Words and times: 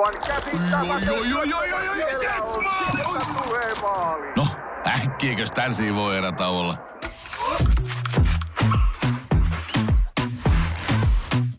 Aivan 0.00 0.20
käsittämätöntä. 0.26 1.06
Joo, 1.06 1.22
joo, 1.22 1.42
joo, 1.42 1.62
joo, 1.64 1.80
joo, 1.80 1.94
joo, 1.94 1.94
Siellä 1.94 2.22
yes. 2.22 2.42
No, 4.36 4.46
äkkiäkös 4.86 5.50
tän 5.50 5.74
voi 5.94 6.16
erä 6.16 6.32
olla? 6.48 6.78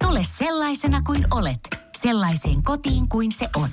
Tule 0.03 0.19
sellaisena 0.23 1.01
kuin 1.01 1.25
olet, 1.31 1.59
sellaiseen 1.97 2.63
kotiin 2.63 3.09
kuin 3.09 3.31
se 3.31 3.49
on. 3.55 3.69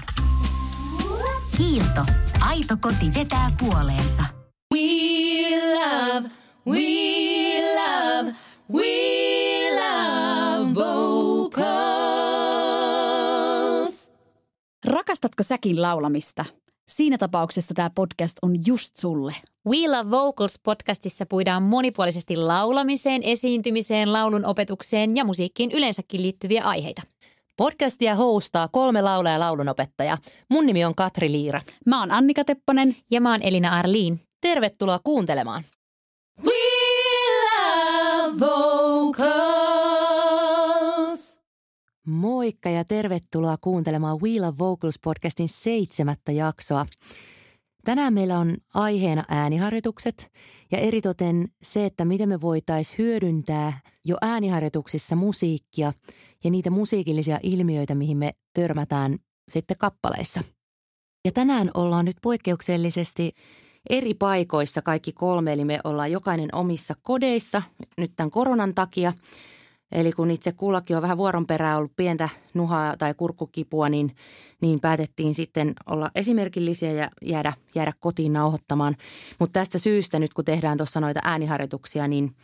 Kiilto. 1.56 2.04
Aito 2.40 2.76
koti 2.80 3.14
vetää 3.14 3.50
puoleensa. 3.58 4.22
We 4.74 4.80
love, 5.74 6.28
we 6.66 6.80
love, 7.74 8.34
we 8.72 8.97
Rakastatko 15.08 15.42
säkin 15.42 15.82
laulamista? 15.82 16.44
Siinä 16.88 17.18
tapauksessa 17.18 17.74
tämä 17.74 17.90
podcast 17.90 18.38
on 18.42 18.66
just 18.66 18.96
sulle. 18.96 19.34
We 19.68 19.88
Love 19.88 20.10
Vocals 20.10 20.60
podcastissa 20.62 21.26
puidaan 21.26 21.62
monipuolisesti 21.62 22.36
laulamiseen, 22.36 23.22
esiintymiseen, 23.22 24.12
laulun 24.12 24.44
opetukseen 24.44 25.16
ja 25.16 25.24
musiikkiin 25.24 25.72
yleensäkin 25.72 26.22
liittyviä 26.22 26.64
aiheita. 26.64 27.02
Podcastia 27.56 28.14
hostaa 28.14 28.68
kolme 28.68 29.02
laulaa 29.02 29.32
ja 29.32 29.40
laulunopettaja. 29.40 30.18
Mun 30.50 30.66
nimi 30.66 30.84
on 30.84 30.94
Katri 30.94 31.32
Liira. 31.32 31.60
Mä 31.86 32.00
oon 32.00 32.12
Annika 32.12 32.44
Tepponen. 32.44 32.96
Ja 33.10 33.20
mä 33.20 33.30
oon 33.30 33.42
Elina 33.42 33.78
Arliin. 33.78 34.20
Tervetuloa 34.40 34.98
kuuntelemaan. 35.04 35.64
Moikka 42.08 42.70
ja 42.70 42.84
tervetuloa 42.84 43.56
kuuntelemaan 43.60 44.20
We 44.22 44.40
Love 44.40 44.58
Vocals 44.58 44.98
podcastin 44.98 45.48
seitsemättä 45.48 46.32
jaksoa. 46.32 46.86
Tänään 47.84 48.14
meillä 48.14 48.38
on 48.38 48.56
aiheena 48.74 49.24
ääniharjoitukset 49.28 50.30
ja 50.72 50.78
eritoten 50.78 51.48
se, 51.62 51.84
että 51.84 52.04
miten 52.04 52.28
me 52.28 52.40
voitaisiin 52.40 52.98
hyödyntää 52.98 53.80
jo 54.04 54.16
ääniharjoituksissa 54.22 55.16
musiikkia 55.16 55.92
ja 56.44 56.50
niitä 56.50 56.70
musiikillisia 56.70 57.38
ilmiöitä, 57.42 57.94
mihin 57.94 58.18
me 58.18 58.32
törmätään 58.54 59.14
sitten 59.50 59.76
kappaleissa. 59.78 60.44
Ja 61.24 61.32
tänään 61.32 61.70
ollaan 61.74 62.04
nyt 62.04 62.16
poikkeuksellisesti 62.22 63.32
eri 63.90 64.14
paikoissa 64.14 64.82
kaikki 64.82 65.12
kolme, 65.12 65.52
eli 65.52 65.64
me 65.64 65.80
ollaan 65.84 66.12
jokainen 66.12 66.54
omissa 66.54 66.94
kodeissa 67.02 67.62
nyt 67.98 68.12
tämän 68.16 68.30
koronan 68.30 68.74
takia. 68.74 69.12
Eli 69.92 70.12
kun 70.12 70.30
itse 70.30 70.52
kullakin 70.52 70.96
on 70.96 71.02
vähän 71.02 71.18
vuoron 71.18 71.46
perään 71.46 71.78
ollut 71.78 71.96
pientä 71.96 72.28
nuhaa 72.54 72.96
tai 72.96 73.14
kurkkukipua, 73.14 73.88
niin, 73.88 74.14
niin 74.60 74.80
päätettiin 74.80 75.34
sitten 75.34 75.74
olla 75.86 76.10
esimerkillisiä 76.14 76.92
ja 76.92 77.10
jäädä, 77.22 77.52
jäädä 77.74 77.92
kotiin 78.00 78.32
nauhoittamaan. 78.32 78.96
Mutta 79.38 79.60
tästä 79.60 79.78
syystä 79.78 80.18
nyt 80.18 80.34
kun 80.34 80.44
tehdään 80.44 80.76
tuossa 80.76 81.00
noita 81.00 81.20
ääniharjoituksia, 81.24 82.08
niin 82.08 82.34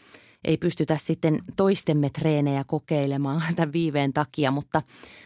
ei 0.44 0.56
pystytä 0.56 0.96
sitten 0.96 1.38
toistemme 1.56 2.10
treenejä 2.10 2.64
kokeilemaan 2.66 3.42
tämän 3.56 3.72
viiveen 3.72 4.12
takia, 4.12 4.50
mutta 4.50 4.82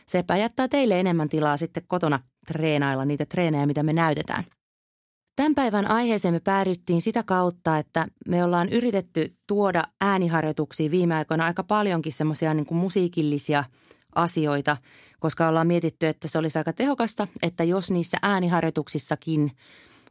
sepä 0.07 0.37
jättää 0.37 0.69
teille 0.69 1.01
enemmän 1.01 1.29
tilaa 1.29 1.57
sitten 1.57 1.83
kotona 1.87 2.21
treenailla 2.47 3.05
niitä 3.05 3.27
treenejä, 3.27 3.67
mitä 3.67 3.83
me 3.83 3.93
näytetään. 3.93 4.45
Tämän 5.39 5.55
päivän 5.55 5.91
aiheeseen 5.91 6.35
me 6.35 6.41
päädyttiin 6.41 7.03
sitä 7.03 7.23
kautta, 7.23 7.79
että 7.79 8.07
me 8.29 8.45
ollaan 8.45 8.69
yritetty 8.69 9.35
tuoda 9.47 9.85
ääniharjoituksiin 10.01 10.91
viime 10.91 11.15
aikoina 11.15 11.45
aika 11.45 11.63
paljonkin 11.63 12.13
semmoisia 12.13 12.55
niin 12.55 12.67
kuin 12.67 12.79
musiikillisia 12.79 13.65
asioita, 14.15 14.77
koska 15.21 15.49
ollaan 15.49 15.67
mietitty, 15.67 16.07
että 16.07 16.29
se 16.29 16.39
olisi 16.39 16.59
aika 16.59 16.73
tehokasta, 16.73 17.29
että 17.43 17.65
jos 17.65 17.91
niissä 17.91 18.17
ääniharjoituksissakin 18.23 19.51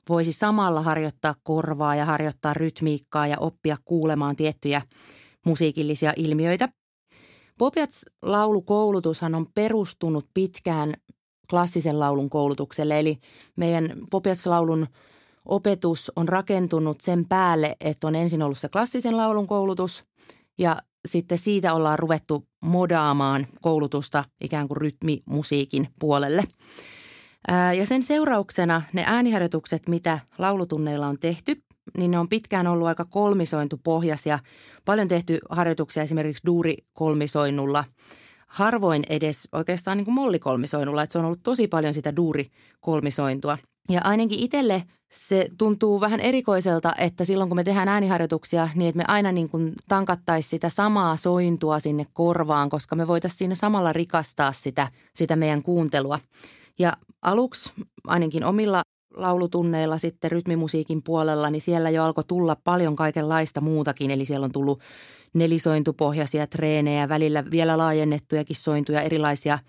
voisi 0.10 0.34
samalla 0.34 0.82
harjoittaa 0.82 1.36
korvaa 1.44 1.96
ja 1.96 2.06
harjoittaa 2.06 2.54
rytmiikkaa 2.54 3.28
ja 3.28 3.38
oppia 3.40 3.78
kuulemaan 3.86 4.36
tiettyjä 4.36 4.82
musiikillisia 5.46 6.14
ilmiöitä. 6.16 6.70
Popiats 7.58 8.06
laulukoulutushan 8.22 9.36
on 9.36 9.48
perustunut 9.54 10.26
pitkään 10.34 10.94
klassisen 11.50 12.00
laulun 12.00 12.30
koulutukselle, 12.30 13.00
eli 13.00 13.18
meidän 13.56 13.94
Popiats-laulun 14.12 14.88
opetus 15.48 16.12
on 16.16 16.30
rakentunut 16.30 17.02
sen 17.02 17.26
päälle, 17.30 17.76
että 17.82 18.08
on 18.08 18.16
ensin 18.16 18.42
ollut 18.42 18.58
se 18.58 18.70
klassisen 18.70 19.18
laulun 19.18 19.48
koulutus 19.48 20.06
ja 20.58 20.82
sitten 21.08 21.38
siitä 21.38 21.74
ollaan 21.74 22.00
ruvettu 22.00 22.48
modaamaan 22.62 23.48
koulutusta 23.62 24.24
ikään 24.42 24.68
kuin 24.68 24.78
rytmimusiikin 24.78 25.88
puolelle. 26.00 26.44
Ja 27.78 27.86
sen 27.86 28.04
seurauksena 28.04 28.82
ne 28.94 29.04
ääniharjoitukset, 29.06 29.88
mitä 29.88 30.20
laulutunneilla 30.38 31.08
on 31.08 31.20
tehty, 31.20 31.64
niin 31.98 32.12
ne 32.12 32.20
on 32.20 32.30
pitkään 32.30 32.68
ollut 32.68 32.88
aika 32.88 33.06
kolmisointupohjaisia. 33.06 34.40
Paljon 34.86 35.08
tehty 35.08 35.40
harjoituksia 35.50 36.04
esimerkiksi 36.04 36.46
duurikolmisoinnulla, 36.46 37.84
harvoin 38.48 39.04
edes 39.10 39.48
oikeastaan 39.52 39.98
niin 39.98 40.06
kuin 40.06 40.16
mollikolmisoinnulla, 40.16 41.04
että 41.04 41.14
se 41.14 41.20
on 41.20 41.26
ollut 41.26 41.44
tosi 41.44 41.68
paljon 41.68 41.94
sitä 41.94 42.16
duurikolmisointua. 42.16 43.58
Ja 43.90 44.02
ainakin 44.04 44.40
itselle 44.40 44.84
se 45.12 45.48
tuntuu 45.58 46.02
vähän 46.02 46.20
erikoiselta, 46.20 46.94
että 46.98 47.24
silloin 47.26 47.50
kun 47.50 47.56
me 47.56 47.64
tehdään 47.64 47.88
ääniharjoituksia, 47.88 48.70
niin 48.76 48.90
että 48.90 48.98
me 48.98 49.04
aina 49.08 49.32
niin 49.32 49.50
kuin 49.50 49.74
tankattaisiin 49.88 50.50
sitä 50.50 50.70
samaa 50.70 51.16
sointua 51.16 51.80
sinne 51.80 52.06
korvaan, 52.14 52.70
koska 52.70 52.96
me 52.96 53.08
voitaisiin 53.08 53.38
siinä 53.38 53.56
samalla 53.56 53.94
rikastaa 53.94 54.52
sitä, 54.52 54.88
sitä 55.14 55.36
meidän 55.36 55.64
kuuntelua. 55.64 56.20
Ja 56.80 56.94
aluksi 57.22 57.74
ainakin 58.08 58.44
omilla 58.44 58.82
laulutunneilla 59.14 59.98
sitten 59.98 60.32
rytmimusiikin 60.32 61.04
puolella, 61.04 61.50
niin 61.50 61.62
siellä 61.62 61.90
jo 61.90 62.04
alkoi 62.04 62.24
tulla 62.24 62.58
paljon 62.64 62.96
kaikenlaista 62.96 63.62
muutakin. 63.62 64.12
Eli 64.12 64.26
siellä 64.26 64.46
on 64.46 64.52
tullut 64.52 64.82
nelisointupohjaisia 65.34 66.48
treenejä, 66.48 67.10
välillä 67.10 67.44
vielä 67.52 67.78
laajennettujakin 67.78 68.56
sointuja, 68.56 69.02
erilaisia 69.02 69.60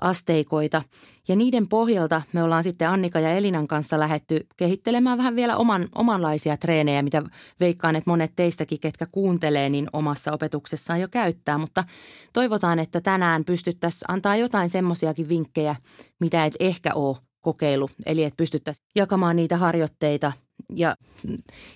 asteikoita. 0.00 0.82
Ja 1.28 1.36
niiden 1.36 1.68
pohjalta 1.68 2.22
me 2.32 2.42
ollaan 2.42 2.62
sitten 2.62 2.88
Annika 2.88 3.20
ja 3.20 3.32
Elinan 3.32 3.68
kanssa 3.68 3.98
lähetty 3.98 4.46
kehittelemään 4.56 5.18
vähän 5.18 5.36
vielä 5.36 5.56
oman, 5.56 5.88
omanlaisia 5.94 6.56
treenejä, 6.56 7.02
mitä 7.02 7.22
veikkaan, 7.60 7.96
että 7.96 8.10
monet 8.10 8.32
teistäkin, 8.36 8.80
ketkä 8.80 9.06
kuuntelee, 9.06 9.68
niin 9.68 9.88
omassa 9.92 10.32
opetuksessaan 10.32 11.00
jo 11.00 11.08
käyttää. 11.08 11.58
Mutta 11.58 11.84
toivotaan, 12.32 12.78
että 12.78 13.00
tänään 13.00 13.44
pystyttäisiin 13.44 14.10
antaa 14.10 14.36
jotain 14.36 14.70
semmoisiakin 14.70 15.28
vinkkejä, 15.28 15.76
mitä 16.20 16.44
et 16.44 16.56
ehkä 16.60 16.94
ole 16.94 17.16
kokeilu. 17.40 17.90
Eli 18.06 18.24
että 18.24 18.36
pystyttäisiin 18.36 18.86
jakamaan 18.96 19.36
niitä 19.36 19.56
harjoitteita 19.56 20.32
ja 20.74 20.96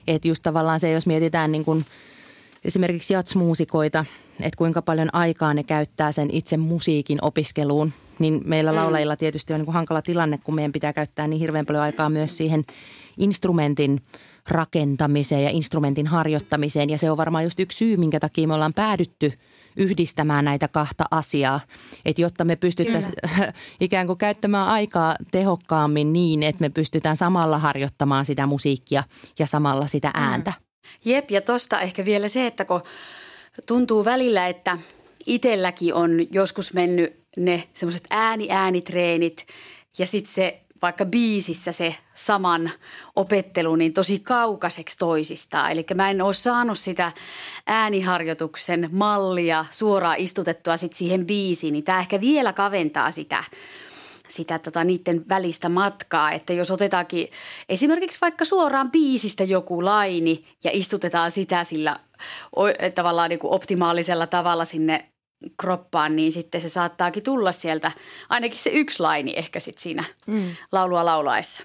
että 0.07 0.29
just 0.29 0.43
tavallaan 0.43 0.81
se, 0.81 0.91
jos 0.91 1.07
mietitään 1.07 1.53
niin 1.53 1.65
kuin 1.65 1.85
esimerkiksi 2.65 3.15
jatsmuusikoita, 3.15 4.05
että 4.41 4.57
kuinka 4.57 4.83
paljon 4.83 5.09
aikaa 5.13 5.55
ne 5.55 5.63
käyttää 5.63 6.13
sen 6.13 6.31
itse 6.33 6.57
musiikin 6.57 7.19
opiskeluun, 7.23 7.93
niin 8.23 8.41
meillä 8.45 8.73
mm. 8.73 8.77
laulajilla 8.77 9.17
tietysti 9.17 9.53
on 9.53 9.61
niin 9.61 9.65
kuin 9.67 9.75
hankala 9.75 10.03
tilanne, 10.03 10.39
kun 10.39 10.55
meidän 10.55 10.73
pitää 10.73 10.93
käyttää 10.93 11.29
niin 11.29 11.41
hirveän 11.41 11.67
paljon 11.67 11.85
aikaa 11.85 12.09
myös 12.09 12.37
siihen 12.37 12.65
instrumentin 13.19 14.01
rakentamiseen 14.49 15.43
ja 15.43 15.51
instrumentin 15.51 16.07
harjoittamiseen. 16.07 16.91
Ja 16.91 16.99
se 16.99 17.11
on 17.11 17.17
varmaan 17.17 17.45
just 17.45 17.61
yksi 17.61 17.79
syy, 17.79 17.97
minkä 17.97 18.21
takia 18.21 18.49
me 18.49 18.55
ollaan 18.55 18.75
päädytty– 18.75 19.33
yhdistämään 19.77 20.45
näitä 20.45 20.69
kahta 20.69 21.05
asiaa. 21.11 21.61
Että 22.05 22.23
jotta 22.23 22.45
me 22.45 22.57
pystyttäisiin 22.57 23.15
ikään 23.81 24.07
kuin 24.07 24.19
käyttämään 24.19 24.69
aikaa 24.69 25.17
tehokkaammin 25.33 26.13
niin, 26.13 26.43
että 26.43 26.61
me 26.61 26.69
pystytään 26.69 27.17
samalla 27.17 27.59
harjoittamaan 27.59 28.25
sitä 28.25 28.47
musiikkia 28.47 29.05
ja 29.39 29.47
samalla 29.47 29.87
sitä 29.87 30.09
mm. 30.09 30.23
ääntä. 30.23 30.53
Mm. 30.59 30.65
Jep, 31.05 31.31
ja 31.31 31.41
tosta 31.41 31.81
ehkä 31.81 32.05
vielä 32.05 32.29
se, 32.29 32.47
että 32.47 32.65
kun 32.65 32.83
tuntuu 33.67 34.05
välillä, 34.05 34.47
että 34.47 34.79
itselläkin 35.27 35.95
on 35.95 36.11
joskus 36.33 36.75
mennyt 36.75 37.22
ne 37.37 37.69
semmoiset 37.75 38.07
ääni-äänitreenit 38.11 39.47
ja 39.99 40.07
sitten 40.07 40.35
se 40.35 40.63
vaikka 40.83 41.05
biisissä 41.05 41.73
se 41.73 41.95
saman 42.15 42.71
opettelu 43.17 43.77
niin 43.77 43.93
tosi 43.93 44.19
kaukaiseksi 44.19 44.99
toisistaan. 44.99 45.73
Eli 45.73 45.87
mä 45.95 46.11
en 46.11 46.23
ole 46.23 46.35
saanut 46.35 46.79
sitä 46.79 47.13
ääniharjoituksen 47.67 48.89
mallia 48.93 49.65
suoraan 49.71 50.19
istutettua 50.19 50.77
sit 50.77 50.95
siihen 50.95 51.27
biisiin, 51.27 51.73
niin 51.73 51.85
tämä 51.85 51.99
ehkä 51.99 52.21
vielä 52.21 52.53
kaventaa 52.53 53.11
sitä 53.11 53.45
sitä 54.29 54.59
tota, 54.59 54.85
niiden 54.85 55.29
välistä 55.29 55.69
matkaa, 55.69 56.33
että 56.33 56.53
jos 56.53 56.71
otetaankin 56.71 57.29
esimerkiksi 57.69 58.19
vaikka 58.21 58.45
suoraan 58.45 58.91
biisistä 58.91 59.45
joku 59.45 59.85
laini 59.85 60.45
ja 60.65 60.71
istutetaan 60.75 61.33
sitä 61.33 61.65
sillä 61.65 61.97
tavallaan 62.95 63.31
niin 63.31 63.39
kuin 63.39 63.53
optimaalisella 63.53 64.27
tavalla 64.27 64.65
sinne 64.65 65.12
kroppaan, 65.57 66.17
niin 66.17 66.33
sitten 66.33 66.61
se 66.61 66.69
saattaakin 66.69 67.23
tulla 67.23 67.53
sieltä 67.53 67.93
ainakin 68.29 68.59
se 68.59 68.71
yksi 68.71 69.01
laini 69.01 69.33
ehkä 69.37 69.61
sitten 69.61 69.83
siinä 69.83 70.05
mm. 70.27 70.57
laulua 70.73 71.05
laulaessa. 71.05 71.63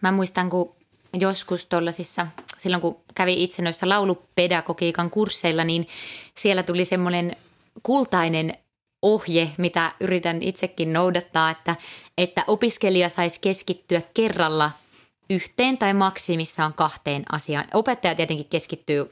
Mä 0.00 0.12
muistan, 0.12 0.50
kun 0.50 0.74
joskus 1.12 1.66
tuollaisissa, 1.66 2.26
silloin 2.58 2.80
kun 2.80 3.00
kävi 3.14 3.42
itse 3.44 3.62
noissa 3.62 3.88
laulupedagogiikan 3.88 5.10
kursseilla, 5.10 5.64
niin 5.64 5.88
siellä 6.34 6.62
tuli 6.62 6.84
semmoinen 6.84 7.36
kultainen 7.82 8.54
ohje, 9.02 9.50
mitä 9.58 9.92
yritän 10.00 10.42
itsekin 10.42 10.92
noudattaa, 10.92 11.50
että, 11.50 11.76
että 12.18 12.44
opiskelija 12.46 13.08
saisi 13.08 13.40
keskittyä 13.40 14.02
kerralla 14.14 14.70
yhteen 15.30 15.78
tai 15.78 15.94
maksimissaan 15.94 16.74
kahteen 16.74 17.24
asiaan. 17.32 17.64
Opettaja 17.74 18.14
tietenkin 18.14 18.46
keskittyy 18.46 19.10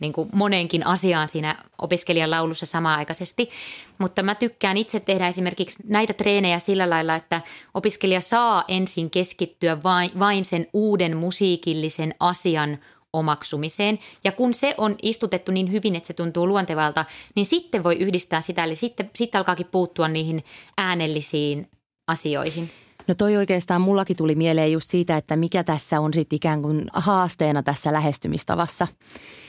niin 0.00 0.12
kuin 0.12 0.28
moneenkin 0.32 0.86
asiaan 0.86 1.28
siinä 1.28 1.56
opiskelijan 1.78 2.30
laulussa 2.30 2.66
samaaikaisesti, 2.66 3.50
mutta 3.98 4.22
mä 4.22 4.34
tykkään 4.34 4.76
itse 4.76 5.00
tehdä 5.00 5.28
esimerkiksi 5.28 5.82
näitä 5.86 6.12
treenejä 6.12 6.58
sillä 6.58 6.90
lailla, 6.90 7.14
että 7.14 7.40
opiskelija 7.74 8.20
saa 8.20 8.64
ensin 8.68 9.10
keskittyä 9.10 9.82
vain, 9.82 10.10
vain 10.18 10.44
sen 10.44 10.66
uuden 10.72 11.16
musiikillisen 11.16 12.14
asian 12.20 12.78
omaksumiseen. 13.12 13.98
Ja 14.24 14.32
kun 14.32 14.54
se 14.54 14.74
on 14.78 14.96
istutettu 15.02 15.52
niin 15.52 15.72
hyvin, 15.72 15.96
että 15.96 16.06
se 16.06 16.14
tuntuu 16.14 16.48
luontevalta, 16.48 17.04
niin 17.34 17.46
sitten 17.46 17.84
voi 17.84 17.96
yhdistää 17.96 18.40
sitä, 18.40 18.64
eli 18.64 18.76
sitten, 18.76 19.10
sitten 19.16 19.38
alkaakin 19.38 19.66
puuttua 19.66 20.08
niihin 20.08 20.44
äänellisiin 20.78 21.68
asioihin. 22.06 22.70
No 23.08 23.14
toi 23.14 23.36
oikeastaan 23.36 23.80
mullakin 23.80 24.16
tuli 24.16 24.34
mieleen 24.34 24.72
just 24.72 24.90
siitä, 24.90 25.16
että 25.16 25.36
mikä 25.36 25.64
tässä 25.64 26.00
on 26.00 26.14
sitten 26.14 26.36
ikään 26.36 26.62
kuin 26.62 26.86
haasteena 26.92 27.62
tässä 27.62 27.92
lähestymistavassa. 27.92 28.86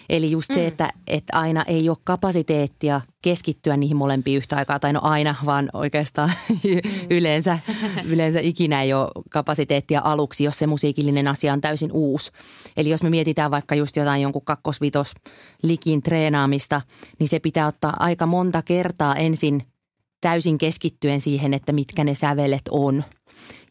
Eli 0.09 0.31
just 0.31 0.53
se, 0.53 0.59
mm. 0.59 0.67
että, 0.67 0.93
että 1.07 1.37
aina 1.37 1.63
ei 1.67 1.89
ole 1.89 1.97
kapasiteettia 2.03 3.01
keskittyä 3.21 3.77
niihin 3.77 3.97
molempiin 3.97 4.37
yhtä 4.37 4.55
aikaa. 4.55 4.79
Tai 4.79 4.93
no 4.93 4.99
aina, 5.03 5.35
vaan 5.45 5.69
oikeastaan 5.73 6.31
mm. 6.49 6.57
yleensä, 7.17 7.59
yleensä 8.05 8.39
ikinä 8.39 8.81
ei 8.81 8.93
ole 8.93 9.11
kapasiteettia 9.29 10.01
aluksi, 10.03 10.43
jos 10.43 10.57
se 10.57 10.67
musiikillinen 10.67 11.27
asia 11.27 11.53
on 11.53 11.61
täysin 11.61 11.91
uusi. 11.91 12.31
Eli 12.77 12.89
jos 12.89 13.03
me 13.03 13.09
mietitään 13.09 13.51
vaikka 13.51 13.75
just 13.75 13.95
jotain 13.95 14.21
jonkun 14.21 14.45
kakkosvitos 14.45 15.13
likin 15.63 16.01
treenaamista, 16.01 16.81
niin 17.19 17.27
se 17.27 17.39
pitää 17.39 17.67
ottaa 17.67 17.93
aika 17.99 18.25
monta 18.25 18.61
kertaa 18.61 19.15
ensin 19.15 19.63
täysin 20.21 20.57
keskittyen 20.57 21.21
siihen, 21.21 21.53
että 21.53 21.71
mitkä 21.71 22.03
ne 22.03 22.15
sävelet 22.15 22.63
on– 22.71 23.03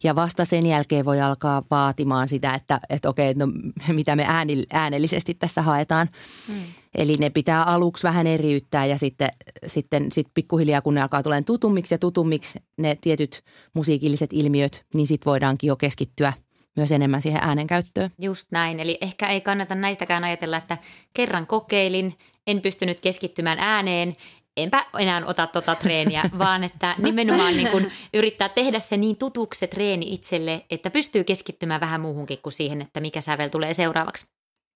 ja 0.03 0.15
vasta 0.15 0.45
sen 0.45 0.65
jälkeen 0.65 1.05
voi 1.05 1.21
alkaa 1.21 1.63
vaatimaan 1.71 2.29
sitä, 2.29 2.53
että, 2.53 2.79
että 2.89 3.09
okei, 3.09 3.33
no 3.33 3.47
mitä 3.93 4.15
me 4.15 4.25
äänellisesti 4.73 5.33
tässä 5.33 5.61
haetaan. 5.61 6.09
Hmm. 6.47 6.63
Eli 6.95 7.15
ne 7.19 7.29
pitää 7.29 7.63
aluksi 7.63 8.03
vähän 8.03 8.27
eriyttää 8.27 8.85
ja 8.85 8.97
sitten, 8.97 9.29
sitten 9.67 10.11
sit 10.11 10.27
pikkuhiljaa, 10.33 10.81
kun 10.81 10.93
ne 10.93 11.01
alkaa 11.01 11.23
tulemaan 11.23 11.45
tutummiksi 11.45 11.93
ja 11.93 11.99
tutummiksi 11.99 12.59
ne 12.77 12.97
tietyt 13.01 13.43
musiikilliset 13.73 14.29
ilmiöt, 14.33 14.85
niin 14.93 15.07
sitten 15.07 15.25
voidaankin 15.25 15.67
jo 15.67 15.75
keskittyä 15.75 16.33
myös 16.75 16.91
enemmän 16.91 17.21
siihen 17.21 17.41
äänen 17.43 17.67
käyttöön. 17.67 18.11
Just 18.19 18.51
näin, 18.51 18.79
eli 18.79 18.97
ehkä 19.01 19.27
ei 19.27 19.41
kannata 19.41 19.75
näistäkään 19.75 20.23
ajatella, 20.23 20.57
että 20.57 20.77
kerran 21.13 21.47
kokeilin, 21.47 22.15
en 22.47 22.61
pystynyt 22.61 23.01
keskittymään 23.01 23.59
ääneen 23.59 24.15
enpä 24.57 24.85
enää 24.99 25.25
ota 25.25 25.47
tota 25.47 25.75
treeniä, 25.75 26.23
vaan 26.37 26.63
että 26.63 26.95
nimenomaan 26.97 27.57
niin 27.57 27.71
kuin 27.71 27.91
yrittää 28.13 28.49
tehdä 28.49 28.79
se 28.79 28.97
niin 28.97 29.17
tutuksi 29.17 29.59
se 29.59 29.67
treeni 29.67 30.13
itselle, 30.13 30.65
että 30.69 30.89
pystyy 30.89 31.23
keskittymään 31.23 31.81
vähän 31.81 32.01
muuhunkin 32.01 32.39
kuin 32.41 32.53
siihen, 32.53 32.81
että 32.81 32.99
mikä 32.99 33.21
sävel 33.21 33.49
tulee 33.49 33.73
seuraavaksi. 33.73 34.25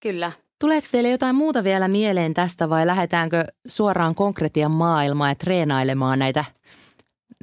Kyllä. 0.03 0.31
Tuleeko 0.59 0.87
teille 0.91 1.09
jotain 1.09 1.35
muuta 1.35 1.63
vielä 1.63 1.87
mieleen 1.87 2.33
tästä 2.33 2.69
vai 2.69 2.87
lähdetäänkö 2.87 3.45
suoraan 3.67 4.15
konkretian 4.15 4.71
maailmaan 4.71 5.31
ja 5.31 5.35
treenailemaan 5.35 6.19
näitä, 6.19 6.45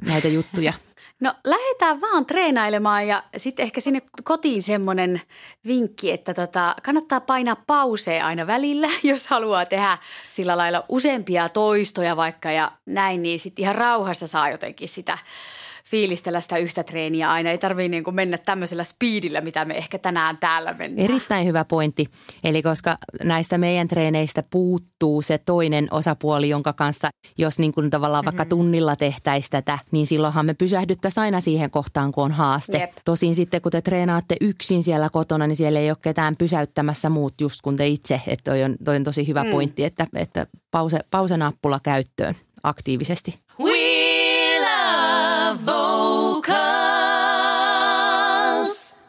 näitä 0.05 0.27
juttuja? 0.27 0.73
No 1.21 1.33
lähdetään 1.43 2.01
vaan 2.01 2.25
treenailemaan 2.25 3.07
ja 3.07 3.23
sitten 3.37 3.63
ehkä 3.63 3.81
sinne 3.81 4.01
kotiin 4.23 4.63
semmoinen 4.63 5.21
vinkki, 5.67 6.11
että 6.11 6.33
tota, 6.33 6.75
kannattaa 6.83 7.19
painaa 7.19 7.55
pausea 7.67 8.25
aina 8.25 8.47
välillä, 8.47 8.87
jos 9.03 9.27
haluaa 9.27 9.65
tehdä 9.65 9.97
sillä 10.29 10.57
lailla 10.57 10.83
useampia 10.89 11.49
toistoja 11.49 12.15
vaikka 12.15 12.51
ja 12.51 12.71
näin, 12.85 13.23
niin 13.23 13.39
sitten 13.39 13.63
ihan 13.63 13.75
rauhassa 13.75 14.27
saa 14.27 14.49
jotenkin 14.49 14.87
sitä 14.87 15.17
fiilistellä 15.91 16.41
sitä 16.41 16.57
yhtä 16.57 16.83
treeniä 16.83 17.31
aina. 17.31 17.49
Ei 17.49 17.57
tarvitse 17.57 17.89
niin 17.89 18.03
kuin 18.03 18.15
mennä 18.15 18.37
tämmöisellä 18.37 18.83
speedillä, 18.83 19.41
mitä 19.41 19.65
me 19.65 19.77
ehkä 19.77 19.97
tänään 19.97 20.37
täällä 20.37 20.73
mennään. 20.73 21.09
Erittäin 21.09 21.47
hyvä 21.47 21.65
pointti. 21.65 22.05
Eli 22.43 22.61
koska 22.61 22.97
näistä 23.23 23.57
meidän 23.57 23.87
treeneistä 23.87 24.43
puuttuu 24.49 25.21
se 25.21 25.37
toinen 25.37 25.87
osapuoli, 25.91 26.49
jonka 26.49 26.73
kanssa, 26.73 27.09
jos 27.37 27.59
niin 27.59 27.71
kuin 27.71 27.89
tavallaan 27.89 28.25
vaikka 28.25 28.43
mhm. 28.43 28.49
tunnilla 28.49 28.95
tehtäisiin 28.95 29.51
tätä, 29.51 29.79
niin 29.91 30.07
silloinhan 30.07 30.45
me 30.45 30.53
pysähdyttäisiin 30.53 31.21
aina 31.21 31.41
siihen 31.41 31.71
kohtaan, 31.71 32.11
kun 32.11 32.23
on 32.23 32.31
haaste. 32.31 32.77
Jep. 32.77 32.91
Tosin 33.05 33.35
sitten, 33.35 33.61
kun 33.61 33.71
te 33.71 33.81
treenaatte 33.81 34.35
yksin 34.41 34.83
siellä 34.83 35.09
kotona, 35.09 35.47
niin 35.47 35.55
siellä 35.55 35.79
ei 35.79 35.91
ole 35.91 35.97
ketään 36.01 36.35
pysäyttämässä 36.35 37.09
muut 37.09 37.41
just 37.41 37.61
kun 37.61 37.75
te 37.75 37.87
itse. 37.87 38.21
Että 38.27 38.51
toi 38.51 38.63
on, 38.63 38.75
toi 38.83 38.95
on 38.95 39.03
tosi 39.03 39.27
hyvä 39.27 39.43
mm. 39.43 39.51
pointti, 39.51 39.83
että, 39.83 40.07
että 40.15 40.47
pause, 40.71 40.99
pausenappula 41.11 41.79
käyttöön 41.83 42.35
aktiivisesti. 42.63 43.39
Vocals. 45.65 46.61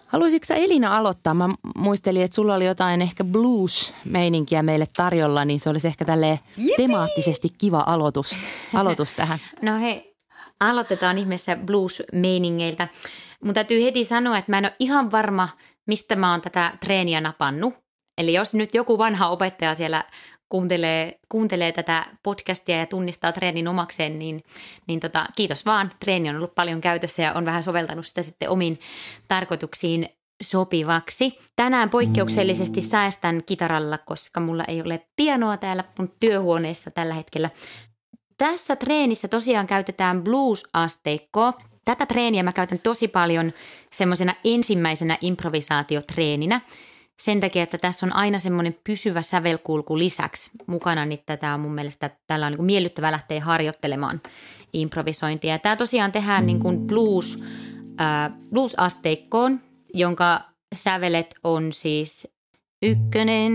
Haluaisitko 0.06 0.46
sä 0.46 0.54
Elina 0.54 0.96
aloittaa? 0.96 1.34
Mä 1.34 1.48
muistelin, 1.76 2.22
että 2.22 2.34
sulla 2.34 2.54
oli 2.54 2.66
jotain 2.66 3.02
ehkä 3.02 3.24
blues-meininkiä 3.24 4.62
meille 4.62 4.86
tarjolla, 4.96 5.44
niin 5.44 5.60
se 5.60 5.70
olisi 5.70 5.88
ehkä 5.88 6.04
tälle 6.04 6.40
temaattisesti 6.76 7.48
kiva 7.58 7.84
aloitus, 7.86 8.36
aloitus 8.74 9.14
tähän. 9.18 9.38
No 9.62 9.78
hei, 9.78 10.16
aloitetaan 10.60 11.18
ihmeessä 11.18 11.56
blues-meiningeiltä. 11.56 12.88
Mun 13.44 13.54
täytyy 13.54 13.82
heti 13.82 14.04
sanoa, 14.04 14.38
että 14.38 14.52
mä 14.52 14.58
en 14.58 14.64
ole 14.64 14.76
ihan 14.78 15.10
varma, 15.10 15.48
mistä 15.86 16.16
mä 16.16 16.30
oon 16.30 16.40
tätä 16.40 16.72
treeniä 16.80 17.20
napannut. 17.20 17.74
Eli 18.18 18.32
jos 18.32 18.54
nyt 18.54 18.74
joku 18.74 18.98
vanha 18.98 19.28
opettaja 19.28 19.74
siellä 19.74 20.04
kuuntelee, 20.52 21.20
kuuntelee 21.28 21.72
tätä 21.72 22.06
podcastia 22.22 22.76
ja 22.76 22.86
tunnistaa 22.86 23.32
treenin 23.32 23.68
omakseen, 23.68 24.18
niin, 24.18 24.44
niin 24.86 25.00
tota, 25.00 25.26
kiitos 25.36 25.66
vaan. 25.66 25.92
Treeni 26.00 26.30
on 26.30 26.36
ollut 26.36 26.54
paljon 26.54 26.80
käytössä 26.80 27.22
ja 27.22 27.32
on 27.32 27.44
vähän 27.44 27.62
soveltanut 27.62 28.06
sitä 28.06 28.22
sitten 28.22 28.50
omiin 28.50 28.80
tarkoituksiin 29.28 30.08
sopivaksi. 30.42 31.38
Tänään 31.56 31.90
poikkeuksellisesti 31.90 32.80
säästän 32.80 33.42
kitaralla, 33.46 33.98
koska 33.98 34.40
mulla 34.40 34.64
ei 34.64 34.82
ole 34.82 35.06
pianoa 35.16 35.56
täällä 35.56 35.84
mun 35.98 36.14
työhuoneessa 36.20 36.90
tällä 36.90 37.14
hetkellä. 37.14 37.50
Tässä 38.38 38.76
treenissä 38.76 39.28
tosiaan 39.28 39.66
käytetään 39.66 40.24
blues-asteikkoa. 40.24 41.52
Tätä 41.84 42.06
treeniä 42.06 42.42
mä 42.42 42.52
käytän 42.52 42.78
tosi 42.78 43.08
paljon 43.08 43.52
semmoisena 43.90 44.34
ensimmäisenä 44.44 45.18
improvisaatiotreeninä– 45.20 46.60
sen 47.22 47.40
takia, 47.40 47.62
että 47.62 47.78
tässä 47.78 48.06
on 48.06 48.12
aina 48.12 48.38
semmoinen 48.38 48.78
pysyvä 48.84 49.22
sävelkulku 49.22 49.98
lisäksi 49.98 50.50
mukana, 50.66 51.06
niin 51.06 51.20
tätä 51.26 51.54
on 51.54 51.60
mun 51.60 51.74
mielestä 51.74 52.10
tällä 52.26 52.46
on 52.46 52.52
niin 52.52 52.64
miellyttävä 52.64 53.12
lähteä 53.12 53.40
harjoittelemaan 53.40 54.20
improvisointia. 54.72 55.58
Tämä 55.58 55.76
tosiaan 55.76 56.12
tehdään 56.12 56.46
niin 56.46 56.60
kuin 56.60 56.86
blues, 56.86 57.42
äh, 58.00 58.32
blues-asteikkoon, 58.50 59.60
jonka 59.94 60.40
sävelet 60.74 61.34
on 61.44 61.72
siis 61.72 62.28
ykkönen, 62.82 63.52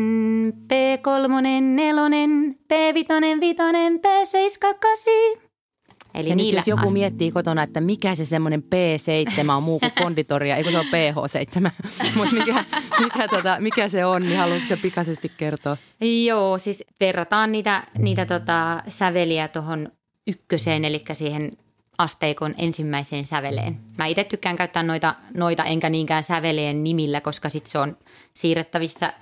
P3, 0.53 1.61
nelonen, 1.61 2.55
P5, 2.73 3.39
vitonen, 3.41 3.93
P7, 3.93 4.57
8. 4.59 5.46
Eli 6.17 6.29
ja 6.29 6.35
nyt 6.35 6.51
jos 6.51 6.67
joku 6.67 6.81
asti... 6.81 6.93
miettii 6.93 7.31
kotona, 7.31 7.63
että 7.63 7.81
mikä 7.81 8.15
se 8.15 8.25
semmoinen 8.25 8.63
P7 8.63 9.51
on 9.51 9.63
muu 9.63 9.79
kuin 9.79 9.91
konditoria, 10.03 10.55
eikö 10.55 10.71
se 10.71 10.77
ole 10.77 10.85
PH7, 10.85 11.71
mutta 12.17 12.35
mikä, 12.35 12.63
mikä, 12.99 13.27
tota, 13.27 13.57
mikä 13.59 13.89
se 13.89 14.05
on, 14.05 14.21
niin 14.21 14.37
haluatko 14.37 14.65
se 14.67 14.77
pikaisesti 14.77 15.31
kertoa? 15.37 15.77
Joo, 16.25 16.57
siis 16.57 16.83
verrataan 16.99 17.51
niitä, 17.51 17.83
niitä 17.97 18.25
tota, 18.25 18.83
säveliä 18.87 19.47
tuohon 19.47 19.91
ykköseen, 20.27 20.85
eli 20.85 21.03
siihen 21.13 21.51
asteikon 21.97 22.55
ensimmäiseen 22.57 23.25
säveleen. 23.25 23.79
Mä 23.97 24.05
itse 24.05 24.23
tykkään 24.23 24.55
käyttää 24.55 24.83
noita, 24.83 25.15
noita 25.37 25.63
enkä 25.63 25.89
niinkään 25.89 26.23
säveleen 26.23 26.83
nimillä, 26.83 27.21
koska 27.21 27.49
sit 27.49 27.65
se 27.65 27.79
on 27.79 27.97
siirrettävissä 28.33 29.13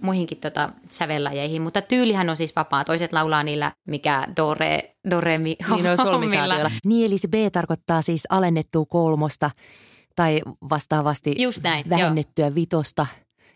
muihinkin 0.00 0.38
tota 0.38 0.70
sävellajeihin, 0.90 1.62
mutta 1.62 1.82
tyylihän 1.82 2.30
on 2.30 2.36
siis 2.36 2.56
vapaa. 2.56 2.84
Toiset 2.84 3.12
laulaa 3.12 3.42
niillä, 3.42 3.72
mikä 3.88 4.28
do, 4.36 4.54
re, 4.54 4.94
do, 5.10 5.20
re, 5.20 5.38
mi, 5.38 5.56
niin 5.74 5.86
on 5.90 5.96
solmisaatioilla. 5.96 6.70
Niin 6.84 7.06
eli 7.06 7.18
se 7.18 7.28
B 7.28 7.34
tarkoittaa 7.52 8.02
siis 8.02 8.26
alennettua 8.30 8.84
kolmosta 8.88 9.50
tai 10.16 10.40
vastaavasti 10.70 11.34
Just 11.38 11.62
näin, 11.62 11.84
vähennettyä 11.90 12.46
jo. 12.46 12.54
vitosta. 12.54 13.06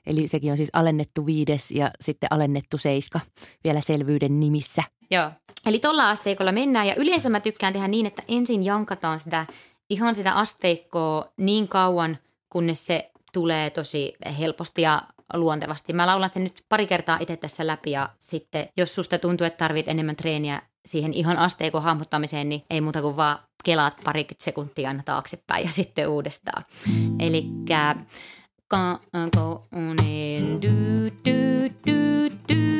Eli 0.06 0.28
sekin 0.28 0.50
on 0.50 0.56
siis 0.56 0.70
alennettu 0.72 1.26
viides 1.26 1.70
ja 1.70 1.90
sitten 2.00 2.28
alennettu 2.32 2.78
seiska 2.78 3.20
vielä 3.64 3.80
selvyyden 3.80 4.40
nimissä. 4.40 4.82
Joo, 5.10 5.30
eli 5.66 5.78
tuolla 5.78 6.10
asteikolla 6.10 6.52
mennään 6.52 6.86
ja 6.86 6.94
yleensä 6.94 7.28
mä 7.28 7.40
tykkään 7.40 7.72
tehdä 7.72 7.88
niin, 7.88 8.06
että 8.06 8.22
ensin 8.28 8.64
jankataan 8.64 9.20
sitä 9.20 9.46
ihan 9.90 10.14
sitä 10.14 10.32
asteikkoa 10.32 11.32
niin 11.36 11.68
kauan, 11.68 12.18
kunnes 12.50 12.86
se 12.86 13.10
tulee 13.32 13.70
tosi 13.70 14.16
helposti 14.38 14.82
ja 14.82 15.02
luontevasti. 15.34 15.92
Mä 15.92 16.06
laulan 16.06 16.28
sen 16.28 16.44
nyt 16.44 16.64
pari 16.68 16.86
kertaa 16.86 17.18
itse 17.20 17.36
tässä 17.36 17.66
läpi 17.66 17.90
ja 17.90 18.08
sitten 18.18 18.68
jos 18.76 18.94
susta 18.94 19.18
tuntuu, 19.18 19.46
että 19.46 19.58
tarvit 19.58 19.88
enemmän 19.88 20.16
treeniä 20.16 20.62
siihen 20.86 21.14
ihan 21.14 21.38
asteikon 21.38 21.82
hahmottamiseen, 21.82 22.48
niin 22.48 22.62
ei 22.70 22.80
muuta 22.80 23.02
kuin 23.02 23.16
vaan 23.16 23.38
kelaat 23.64 23.96
parikymmentä 24.04 24.44
sekuntia 24.44 24.88
aina 24.88 25.02
taaksepäin 25.04 25.66
ja 25.66 25.72
sitten 25.72 26.08
uudestaan. 26.08 26.64
Eli 27.18 27.46
go 28.70 28.76
on 29.12 29.28
do 29.36 29.62
do 29.72 31.10
do 31.24 31.24
do 31.24 31.68
do 31.86 32.36
do 32.48 32.77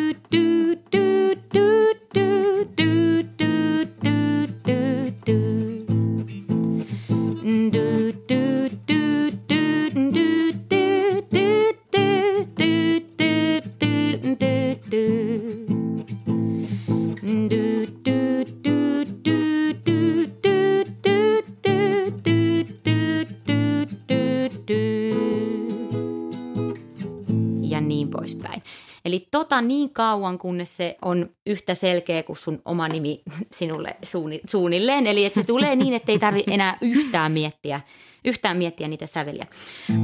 tota 29.58 29.68
niin 29.68 29.92
kauan, 29.92 30.38
kunnes 30.38 30.76
se 30.76 30.96
on 31.02 31.30
yhtä 31.46 31.74
selkeä 31.74 32.22
kuin 32.22 32.36
sun 32.36 32.62
oma 32.64 32.88
nimi 32.88 33.22
sinulle 33.52 33.96
suuni, 34.02 34.40
suunnilleen. 34.48 35.06
Eli 35.06 35.24
että 35.24 35.40
se 35.40 35.46
tulee 35.46 35.76
niin, 35.76 35.94
että 35.94 36.12
ei 36.12 36.18
tarvitse 36.18 36.54
enää 36.54 36.78
yhtään 36.80 37.32
miettiä, 37.32 37.80
yhtään 38.24 38.56
miettiä 38.56 38.88
niitä 38.88 39.06
säveliä. 39.06 39.46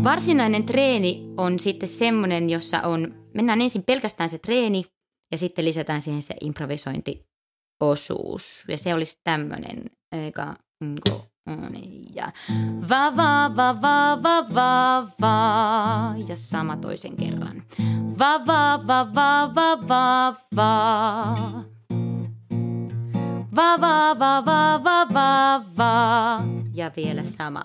Varsinainen 0.04 0.64
treeni 0.64 1.24
on 1.36 1.58
sitten 1.58 1.88
semmoinen, 1.88 2.50
jossa 2.50 2.80
on, 2.80 3.14
mennään 3.34 3.60
ensin 3.60 3.82
pelkästään 3.82 4.30
se 4.30 4.38
treeni 4.38 4.84
ja 5.32 5.38
sitten 5.38 5.64
lisätään 5.64 6.02
siihen 6.02 6.22
se 6.22 6.34
improvisointiosuus. 6.40 8.64
Ja 8.68 8.78
se 8.78 8.94
olisi 8.94 9.20
tämmöinen, 9.24 9.84
eikä, 10.12 10.54
niin, 11.46 12.14
ja 12.14 12.32
va 12.88 13.16
va 13.16 13.56
va 13.56 13.82
va 13.82 14.18
va 14.22 14.46
va 14.54 15.06
va 15.20 16.14
ja 16.28 16.36
sama 16.36 16.76
toisen 16.76 17.16
kerran. 17.16 17.62
Va 18.18 18.46
va 18.46 18.80
va 18.86 19.14
va 19.14 19.54
va 19.54 19.76
va 19.88 20.34
va. 20.56 21.64
Va 23.56 23.80
va 23.80 24.14
va 24.18 24.44
va 24.44 24.80
va 24.84 25.06
va 25.14 25.62
va 25.76 26.42
ja 26.74 26.90
vielä 26.96 27.24
sama. 27.24 27.62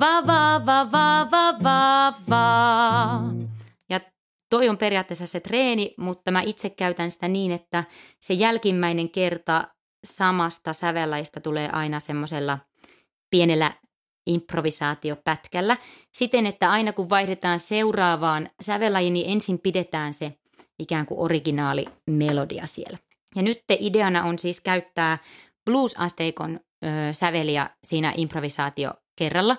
Va 0.00 0.26
va 0.26 0.66
va 0.66 0.90
va 0.92 1.28
va 1.30 1.54
va 1.64 2.14
va. 2.28 3.22
Ja 3.90 4.00
toi 4.50 4.68
on 4.68 4.76
periaatteessa 4.76 5.26
se 5.26 5.40
treeni, 5.40 5.94
mutta 5.98 6.30
mä 6.30 6.42
itse 6.42 6.70
käytän 6.70 7.10
sitä 7.10 7.28
niin, 7.28 7.52
että 7.52 7.84
se 8.20 8.34
jälkimmäinen 8.34 9.10
kerta 9.10 9.68
samasta 10.04 10.72
sävellaista 10.72 11.40
tulee 11.40 11.68
aina 11.72 12.00
semmoisella 12.00 12.58
pienellä 13.30 13.72
improvisaatiopätkällä 14.26 15.76
siten, 16.12 16.46
että 16.46 16.70
aina 16.70 16.92
kun 16.92 17.10
vaihdetaan 17.10 17.58
seuraavaan 17.58 18.50
sävellajiin, 18.60 19.12
niin 19.12 19.30
ensin 19.30 19.58
pidetään 19.58 20.14
se 20.14 20.32
ikään 20.78 21.06
kuin 21.06 21.20
originaali 21.20 21.84
melodia 22.10 22.66
siellä. 22.66 22.98
Ja 23.36 23.42
nyt 23.42 23.62
ideana 23.78 24.24
on 24.24 24.38
siis 24.38 24.60
käyttää 24.60 25.18
blues-asteikon 25.70 26.60
ö, 26.84 26.88
säveliä 27.12 27.70
siinä 27.84 28.12
improvisaatio 28.16 28.94
kerralla. 29.16 29.56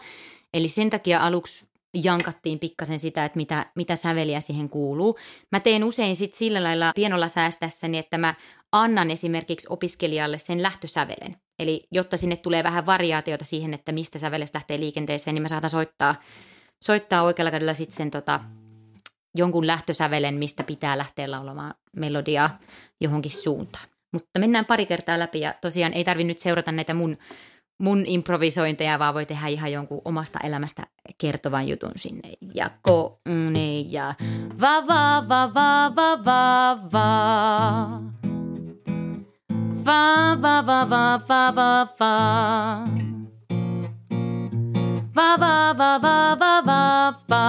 Eli 0.54 0.68
sen 0.68 0.90
takia 0.90 1.20
aluksi 1.20 1.70
jankattiin 1.94 2.60
pikkasen 2.60 3.00
sitä, 3.00 3.26
että 3.26 3.38
mitä, 3.38 3.66
mitä 3.76 3.96
säveliä 3.96 4.40
siihen 4.40 4.70
kuuluu. 4.70 5.18
Mä 5.52 5.60
teen 5.60 5.84
usein 5.84 6.16
sit 6.16 6.34
sillä 6.34 6.64
lailla 6.64 6.92
pienolla 6.96 7.28
säästässäni, 7.28 7.98
että 7.98 8.18
mä 8.18 8.34
annan 8.72 9.12
esimerkiksi 9.12 9.68
opiskelijalle 9.70 10.38
sen 10.38 10.64
lähtösävelen. 10.64 11.36
Eli 11.60 11.82
jotta 11.92 12.18
sinne 12.18 12.36
tulee 12.36 12.64
vähän 12.64 12.86
variaatiota 12.86 13.46
siihen, 13.46 13.74
että 13.74 13.92
mistä 13.92 14.20
sävelestä 14.20 14.56
lähtee 14.56 14.80
liikenteeseen, 14.80 15.34
niin 15.34 15.42
mä 15.42 15.48
saatan 15.48 15.70
soittaa, 15.70 16.16
soittaa 16.84 17.24
oikealla 17.24 17.52
kädellä 17.52 17.74
sitten 17.74 17.98
sen 17.98 18.12
tota, 18.12 18.40
jonkun 19.38 19.68
lähtösävelen, 19.68 20.40
mistä 20.40 20.64
pitää 20.64 20.98
lähteä 20.98 21.32
laulamaan 21.32 21.74
melodiaa 21.96 22.60
johonkin 23.02 23.32
suuntaan. 23.32 23.86
Mutta 24.14 24.40
mennään 24.40 24.66
pari 24.66 24.86
kertaa 24.86 25.20
läpi 25.20 25.40
ja 25.40 25.54
tosiaan 25.62 25.94
ei 25.94 26.04
tarvi 26.04 26.24
nyt 26.24 26.40
seurata 26.40 26.72
näitä 26.72 26.94
mun, 26.94 27.18
mun 27.80 28.04
improvisointeja, 28.06 29.00
vaan 29.00 29.14
voi 29.14 29.26
tehdä 29.26 29.48
ihan 29.48 29.72
jonkun 29.72 30.02
omasta 30.06 30.40
elämästä 30.44 30.88
kertovan 31.18 31.68
jutun 31.68 31.92
sinne. 31.96 32.30
Ja 32.56 32.70
ko, 32.82 33.18
ne, 33.26 33.80
ja 33.80 34.14
va 34.62 34.88
va 34.88 35.24
va 35.30 35.54
va 35.54 35.96
va 35.96 36.26
va 36.26 36.78
va. 36.92 38.49
Va 39.90 40.36
va 40.42 40.62
va 40.62 40.86
va 40.86 41.04
va 41.28 41.52
va 41.58 41.70
va. 42.00 42.14
Va 45.16 45.30
va 45.44 45.54
va 45.80 45.88
va 46.04 46.36
va 46.42 46.52
va 46.68 46.82
va. 47.32 47.46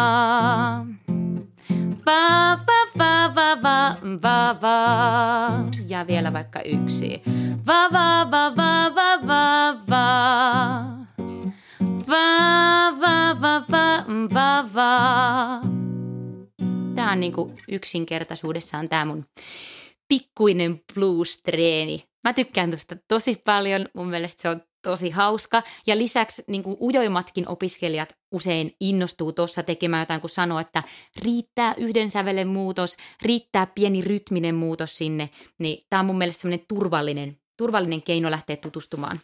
Va 2.06 2.22
va 2.68 2.78
va 3.00 3.12
va 3.36 3.48
va 3.64 3.76
va 4.24 4.38
va. 4.62 4.76
Ja 5.88 6.06
vielä 6.06 6.32
vaikka 6.32 6.60
yksi. 6.64 7.12
Va 7.66 7.80
va 7.92 8.24
va 8.32 8.44
va 8.56 8.72
va 8.96 9.16
va 9.28 9.44
va. 9.90 10.06
Va 12.06 12.26
va 13.02 13.16
va 13.42 13.54
va 13.68 13.86
va 14.34 14.50
va. 14.74 14.90
Tämä 16.94 17.12
on 17.12 17.20
niinku 17.20 17.52
yksinkertaisuudessaan 17.68 18.88
tämä 18.88 19.04
mun 19.04 19.26
pikkuinen 20.10 20.80
blues-treeni. 20.94 22.04
Mä 22.24 22.32
tykkään 22.32 22.70
tuosta 22.70 22.96
tosi 23.08 23.40
paljon. 23.44 23.88
Mun 23.94 24.08
mielestä 24.08 24.42
se 24.42 24.48
on 24.48 24.62
tosi 24.82 25.10
hauska. 25.10 25.62
Ja 25.86 25.98
lisäksi 25.98 26.44
niin 26.48 26.62
kuin 26.62 26.76
ujoimmatkin 26.80 27.48
opiskelijat 27.48 28.12
usein 28.32 28.72
innostuu 28.80 29.32
tuossa 29.32 29.62
tekemään 29.62 30.02
jotain, 30.02 30.20
kun 30.20 30.30
sanoo, 30.30 30.58
että 30.58 30.82
riittää 31.24 31.74
yhden 31.76 32.10
sävelen 32.10 32.48
muutos, 32.48 32.96
riittää 33.22 33.66
pieni 33.66 34.00
rytminen 34.00 34.54
muutos 34.54 34.98
sinne. 34.98 35.30
Niin 35.58 35.78
tämä 35.90 36.00
on 36.00 36.06
mun 36.06 36.18
mielestä 36.18 36.40
semmoinen 36.40 36.66
turvallinen, 36.68 37.36
turvallinen 37.56 38.02
keino 38.02 38.30
lähteä 38.30 38.56
tutustumaan 38.56 39.20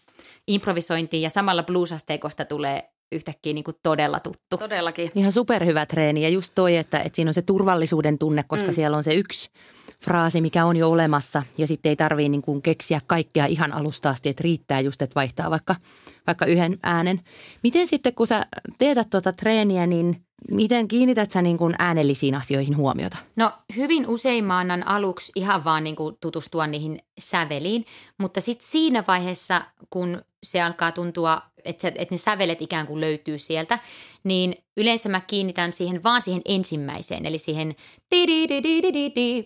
improvisointiin. 0.49 1.23
Ja 1.23 1.31
samalla 1.31 1.63
bluesasteikosta 1.63 2.45
tulee 2.45 2.91
yhtäkkiä 3.13 3.53
niin 3.53 3.65
kuin 3.65 3.77
todella 3.83 4.21
tuttu. 4.21 4.57
Todellakin. 4.59 5.11
Ihan 5.15 5.33
superhyvä 5.33 5.87
treeni 5.87 6.23
ja 6.23 6.29
just 6.29 6.53
toi, 6.55 6.77
että, 6.77 7.01
että 7.01 7.17
siinä 7.17 7.29
on 7.29 7.35
se 7.35 7.43
turvallisuuden 7.43 8.19
tunne, 8.19 8.45
koska 8.49 8.69
mm. 8.69 8.75
siellä 8.75 8.97
on 8.97 9.05
se 9.05 9.15
yksi 9.15 9.51
fraasi, 10.05 10.41
mikä 10.41 10.65
on 10.65 10.77
jo 10.77 10.91
olemassa 10.91 11.43
ja 11.59 11.67
sitten 11.67 11.91
ei 11.91 11.97
tarvitse 11.97 12.29
niin 12.29 12.43
kuin 12.43 12.63
keksiä 12.63 13.01
kaikkea 13.07 13.47
ihan 13.47 13.73
alusta 13.73 14.11
asti, 14.11 14.29
että 14.29 14.43
riittää 14.43 14.81
just, 14.81 15.03
että 15.03 15.15
vaihtaa 15.15 15.51
vaikka, 15.51 15.75
vaikka 16.27 16.47
yhden 16.47 16.79
äänen. 16.83 17.21
Miten 17.63 17.87
sitten, 17.87 18.15
kun 18.15 18.27
sä 18.27 18.47
teetät 18.79 19.11
tuota 19.11 19.33
treeniä, 19.33 19.87
niin 19.87 20.26
miten 20.51 20.89
kiinnität 20.89 21.31
sä 21.31 21.43
niin 21.43 21.59
kuin 21.59 21.75
äänellisiin 21.79 22.35
asioihin 22.35 22.77
huomiota? 22.77 23.17
No 23.37 23.53
hyvin 23.77 24.07
usein 24.07 24.45
mä 24.45 24.59
annan 24.59 24.87
aluksi 24.87 25.33
ihan 25.35 25.65
vaan 25.65 25.85
niin 25.85 25.97
kuin 25.97 26.17
tutustua 26.21 26.67
niihin 26.67 26.99
säveliin, 27.19 27.85
mutta 28.19 28.41
sitten 28.41 28.69
siinä 28.69 29.05
vaiheessa, 29.09 29.63
kun 29.91 30.23
se 30.43 30.63
alkaa 30.63 30.93
tuntua, 30.93 31.43
että, 31.65 31.89
että 31.89 32.15
ne 32.15 32.17
sävelet 32.17 32.63
ikään 32.63 32.87
kuin 32.87 33.01
löytyy 33.01 33.39
sieltä, 33.39 33.79
niin 34.25 34.55
yleensä 34.77 35.09
mä 35.09 35.21
kiinnitän 35.21 35.73
siihen 35.73 36.03
vaan 36.03 36.23
siihen 36.23 36.43
ensimmäiseen, 36.45 37.27
eli 37.27 37.39
siihen 37.39 37.75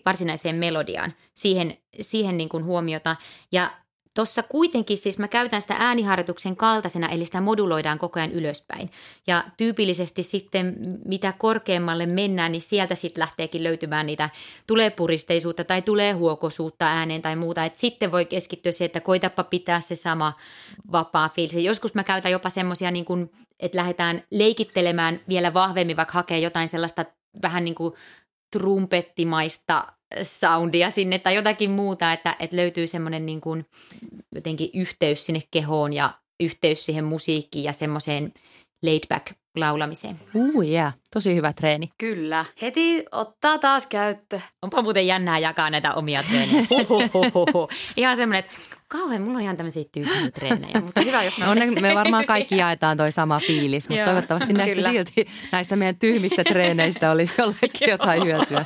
varsinaiseen 0.05 0.55
melodiaan, 0.55 1.13
siihen, 1.33 1.77
siihen 2.01 2.37
niin 2.37 2.49
kuin 2.49 2.65
huomiota. 2.65 3.15
Ja 3.51 3.71
Tuossa 4.13 4.43
kuitenkin 4.43 4.97
siis 4.97 5.19
mä 5.19 5.27
käytän 5.27 5.61
sitä 5.61 5.75
ääniharjoituksen 5.79 6.55
kaltaisena, 6.55 7.09
eli 7.09 7.25
sitä 7.25 7.41
moduloidaan 7.41 7.97
koko 7.97 8.19
ajan 8.19 8.31
ylöspäin. 8.31 8.91
Ja 9.27 9.43
tyypillisesti 9.57 10.23
sitten 10.23 10.75
mitä 11.05 11.33
korkeammalle 11.37 12.05
mennään, 12.05 12.51
niin 12.51 12.61
sieltä 12.61 12.95
sitten 12.95 13.21
lähteekin 13.21 13.63
löytymään 13.63 14.05
niitä, 14.05 14.29
tulee 14.67 14.89
puristeisuutta 14.89 15.63
tai 15.63 15.81
tulee 15.81 16.11
huokosuutta 16.11 16.85
ääneen 16.85 17.21
tai 17.21 17.35
muuta. 17.35 17.65
Et 17.65 17.75
sitten 17.75 18.11
voi 18.11 18.25
keskittyä 18.25 18.71
siihen, 18.71 18.85
että 18.85 18.99
koitapa 18.99 19.43
pitää 19.43 19.79
se 19.79 19.95
sama 19.95 20.33
vapaa 20.91 21.29
fiilis. 21.29 21.55
Joskus 21.55 21.93
mä 21.93 22.03
käytän 22.03 22.31
jopa 22.31 22.49
semmoisia, 22.49 22.91
niin 22.91 23.05
kuin, 23.05 23.31
että 23.59 23.77
lähdetään 23.77 24.23
leikittelemään 24.31 25.19
vielä 25.29 25.53
vahvemmin, 25.53 25.97
vaikka 25.97 26.13
hakee 26.13 26.39
jotain 26.39 26.69
sellaista 26.69 27.05
vähän 27.41 27.65
niin 27.65 27.75
kuin 27.75 27.93
trumpettimaista 28.51 29.87
soundia 30.23 30.89
sinne 30.89 31.19
tai 31.19 31.35
jotakin 31.35 31.71
muuta, 31.71 32.13
että, 32.13 32.35
että 32.39 32.55
löytyy 32.55 32.87
semmoinen 32.87 33.25
niin 33.25 33.41
kuin 33.41 33.65
jotenkin 34.35 34.69
yhteys 34.73 35.25
sinne 35.25 35.41
kehoon 35.51 35.93
ja 35.93 36.11
yhteys 36.39 36.85
siihen 36.85 37.03
musiikkiin 37.03 37.63
ja 37.63 37.73
semmoiseen 37.73 38.33
laid 38.83 39.03
back 39.09 39.40
laulamiseen. 39.55 40.19
Uu, 40.33 40.61
yeah. 40.63 40.93
tosi 41.13 41.35
hyvä 41.35 41.53
treeni. 41.53 41.89
Kyllä. 41.97 42.45
Heti 42.61 43.05
ottaa 43.11 43.57
taas 43.57 43.87
käyttö. 43.87 44.39
Onpa 44.61 44.81
muuten 44.81 45.07
jännää 45.07 45.39
jakaa 45.39 45.69
näitä 45.69 45.93
omia 45.93 46.23
treenejä. 46.23 46.65
Ihan 47.97 48.17
semmoinen, 48.17 48.39
että 48.39 48.51
kauhean, 48.87 49.21
mulla 49.21 49.37
on 49.37 49.43
ihan 49.43 49.57
tämmöisiä 49.57 49.83
tyhjiä 49.91 50.31
treenejä, 50.31 50.81
mutta 50.81 51.01
hyvä, 51.01 51.23
jos 51.23 51.37
mä 51.37 51.49
Onneksi 51.49 51.81
me 51.81 51.95
varmaan 52.01 52.25
kaikki 52.25 52.57
jaetaan 52.57 52.97
toi 52.97 53.11
sama 53.11 53.39
fiilis, 53.39 53.89
mutta 53.89 54.05
toivottavasti 54.05 54.53
näistä 54.53 54.75
Kyllä. 54.75 54.91
silti, 54.91 55.25
näistä 55.51 55.75
meidän 55.75 55.95
tyhmistä 55.95 56.43
treeneistä 56.43 57.11
olisi 57.11 57.33
jollekin 57.37 57.89
jotain 57.89 58.23
hyötyä. 58.23 58.65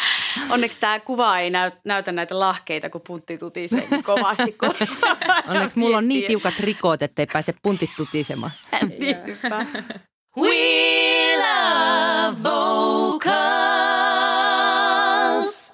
Onneksi 0.50 0.80
tämä 0.80 1.00
kuva 1.00 1.38
ei 1.38 1.50
näy, 1.50 1.70
näytä 1.84 2.12
näitä 2.12 2.40
lahkeita, 2.40 2.90
kun 2.90 3.00
puntti 3.06 3.38
tutisee 3.38 3.86
niin 3.90 4.04
kovasti. 4.04 4.52
Kun 4.52 4.74
Onneksi 5.48 5.78
mulla 5.78 5.98
on 5.98 6.08
niin 6.08 6.26
tiukat 6.26 6.54
rikot, 6.60 7.02
ettei 7.02 7.26
pääse 7.32 7.54
puntit 7.62 7.90
tutisemaan. 7.96 8.52
We 10.40 11.36
love 11.36 12.36
vocals. 12.42 13.30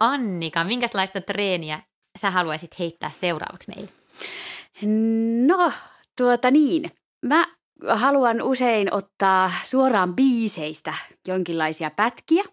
Annika, 0.00 0.64
minkälaista 0.64 1.20
treeniä 1.20 1.80
sä 2.18 2.30
haluaisit 2.30 2.78
heittää 2.78 3.10
seuraavaksi 3.10 3.72
meille? 3.76 3.90
No, 5.46 5.72
tuota 6.16 6.50
niin. 6.50 6.90
Mä 7.22 7.44
haluan 7.88 8.42
usein 8.42 8.94
ottaa 8.94 9.50
suoraan 9.64 10.16
biiseistä 10.16 10.94
jonkinlaisia 11.28 11.90
pätkiä. 11.90 12.44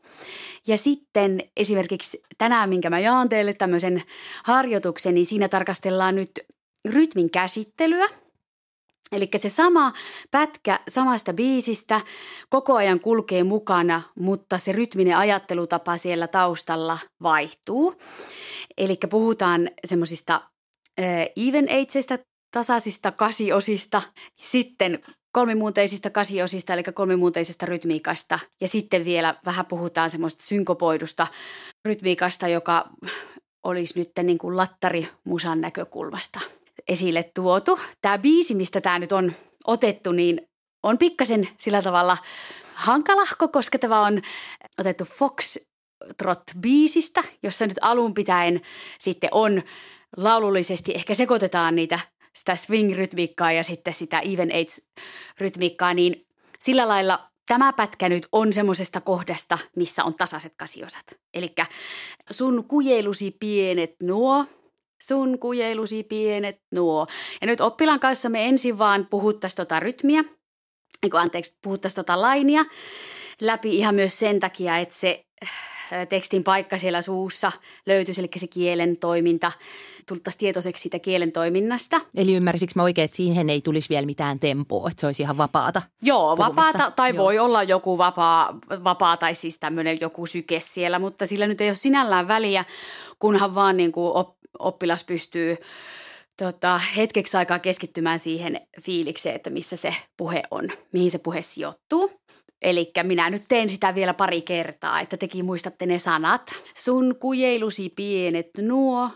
Ja 0.68 0.78
sitten 0.78 1.44
esimerkiksi 1.58 2.24
tänään, 2.38 2.70
minkä 2.70 2.90
mä 2.90 3.00
jaan 3.00 3.30
teille 3.30 3.54
tämmöisen 3.54 4.04
harjoituksen, 4.44 5.14
niin 5.16 5.26
siinä 5.26 5.50
tarkastellaan 5.50 6.16
nyt 6.16 6.32
rytmin 6.90 7.32
käsittelyä. 7.32 8.08
Eli 9.12 9.30
se 9.38 9.50
sama 9.50 9.94
pätkä 10.32 10.80
samasta 10.88 11.34
biisistä 11.34 12.02
koko 12.50 12.76
ajan 12.76 13.00
kulkee 13.00 13.44
mukana, 13.44 14.02
mutta 14.20 14.58
se 14.58 14.72
rytminen 14.72 15.18
ajattelutapa 15.18 15.98
siellä 15.98 16.28
taustalla 16.28 16.98
vaihtuu. 17.24 17.96
Eli 18.78 18.98
puhutaan 19.10 19.70
semmoisista 19.86 20.42
even 21.36 21.70
eightsistä, 21.70 22.20
tasaisista 22.52 23.12
kasiosista, 23.12 24.02
sitten 24.42 25.00
kolmimuunteisista 25.34 26.10
kasiosista, 26.10 26.74
eli 26.74 26.84
kolmimuunteisesta 26.84 27.66
rytmiikasta. 27.66 28.40
Ja 28.62 28.68
sitten 28.68 29.06
vielä 29.06 29.36
vähän 29.46 29.66
puhutaan 29.66 30.10
semmoista 30.10 30.46
synkopoidusta 30.46 31.28
rytmiikasta, 31.86 32.48
joka 32.48 32.90
olisi 33.64 34.00
nyt 34.00 34.12
niin 34.24 34.38
kuin 34.38 34.58
lattarimusan 34.58 35.62
näkökulmasta 35.62 36.40
esille 36.88 37.32
tuotu. 37.36 37.80
Tämä 38.02 38.18
biisi, 38.18 38.56
mistä 38.56 38.82
tämä 38.82 39.00
nyt 39.00 39.12
on 39.12 39.34
otettu, 39.68 40.12
niin 40.12 40.42
on 40.84 40.98
pikkasen 40.98 41.50
sillä 41.60 41.82
tavalla 41.82 42.18
hankalahko, 42.74 43.48
koska 43.48 43.80
tämä 43.80 44.02
on 44.02 44.22
otettu 44.80 45.06
Fox 45.06 45.58
Trot-biisistä, 46.18 47.24
jossa 47.44 47.68
nyt 47.68 47.78
alun 47.82 48.14
pitäen 48.14 48.62
sitten 49.00 49.30
on 49.32 49.62
laulullisesti, 50.18 50.92
ehkä 50.96 51.14
sekoitetaan 51.14 51.76
niitä 51.76 52.00
sitä 52.36 52.56
swing-rytmiikkaa 52.56 53.52
ja 53.52 53.64
sitten 53.64 53.94
sitä 53.94 54.20
even 54.20 54.52
eights-rytmiikkaa, 54.52 55.94
niin 55.94 56.28
sillä 56.60 56.88
lailla 56.88 57.32
tämä 57.48 57.74
pätkä 57.74 58.10
nyt 58.10 58.28
on 58.32 58.54
semmoisesta 58.54 59.02
kohdasta, 59.02 59.58
missä 59.76 60.04
on 60.04 60.14
tasaiset 60.14 60.54
kasiosat. 60.58 61.06
Eli 61.34 61.54
sun 62.32 62.64
kujelusi 62.68 63.36
pienet 63.40 63.96
nuo, 64.04 64.46
sun 65.02 65.40
kujelusi 65.40 66.04
pienet 66.04 66.62
nuo. 66.72 67.08
Ja 67.42 67.48
nyt 67.48 67.62
oppilaan 67.62 68.00
kanssa 68.00 68.30
me 68.30 68.48
ensin 68.48 68.78
vaan 68.78 69.08
puhuttaisiin 69.10 69.58
tota 69.58 69.80
rytmiä, 69.80 70.24
niin 71.02 71.16
anteeksi, 71.16 71.58
puhuttaisiin 71.64 71.96
tota 71.96 72.22
lainia 72.22 72.66
läpi 73.42 73.78
ihan 73.78 73.96
myös 73.96 74.20
sen 74.20 74.40
takia, 74.40 74.78
että 74.78 74.96
se 74.96 75.26
tekstin 76.10 76.44
paikka 76.44 76.78
siellä 76.78 77.02
suussa 77.02 77.52
löytyisi, 77.86 78.22
eli 78.22 78.30
se 78.36 78.48
kielen 78.48 78.98
toiminta, 78.98 79.52
tultaisiin 80.08 80.40
tietoiseksi 80.40 80.82
siitä 80.82 81.00
kielen 81.00 81.32
toiminnasta. 81.32 82.02
Eli 82.16 82.36
ymmärsikö 82.36 82.72
mä 82.76 82.84
oikein, 82.84 83.06
että 83.06 83.18
siihen 83.18 83.50
ei 83.50 83.62
tulisi 83.62 83.90
vielä 83.90 84.06
mitään 84.06 84.40
tempoa, 84.40 84.90
että 84.90 85.02
se 85.02 85.06
olisi 85.06 85.22
ihan 85.22 85.38
vapaata? 85.38 85.82
Joo, 86.02 86.36
puhumista. 86.36 86.62
vapaata, 86.62 86.92
tai 86.92 87.10
Joo. 87.10 87.18
voi 87.18 87.40
olla 87.40 87.64
joku 87.64 87.98
vapaa, 87.98 88.60
vapaa 88.84 89.18
tai 89.18 89.36
siis 89.36 89.60
tämmöinen 89.60 89.98
joku 90.02 90.26
syke 90.26 90.60
siellä, 90.64 91.00
mutta 91.00 91.26
sillä 91.26 91.48
nyt 91.48 91.62
ei 91.62 91.70
ole 91.70 91.76
sinällään 91.76 92.28
väliä, 92.28 92.66
kunhan 93.20 93.56
vaan 93.56 93.78
niin 93.78 93.92
kuin 93.92 94.14
oppilas 94.60 95.04
pystyy 95.04 95.58
tota, 96.44 96.78
hetkeksi 96.78 97.38
aikaa 97.38 97.60
keskittymään 97.60 98.20
siihen 98.20 98.62
fiilikseen, 98.82 99.36
että 99.36 99.50
missä 99.50 99.78
se 99.78 99.96
puhe 100.18 100.44
on, 100.52 100.70
mihin 100.92 101.12
se 101.12 101.18
puhe 101.18 101.42
sijoittuu. 101.42 102.12
Eli 102.62 102.92
minä 103.04 103.30
nyt 103.30 103.44
teen 103.48 103.70
sitä 103.70 103.96
vielä 103.96 104.14
pari 104.14 104.42
kertaa, 104.42 105.00
että 105.00 105.18
tekin 105.18 105.46
muistatte 105.46 105.86
ne 105.86 106.00
sanat. 106.00 106.52
Sun 106.78 107.16
kujeilusi 107.20 107.90
pienet 107.96 108.50
nuo, 108.62 109.10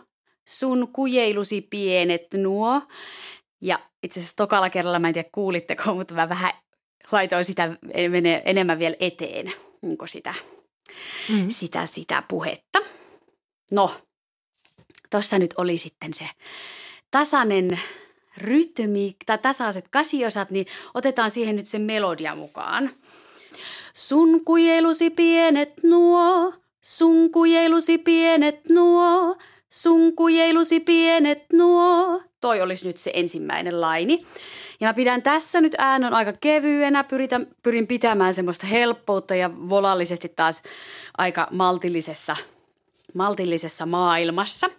sun 0.47 0.87
kujeilusi 0.93 1.67
pienet 1.69 2.25
nuo. 2.33 2.81
Ja 3.61 3.79
itse 4.03 4.19
asiassa 4.19 4.35
tokalla 4.35 4.69
kerralla, 4.69 4.99
mä 4.99 5.07
en 5.07 5.13
tiedä 5.13 5.29
kuulitteko, 5.31 5.95
mutta 5.95 6.13
mä 6.13 6.29
vähän 6.29 6.51
laitoin 7.11 7.45
sitä 7.45 7.77
enemmän 8.45 8.79
vielä 8.79 8.95
eteen, 8.99 9.53
niin 9.81 9.97
sitä, 10.05 10.33
mm. 11.29 11.45
sitä, 11.49 11.85
sitä 11.85 12.23
puhetta. 12.27 12.79
No, 13.71 13.91
tuossa 15.09 15.39
nyt 15.39 15.53
oli 15.57 15.77
sitten 15.77 16.13
se 16.13 16.25
tasainen 17.11 17.79
rytmi 18.37 19.15
tai 19.25 19.37
tasaiset 19.37 19.87
kasiosat, 19.87 20.51
niin 20.51 20.65
otetaan 20.93 21.31
siihen 21.31 21.55
nyt 21.55 21.67
sen 21.67 21.81
melodia 21.81 22.35
mukaan. 22.35 22.91
Sun 23.93 24.45
kujelusi 24.45 25.09
pienet 25.09 25.83
nuo, 25.83 26.53
sun 26.81 27.31
kujelusi 27.31 27.97
pienet 27.97 28.69
nuo, 28.69 29.37
sun 29.69 30.15
kujelusi 30.15 30.79
pienet 30.79 31.43
nuo. 31.53 32.21
Toi 32.41 32.61
olisi 32.61 32.87
nyt 32.87 32.97
se 32.97 33.11
ensimmäinen 33.13 33.81
laini. 33.81 34.25
Ja 34.79 34.87
mä 34.87 34.93
pidän 34.93 35.21
tässä 35.21 35.61
nyt 35.61 35.75
äänen 35.77 36.13
aika 36.13 36.33
kevyenä, 36.33 37.03
pyritän, 37.03 37.47
pyrin 37.63 37.87
pitämään 37.87 38.33
semmoista 38.33 38.67
helppoutta 38.67 39.35
ja 39.35 39.51
volallisesti 39.69 40.29
taas 40.29 40.63
aika 41.17 41.47
maltillisessa, 41.51 42.35
maltillisessa 43.13 43.85
maailmassa. 43.85 44.69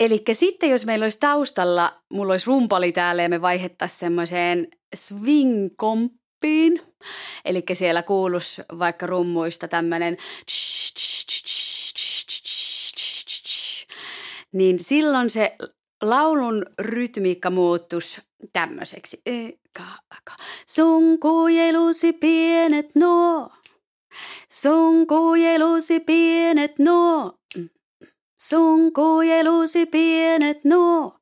Eli 0.00 0.22
sitten 0.32 0.70
jos 0.70 0.86
meillä 0.86 1.04
olisi 1.04 1.20
taustalla, 1.20 2.02
mulla 2.12 2.32
olisi 2.32 2.46
rumpali 2.46 2.92
täällä 2.92 3.22
ja 3.22 3.28
me 3.28 3.40
vaihettaisiin 3.40 3.98
semmoiseen 3.98 4.68
swing-komppiin. 4.96 6.82
Eli 7.44 7.62
siellä 7.72 8.02
kuulus 8.02 8.60
vaikka 8.78 9.06
rummuista 9.06 9.68
tämmöinen 9.68 10.16
niin 14.52 14.84
silloin 14.84 15.30
se 15.30 15.56
laulun 16.02 16.66
rytmiikka 16.78 17.50
muuttus 17.50 18.20
tämmöiseksi. 18.52 19.22
Sun 20.66 21.20
kujelusi 21.20 22.12
pienet 22.12 22.94
nuo, 22.94 23.50
sun 24.52 25.06
kujelusi 25.06 26.00
pienet 26.00 26.78
nuo, 26.78 27.38
sun 28.48 28.92
kujelusi 28.92 29.86
pienet 29.86 30.64
nuo. 30.64 31.16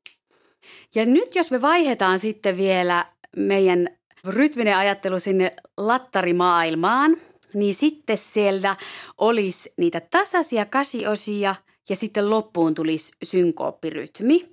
Ja 0.95 1.07
nyt 1.07 1.35
jos 1.35 1.51
me 1.51 1.61
vaihdetaan 1.63 2.19
sitten 2.19 2.57
vielä 2.57 3.07
meidän 3.37 3.89
rytminen 4.25 4.77
ajattelu 4.77 5.21
sinne 5.21 5.57
lattarimaailmaan, 5.77 7.17
niin 7.55 7.75
sitten 7.75 8.19
siellä 8.19 8.77
olisi 9.19 9.73
niitä 9.77 10.01
tasaisia 10.11 10.65
kasiosia 10.65 11.55
ja 11.89 11.97
sitten 11.97 12.31
loppuun 12.31 12.75
tulisi 12.75 13.13
synkooppirytmi. 13.23 14.49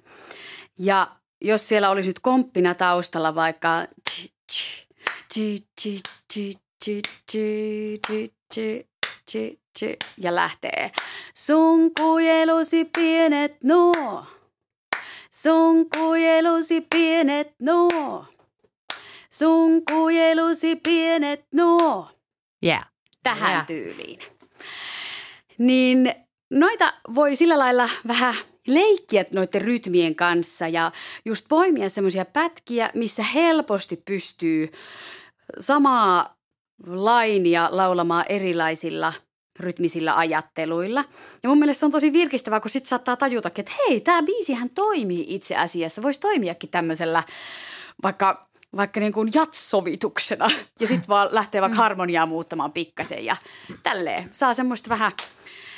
Ja 0.79 1.08
jos 1.41 1.67
siellä 1.67 1.89
olisi 1.89 2.10
nyt 2.10 2.19
komppina 2.19 2.75
taustalla 2.75 3.36
vaikka 3.36 3.88
ja 10.18 10.36
lähtee. 10.36 10.92
Sun 11.34 11.92
kujelusi 12.00 12.86
pienet 12.98 13.63
nuo. 13.63 14.26
Sun 15.32 15.89
kujelusi 15.89 16.88
pienet 16.96 17.54
nuo. 17.60 18.26
Sun 19.30 19.82
kujelusi 19.92 20.76
pienet 20.76 21.46
nuo. 21.54 22.08
Yeah. 22.65 22.92
Tähän 23.24 23.52
yeah. 23.52 23.68
tyyliin. 23.68 24.20
Niin 25.58 26.13
noita 26.50 26.94
voi 27.15 27.36
sillä 27.36 27.60
lailla 27.60 27.89
vähän 28.08 28.36
leikkiä 28.68 29.26
noiden 29.32 29.62
rytmien 29.62 30.15
kanssa 30.15 30.68
ja 30.68 30.92
just 31.26 31.46
poimia 31.50 31.89
semmoisia 31.89 32.26
pätkiä, 32.26 32.89
missä 32.94 33.24
helposti 33.24 34.02
pystyy 34.06 34.72
samaa 35.60 36.38
lainia 36.88 37.68
laulamaan 37.72 38.26
erilaisilla 38.30 39.13
rytmisillä 39.60 40.15
ajatteluilla. 40.18 41.06
Ja 41.44 41.50
mun 41.50 41.60
mielestä 41.60 41.80
se 41.80 41.86
on 41.86 41.92
tosi 41.92 42.13
virkistävää, 42.13 42.60
kun 42.60 42.72
sit 42.72 42.86
saattaa 42.86 43.15
tajuta, 43.18 43.52
että 43.58 43.72
hei, 43.88 44.02
tämä 44.02 44.22
biisihän 44.24 44.70
toimii 44.70 45.26
itse 45.28 45.56
asiassa. 45.56 46.02
Voisi 46.02 46.20
toimiakin 46.20 46.70
tämmöisellä 46.70 47.24
vaikka 48.04 48.50
vaikka 48.78 49.00
niin 49.00 49.13
kuin 49.13 49.32
jatsovituksena 49.34 50.50
ja 50.80 50.88
sitten 50.88 51.08
vaan 51.10 51.30
lähtee 51.32 51.62
vaikka 51.62 51.78
harmoniaa 51.78 52.26
muuttamaan 52.26 52.72
pikkasen 52.72 53.26
ja 53.26 53.36
tälleen. 53.84 54.30
Saa 54.32 54.54
semmoista 54.54 54.89
vähän 54.89 55.12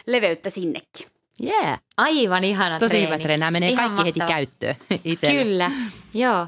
leveyttä 0.07 0.49
sinnekin. 0.49 1.07
Yeah. 1.43 1.79
Aivan 1.97 2.43
ihana 2.43 2.79
Tosi 2.79 2.89
treeni. 2.89 3.05
hyvä 3.07 3.17
treeni. 3.19 3.39
Nämä 3.39 3.51
menee 3.51 3.69
Ihan 3.69 3.91
kaikki 3.91 4.19
mahtava. 4.19 4.25
heti 4.25 4.33
käyttöön 4.33 4.75
itselle. 5.13 5.43
Kyllä, 5.43 5.71
joo. 6.13 6.47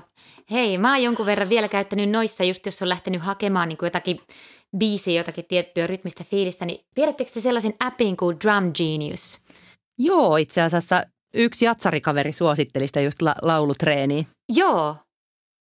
Hei, 0.54 0.78
mä 0.78 0.92
oon 0.92 1.04
jonkun 1.04 1.26
verran 1.26 1.50
vielä 1.50 1.68
käyttänyt 1.68 2.10
noissa, 2.10 2.44
just 2.44 2.66
jos 2.66 2.82
on 2.82 2.90
lähtenyt 2.90 3.22
hakemaan 3.22 3.68
niin 3.68 3.78
kuin 3.78 3.88
jotakin 3.88 4.20
biisiä, 4.78 5.20
jotakin 5.20 5.46
tiettyä 5.46 5.88
rytmistä 5.88 6.24
fiilistä, 6.24 6.66
niin 6.66 6.86
tiedättekö 6.96 7.32
te 7.32 7.42
sellaisen 7.42 7.74
appin 7.80 8.18
kuin 8.18 8.38
Drum 8.40 8.72
Genius? 8.78 9.40
Joo, 10.00 10.38
itse 10.38 10.62
asiassa 10.62 11.04
yksi 11.34 11.66
jatsarikaveri 11.66 12.32
suositteli 12.32 12.88
sitä 12.88 13.02
just 13.02 13.22
la- 13.22 13.36
laulutreeniin. 13.42 14.28
Joo, 14.56 14.96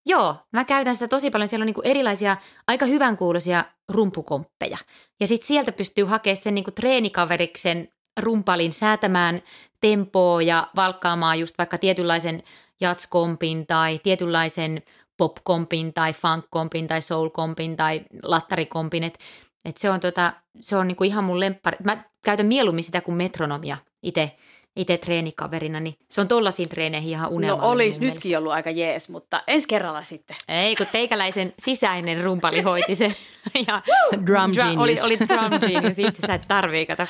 joo. 0.07 0.37
Mä 0.53 0.65
käytän 0.65 0.95
sitä 0.95 1.09
tosi 1.09 1.31
paljon. 1.31 1.49
Siellä 1.49 1.63
on 1.63 1.67
niin 1.67 1.75
kuin 1.75 1.87
erilaisia 1.87 2.37
aika 2.67 2.87
hyvänkuuloisia 2.87 3.65
rumpukomppeja. 3.89 4.79
Ja 5.21 5.27
sitten 5.27 5.47
sieltä 5.47 5.73
pystyy 5.73 6.05
hakemaan 6.05 6.43
sen 6.43 6.55
niin 6.55 6.65
kuin 6.65 6.75
treenikaveriksen 6.75 7.89
rumpalin 8.21 8.73
säätämään 8.73 9.43
tempoa 9.81 10.43
ja 10.43 10.69
valkkaamaan 10.77 11.41
just 11.41 11.59
vaikka 11.59 11.79
tietynlaisen 11.79 12.43
jatskompin 12.83 13.67
tai 13.67 14.01
tietynlaisen 14.03 14.83
popkompin 15.17 15.93
tai 15.93 16.13
funkkompin 16.13 16.87
tai 16.87 17.03
soulkompin 17.03 17.77
tai 17.77 18.01
lattarikompin. 18.23 19.05
Et, 19.05 19.19
et 19.65 19.77
se 19.77 19.91
on, 19.91 20.01
tota, 20.01 20.33
se 20.61 20.77
on 20.77 20.89
niinku 20.89 21.05
ihan 21.05 21.25
mun 21.25 21.41
lemppari. 21.41 21.77
Mä 21.85 22.05
käytän 22.25 22.47
mieluummin 22.47 22.85
sitä 22.85 23.01
kuin 23.01 23.17
metronomia 23.17 23.77
itse 24.03 24.33
itse 24.77 24.99
treenikaverina, 24.99 25.81
niin 25.81 25.95
se 26.09 26.21
on 26.21 26.29
tollaisiin 26.29 26.69
treeneihin 26.69 27.11
ihan 27.11 27.31
unelma. 27.31 27.63
No 27.63 27.69
olisi 27.69 28.01
nytkin 28.01 28.39
ollut 28.39 28.53
aika 28.53 28.71
jees, 28.71 29.09
mutta 29.09 29.43
ensi 29.47 29.69
kerralla 29.69 30.03
sitten. 30.03 30.37
Ei, 30.49 30.77
kun 30.77 30.87
teikäläisen 30.93 31.53
sisäinen 31.59 32.25
rumpali 32.25 32.61
hoiti 32.61 32.95
sen. 32.95 33.15
Ja 33.67 33.83
Drum 34.27 34.53
dra- 34.53 34.79
oli, 34.79 34.95
genius. 34.95 35.05
oli 35.05 35.19
drum 35.19 35.61
genius, 35.61 35.99
itse 35.99 36.27
sä 36.27 36.35
et 36.35 36.45
tarvii, 36.49 36.87
kato. 36.87 37.03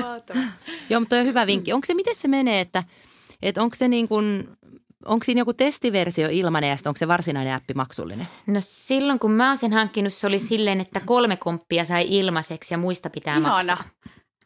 Joo, 0.90 1.00
mutta 1.00 1.16
on 1.16 1.24
hyvä 1.24 1.46
vinkki. 1.46 1.72
Onko 1.72 1.86
se, 1.86 1.94
miten 1.94 2.14
se 2.14 2.28
menee, 2.28 2.60
että, 2.60 2.82
että 3.42 3.62
onko 3.62 3.76
se 3.76 3.88
niin 3.88 4.08
kuin, 4.08 4.48
onko 5.06 5.24
siinä 5.24 5.40
joku 5.40 5.52
testiversio 5.52 6.28
ilmanen 6.30 6.70
ja 6.70 6.76
sitten 6.76 6.90
onko 6.90 6.98
se 6.98 7.08
varsinainen 7.08 7.54
appi 7.54 7.74
maksullinen? 7.74 8.28
No 8.46 8.58
silloin 8.62 9.18
kun 9.18 9.32
mä 9.32 9.48
oon 9.48 9.56
sen 9.56 9.72
hankkinut, 9.72 10.12
se 10.12 10.26
oli 10.26 10.38
silleen, 10.38 10.80
että 10.80 11.00
kolme 11.04 11.36
komppia 11.36 11.84
sai 11.84 12.04
ilmaiseksi 12.08 12.74
ja 12.74 12.78
muista 12.78 13.10
pitää 13.10 13.32
Ihana. 13.34 13.48
maksaa. 13.48 13.84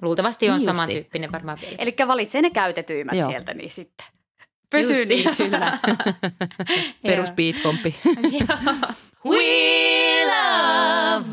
Luultavasti 0.02 0.46
on 0.48 0.50
Niin 0.52 0.56
justi. 0.56 0.66
samantyyppinen 0.76 1.32
varmaan 1.32 1.58
vielä. 1.60 1.76
Eli 1.78 1.94
valitsee 2.06 2.42
ne 2.42 2.50
käytetyimmät 2.50 3.14
Joo. 3.18 3.28
sieltä, 3.30 3.54
niin 3.54 3.70
sitten 3.70 4.06
pysy 4.70 5.04
niissä. 5.04 5.44
kyllä. 5.44 5.78
Perus 7.02 7.30
beatkompi. 7.32 7.94
We 9.30 9.38
love 10.24 11.24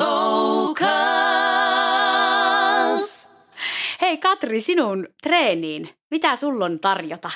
vocals. 1.98 3.30
Hei 4.02 4.18
Katri, 4.18 4.62
sinun 4.62 5.08
treeniin. 5.24 5.90
Mitä 6.12 6.36
sulla 6.36 6.66
on 6.66 6.80
tarjota? 6.80 7.30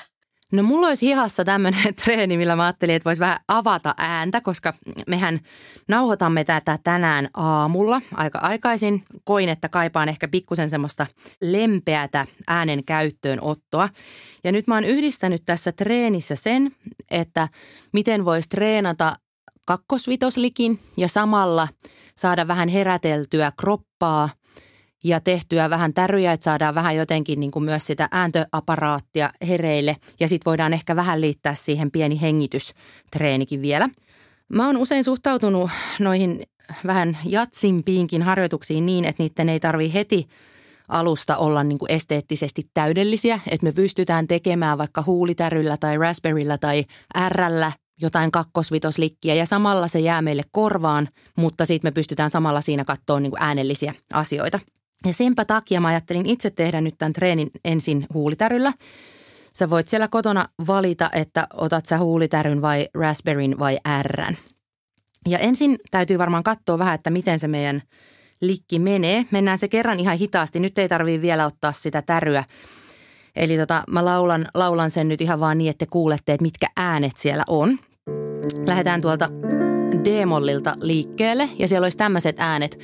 No 0.51 0.63
mulla 0.63 0.87
olisi 0.87 1.05
hihassa 1.05 1.45
tämmöinen 1.45 1.95
treeni, 2.03 2.37
millä 2.37 2.55
mä 2.55 2.63
ajattelin, 2.63 2.95
että 2.95 3.05
voisi 3.05 3.19
vähän 3.19 3.39
avata 3.47 3.95
ääntä, 3.97 4.41
koska 4.41 4.73
mehän 5.07 5.39
nauhoitamme 5.87 6.43
tätä 6.43 6.79
tänään 6.83 7.29
aamulla 7.33 8.01
aika 8.13 8.39
aikaisin. 8.39 9.03
Koin, 9.23 9.49
että 9.49 9.69
kaipaan 9.69 10.09
ehkä 10.09 10.27
pikkusen 10.27 10.69
semmoista 10.69 11.07
lempeätä 11.41 12.27
äänen 12.47 12.83
käyttöönottoa. 12.83 13.89
Ja 14.43 14.51
nyt 14.51 14.67
mä 14.67 14.73
oon 14.75 14.83
yhdistänyt 14.83 15.41
tässä 15.45 15.71
treenissä 15.71 16.35
sen, 16.35 16.71
että 17.11 17.47
miten 17.93 18.25
voisi 18.25 18.49
treenata 18.49 19.13
kakkosvitoslikin 19.65 20.79
ja 20.97 21.07
samalla 21.07 21.67
saada 22.15 22.47
vähän 22.47 22.69
heräteltyä 22.69 23.51
kroppaa 23.57 24.29
ja 25.03 25.19
tehtyä 25.19 25.69
vähän 25.69 25.93
täryjä, 25.93 26.31
että 26.31 26.43
saadaan 26.43 26.75
vähän 26.75 26.95
jotenkin 26.95 27.39
niin 27.39 27.51
kuin 27.51 27.65
myös 27.65 27.85
sitä 27.85 28.07
ääntöaparaattia 28.11 29.29
hereille. 29.47 29.97
Ja 30.19 30.27
sitten 30.27 30.49
voidaan 30.49 30.73
ehkä 30.73 30.95
vähän 30.95 31.21
liittää 31.21 31.55
siihen 31.55 31.91
pieni 31.91 32.21
hengitystreenikin 32.21 33.61
vielä. 33.61 33.89
Mä 34.49 34.65
oon 34.65 34.77
usein 34.77 35.03
suhtautunut 35.03 35.69
noihin 35.99 36.41
vähän 36.85 37.17
jatsimpiinkin 37.25 38.21
harjoituksiin 38.21 38.85
niin, 38.85 39.05
että 39.05 39.23
niiden 39.23 39.49
ei 39.49 39.59
tarvi 39.59 39.93
heti 39.93 40.27
alusta 40.89 41.37
olla 41.37 41.63
niin 41.63 41.79
kuin 41.79 41.91
esteettisesti 41.91 42.69
täydellisiä, 42.73 43.39
että 43.47 43.65
me 43.65 43.71
pystytään 43.71 44.27
tekemään 44.27 44.77
vaikka 44.77 45.03
huulitäryllä 45.05 45.77
tai 45.77 45.97
raspberryllä 45.97 46.57
tai 46.57 46.85
ärrällä 47.17 47.71
jotain 48.01 48.31
kakkosvitoslikkiä 48.31 49.35
ja 49.35 49.45
samalla 49.45 49.87
se 49.87 49.99
jää 49.99 50.21
meille 50.21 50.43
korvaan, 50.51 51.07
mutta 51.37 51.65
sitten 51.65 51.87
me 51.87 51.91
pystytään 51.91 52.29
samalla 52.29 52.61
siinä 52.61 52.85
katsoa 52.85 53.19
niin 53.19 53.31
äänellisiä 53.39 53.93
asioita. 54.13 54.59
Ja 55.05 55.13
senpä 55.13 55.45
takia 55.45 55.81
mä 55.81 55.87
ajattelin 55.87 56.25
itse 56.25 56.49
tehdä 56.49 56.81
nyt 56.81 56.95
tämän 56.97 57.13
treenin 57.13 57.51
ensin 57.65 58.05
huulitäryllä. 58.13 58.73
Sä 59.53 59.69
voit 59.69 59.87
siellä 59.87 60.07
kotona 60.07 60.45
valita, 60.67 61.09
että 61.13 61.47
otat 61.53 61.85
sä 61.85 61.97
huulitäryn 61.97 62.61
vai 62.61 62.87
raspberryn 62.93 63.59
vai 63.59 63.79
ärrän. 63.87 64.37
Ja 65.27 65.39
ensin 65.39 65.79
täytyy 65.91 66.17
varmaan 66.17 66.43
katsoa 66.43 66.79
vähän, 66.79 66.95
että 66.95 67.09
miten 67.09 67.39
se 67.39 67.47
meidän 67.47 67.81
likki 68.41 68.79
menee. 68.79 69.25
Mennään 69.31 69.57
se 69.57 69.67
kerran 69.67 69.99
ihan 69.99 70.17
hitaasti. 70.17 70.59
Nyt 70.59 70.77
ei 70.77 70.89
tarvii 70.89 71.21
vielä 71.21 71.45
ottaa 71.45 71.71
sitä 71.71 72.01
täryä. 72.01 72.43
Eli 73.35 73.57
tota, 73.57 73.83
mä 73.89 74.05
laulan, 74.05 74.47
laulan 74.53 74.91
sen 74.91 75.07
nyt 75.07 75.21
ihan 75.21 75.39
vaan 75.39 75.57
niin, 75.57 75.69
että 75.69 75.85
te 75.85 75.89
kuulette, 75.89 76.33
että 76.33 76.43
mitkä 76.43 76.67
äänet 76.77 77.17
siellä 77.17 77.43
on. 77.47 77.79
Lähdetään 78.65 79.01
tuolta 79.01 79.29
D-mollilta 80.03 80.73
liikkeelle 80.81 81.49
ja 81.57 81.67
siellä 81.67 81.85
olisi 81.85 81.97
tämmöiset 81.97 82.35
äänet. 82.39 82.79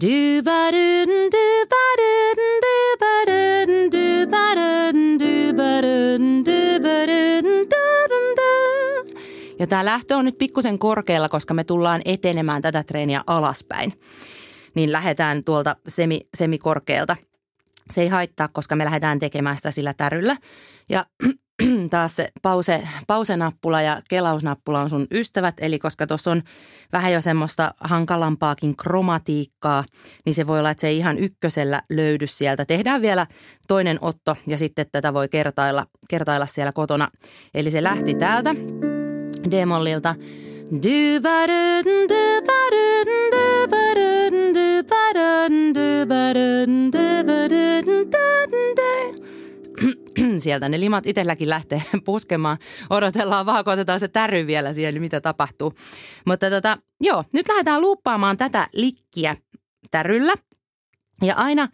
Du-ba-dun, 0.00 1.08
du-ba-dun, 1.30 2.38
du-ba-dun, 2.64 3.90
du-ba-dun, 3.92 5.18
du-ba-dun, 5.20 6.44
du-ba-dun, 6.44 7.44
du-dun-du. 7.70 9.18
Ja 9.58 9.66
tämä 9.66 9.84
lähtö 9.84 10.16
on 10.16 10.24
nyt 10.24 10.38
pikkusen 10.38 10.78
korkealla, 10.78 11.28
koska 11.28 11.54
me 11.54 11.64
tullaan 11.64 12.00
etenemään 12.04 12.62
tätä 12.62 12.82
treeniä 12.82 13.22
alaspäin. 13.26 14.00
Niin 14.74 14.92
lähdetään 14.92 15.44
tuolta 15.44 15.76
semi, 15.88 16.20
semikorkealta. 16.36 17.16
Se 17.90 18.02
ei 18.02 18.08
haittaa, 18.08 18.48
koska 18.48 18.76
me 18.76 18.84
lähdetään 18.84 19.18
tekemään 19.18 19.56
sitä 19.56 19.70
sillä 19.70 19.94
täryllä. 19.94 20.36
Ja 20.88 21.06
taas 21.90 22.16
se 22.16 22.28
pause, 22.42 22.88
pausenappula 23.06 23.82
ja 23.82 23.98
kelausnappula 24.08 24.80
on 24.80 24.90
sun 24.90 25.06
ystävät, 25.10 25.54
eli 25.60 25.78
koska 25.78 26.06
tuossa 26.06 26.30
on 26.30 26.42
vähän 26.92 27.12
jo 27.12 27.20
semmoista 27.20 27.74
hankalampaakin 27.80 28.76
kromatiikkaa, 28.76 29.84
niin 30.26 30.34
se 30.34 30.46
voi 30.46 30.58
olla, 30.58 30.70
että 30.70 30.80
se 30.80 30.88
ei 30.88 30.98
ihan 30.98 31.18
ykkösellä 31.18 31.82
löydy 31.90 32.26
sieltä. 32.26 32.64
Tehdään 32.64 33.02
vielä 33.02 33.26
toinen 33.68 33.98
otto 34.00 34.36
ja 34.46 34.58
sitten 34.58 34.86
tätä 34.92 35.14
voi 35.14 35.28
kertailla, 35.28 35.86
kertailla 36.08 36.46
siellä 36.46 36.72
kotona. 36.72 37.08
Eli 37.54 37.70
se 37.70 37.82
lähti 37.82 38.14
täältä 38.14 38.54
D-mollilta. 39.50 40.14
Du-ba-dun, 40.70 41.84
du-ba-dun, 41.84 43.06
du-ba-dun, 43.06 44.03
Sieltä 50.44 50.68
ne 50.68 50.80
limat 50.80 51.06
itselläkin 51.06 51.48
lähtee 51.48 51.82
puskemaan. 52.04 52.58
Odotellaan 52.90 53.46
vaan, 53.46 53.64
kun 53.64 53.72
otetaan 53.72 54.00
se 54.00 54.08
täry 54.08 54.46
vielä 54.46 54.72
siellä, 54.72 55.00
mitä 55.00 55.20
tapahtuu. 55.20 55.72
Mutta 56.26 56.50
tota, 56.50 56.78
joo, 57.00 57.24
nyt 57.32 57.48
lähdetään 57.48 57.80
luuppaamaan 57.80 58.36
tätä 58.36 58.66
likkiä 58.72 59.36
täryllä. 59.90 60.34
Ja 61.22 61.34
aina 61.34 61.68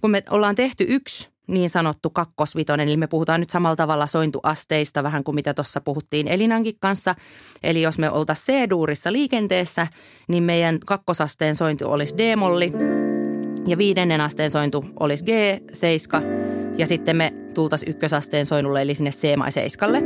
kun 0.00 0.10
me 0.10 0.22
ollaan 0.30 0.54
tehty 0.54 0.84
yksi 0.88 1.28
niin 1.48 1.70
sanottu 1.70 2.10
kakkosvitonen, 2.10 2.88
eli 2.88 2.96
me 2.96 3.06
puhutaan 3.06 3.40
nyt 3.40 3.50
samalla 3.50 3.76
tavalla 3.76 4.06
sointuasteista 4.06 5.02
vähän 5.02 5.24
kuin 5.24 5.34
mitä 5.34 5.54
tuossa 5.54 5.80
puhuttiin 5.80 6.28
Elinankin 6.28 6.74
kanssa. 6.80 7.14
Eli 7.62 7.82
jos 7.82 7.98
me 7.98 8.10
oltaisiin 8.10 8.58
C-duurissa 8.58 9.12
liikenteessä, 9.12 9.86
niin 10.28 10.42
meidän 10.42 10.78
kakkosasteen 10.86 11.56
sointu 11.56 11.92
olisi 11.92 12.14
D-molli 12.18 12.72
ja 13.66 13.78
viidennen 13.78 14.20
asteen 14.20 14.50
sointu 14.50 14.84
olisi 15.00 15.24
G7 15.24 16.22
ja 16.78 16.86
sitten 16.86 17.16
me 17.16 17.32
tultaisiin 17.54 17.90
ykkösasteen 17.90 18.46
soinnulle 18.46 18.82
eli 18.82 18.94
sinne 18.94 19.10
C-7. 19.10 20.04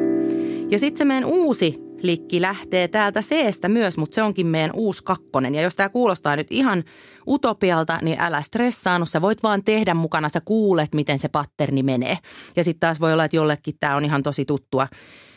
Ja 0.70 0.78
sitten 0.78 0.98
se 0.98 1.04
meidän 1.04 1.24
uusi 1.24 1.86
likki 2.02 2.40
lähtee 2.40 2.88
täältä 2.88 3.20
C-stä 3.20 3.68
myös, 3.68 3.98
mutta 3.98 4.14
se 4.14 4.22
onkin 4.22 4.46
meidän 4.46 4.70
uusi 4.74 5.04
kakkonen. 5.04 5.54
Ja 5.54 5.62
jos 5.62 5.76
tämä 5.76 5.88
kuulostaa 5.88 6.36
nyt 6.36 6.46
ihan 6.50 6.84
utopialta, 7.26 7.98
niin 8.02 8.20
älä 8.20 8.42
stressaannu. 8.42 9.06
Sä 9.06 9.22
voit 9.22 9.42
vaan 9.42 9.64
tehdä 9.64 9.94
mukana, 9.94 10.28
sä 10.28 10.40
kuulet, 10.44 10.94
miten 10.94 11.18
se 11.18 11.28
patterni 11.28 11.82
menee. 11.82 12.18
Ja 12.56 12.64
sitten 12.64 12.80
taas 12.80 13.00
voi 13.00 13.12
olla, 13.12 13.24
että 13.24 13.36
jollekin 13.36 13.74
tämä 13.80 13.96
on 13.96 14.04
ihan 14.04 14.22
tosi 14.22 14.44
tuttua, 14.44 14.88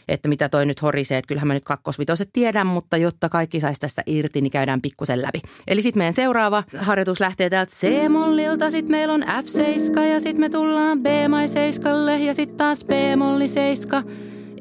että 0.10 0.30
mitä 0.30 0.50
toi 0.50 0.65
nyt 0.65 0.82
horisee. 0.82 1.17
Että 1.17 1.28
kyllähän 1.28 1.48
mä 1.48 1.54
nyt 1.54 1.63
kakkosvitoset 1.63 2.30
tiedän, 2.34 2.67
mutta 2.67 2.98
jotta 2.98 3.30
kaikki 3.30 3.60
saisi 3.60 3.80
tästä 3.80 4.04
irti, 4.06 4.41
niin 4.41 4.52
käydään 4.52 4.82
pikkusen 4.82 5.22
läpi. 5.22 5.41
Eli 5.67 5.82
sitten 5.82 6.00
meidän 6.00 6.13
seuraava 6.13 6.63
harjoitus 6.78 7.19
lähtee 7.19 7.50
täältä 7.50 7.72
C-mollilta, 7.72 8.72
sitten 8.72 8.91
meillä 8.91 9.13
on 9.13 9.24
F7 9.24 10.00
ja 10.00 10.19
sitten 10.19 10.39
me 10.39 10.50
tullaan 10.50 11.04
B-mai-seiskalle 11.04 12.19
ja 12.19 12.34
sitten 12.34 12.58
taas 12.58 12.86
B-molli 12.86 13.48
7. 13.48 14.04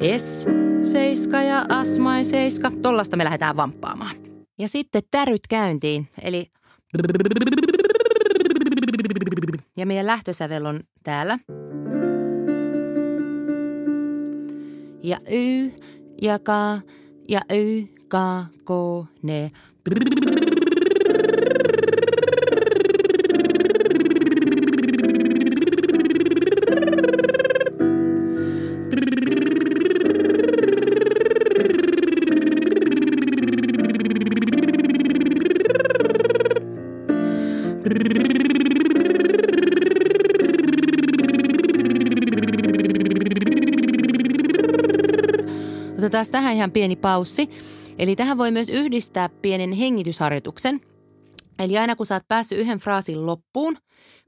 S7 0.02 1.36
ja 1.36 1.66
7. 2.24 2.82
Tollasta 2.82 3.16
me 3.16 3.24
lähdetään 3.24 3.56
vamppaamaan. 3.56 4.16
Ja 4.58 4.68
sitten 4.68 5.02
täryt 5.10 5.46
käyntiin, 5.48 6.08
eli 6.22 6.50
ja 9.76 9.86
meidän 9.86 10.06
lähtösävel 10.06 10.66
on 10.66 10.80
täällä. 11.02 11.38
Ja 15.08 15.16
Y 15.24 15.72
ja 16.20 16.36
K 16.38 16.82
ja 17.24 17.40
Y, 17.48 17.88
K, 18.08 18.48
K, 18.64 18.70
ne. 19.22 19.52
Otetaan 46.08 46.26
tähän 46.32 46.54
ihan 46.54 46.70
pieni 46.70 46.96
paussi. 46.96 47.50
Eli 47.98 48.16
tähän 48.16 48.38
voi 48.38 48.50
myös 48.50 48.68
yhdistää 48.68 49.28
pienen 49.28 49.72
hengitysharjoituksen. 49.72 50.80
Eli 51.58 51.78
aina 51.78 51.96
kun 51.96 52.06
sä 52.06 52.14
oot 52.14 52.28
päässyt 52.28 52.58
yhden 52.58 52.78
fraasin 52.78 53.26
loppuun, 53.26 53.76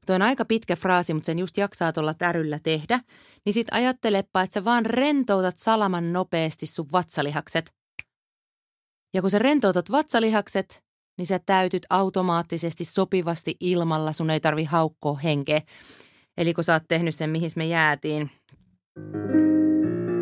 tuo 0.06 0.14
on 0.14 0.22
aika 0.22 0.44
pitkä 0.44 0.76
fraasi, 0.76 1.14
mutta 1.14 1.26
sen 1.26 1.38
just 1.38 1.56
jaksaa 1.56 1.92
tuolla 1.92 2.14
täryllä 2.14 2.58
tehdä, 2.62 3.00
niin 3.44 3.52
sit 3.52 3.66
ajattelepa, 3.70 4.42
että 4.42 4.54
sä 4.54 4.64
vaan 4.64 4.86
rentoutat 4.86 5.58
salaman 5.58 6.12
nopeasti 6.12 6.66
sun 6.66 6.88
vatsalihakset. 6.92 7.72
Ja 9.14 9.20
kun 9.20 9.30
sä 9.30 9.38
rentoutat 9.38 9.90
vatsalihakset, 9.90 10.82
niin 11.18 11.26
sä 11.26 11.40
täytyt 11.46 11.86
automaattisesti 11.90 12.84
sopivasti 12.84 13.56
ilmalla, 13.60 14.12
sun 14.12 14.30
ei 14.30 14.40
tarvi 14.40 14.64
haukkoa 14.64 15.16
henkeä. 15.16 15.62
Eli 16.38 16.54
kun 16.54 16.64
sä 16.64 16.72
oot 16.72 16.88
tehnyt 16.88 17.14
sen, 17.14 17.30
mihin 17.30 17.50
me 17.56 17.66
jäätiin, 17.66 18.30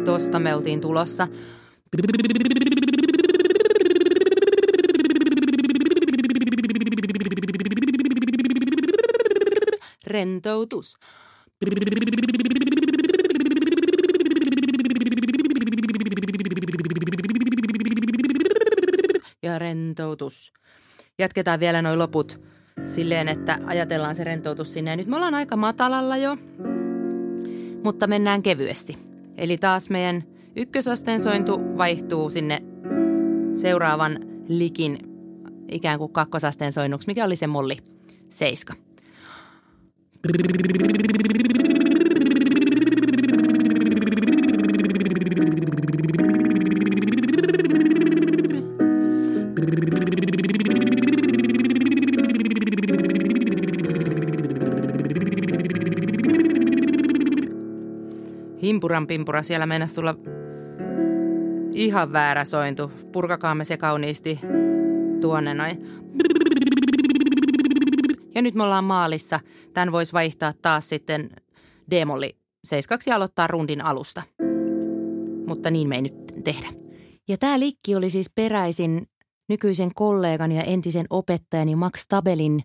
tosta 0.08 0.38
me 0.38 0.54
oltiin 0.54 0.80
tulossa. 0.80 1.28
Rentoutus. 10.06 10.96
Ja 19.42 19.58
rentoutus. 19.58 20.52
Jatketaan 21.18 21.60
vielä 21.60 21.82
noin 21.82 21.98
loput 21.98 22.40
silleen, 22.84 23.28
että 23.28 23.58
ajatellaan 23.64 24.14
se 24.14 24.24
rentoutus 24.24 24.72
sinne. 24.72 24.90
Ja 24.90 24.96
nyt 24.96 25.06
me 25.06 25.16
ollaan 25.16 25.34
aika 25.34 25.56
matalalla 25.56 26.16
jo, 26.16 26.36
mutta 27.84 28.06
mennään 28.06 28.42
kevyesti. 28.42 29.07
Eli 29.38 29.58
taas 29.58 29.90
meidän 29.90 30.24
ykkösasteen 30.56 31.20
sointu 31.20 31.58
vaihtuu 31.76 32.30
sinne 32.30 32.62
seuraavan 33.52 34.18
likin 34.48 34.98
ikään 35.68 35.98
kuin 35.98 36.12
kakkosasteen 36.12 36.72
soinnuksi, 36.72 37.06
mikä 37.06 37.24
oli 37.24 37.36
se 37.36 37.46
molli 37.46 37.76
seiska. 38.28 38.74
Himpuran 58.68 59.06
pimpura, 59.06 59.42
siellä 59.42 59.66
meinasi 59.66 59.94
tulla 59.94 60.14
ihan 61.72 62.12
väärä 62.12 62.44
sointu. 62.44 62.92
Purkakaamme 63.12 63.64
se 63.64 63.76
kauniisti 63.76 64.40
tuonne 65.20 65.54
noin. 65.54 65.84
Ja 68.34 68.42
nyt 68.42 68.54
me 68.54 68.62
ollaan 68.62 68.84
maalissa. 68.84 69.40
Tämän 69.74 69.92
voisi 69.92 70.12
vaihtaa 70.12 70.52
taas 70.62 70.88
sitten 70.88 71.30
seiskaksi 72.64 73.10
ja 73.10 73.16
aloittaa 73.16 73.46
rundin 73.46 73.84
alusta. 73.84 74.22
Mutta 75.46 75.70
niin 75.70 75.88
me 75.88 75.94
ei 75.94 76.02
nyt 76.02 76.14
tehdä. 76.44 76.68
Ja 77.28 77.38
tämä 77.38 77.60
likki 77.60 77.94
oli 77.94 78.10
siis 78.10 78.30
peräisin 78.34 79.06
nykyisen 79.48 79.90
kollegan 79.94 80.52
ja 80.52 80.62
entisen 80.62 81.06
opettajani 81.10 81.76
Max 81.76 82.04
Tabelin 82.08 82.62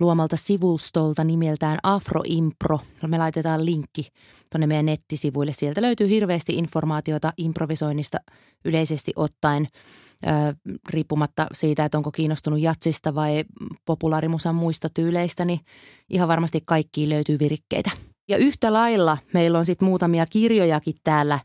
luomalta 0.00 0.36
sivustolta 0.36 1.24
nimeltään 1.24 1.78
Afroimpro. 1.82 2.78
Me 3.06 3.18
laitetaan 3.18 3.66
linkki 3.66 4.08
tuonne 4.50 4.66
meidän 4.66 4.86
nettisivuille. 4.86 5.52
Sieltä 5.52 5.82
löytyy 5.82 6.08
hirveästi 6.08 6.54
informaatiota 6.54 7.32
improvisoinnista 7.36 8.18
yleisesti 8.64 9.12
ottaen, 9.16 9.68
riippumatta 10.88 11.46
siitä, 11.52 11.84
että 11.84 11.98
onko 11.98 12.10
kiinnostunut 12.10 12.60
jatsista 12.60 13.14
vai 13.14 13.44
populaarimusan 13.84 14.54
muista 14.54 14.88
tyyleistä, 14.94 15.44
niin 15.44 15.60
ihan 16.10 16.28
varmasti 16.28 16.62
kaikkiin 16.66 17.08
löytyy 17.08 17.38
virikkeitä. 17.38 17.90
Ja 18.28 18.36
yhtä 18.36 18.72
lailla 18.72 19.18
meillä 19.32 19.58
on 19.58 19.64
sitten 19.64 19.88
muutamia 19.88 20.26
kirjojakin 20.26 20.94
täällä, 21.04 21.38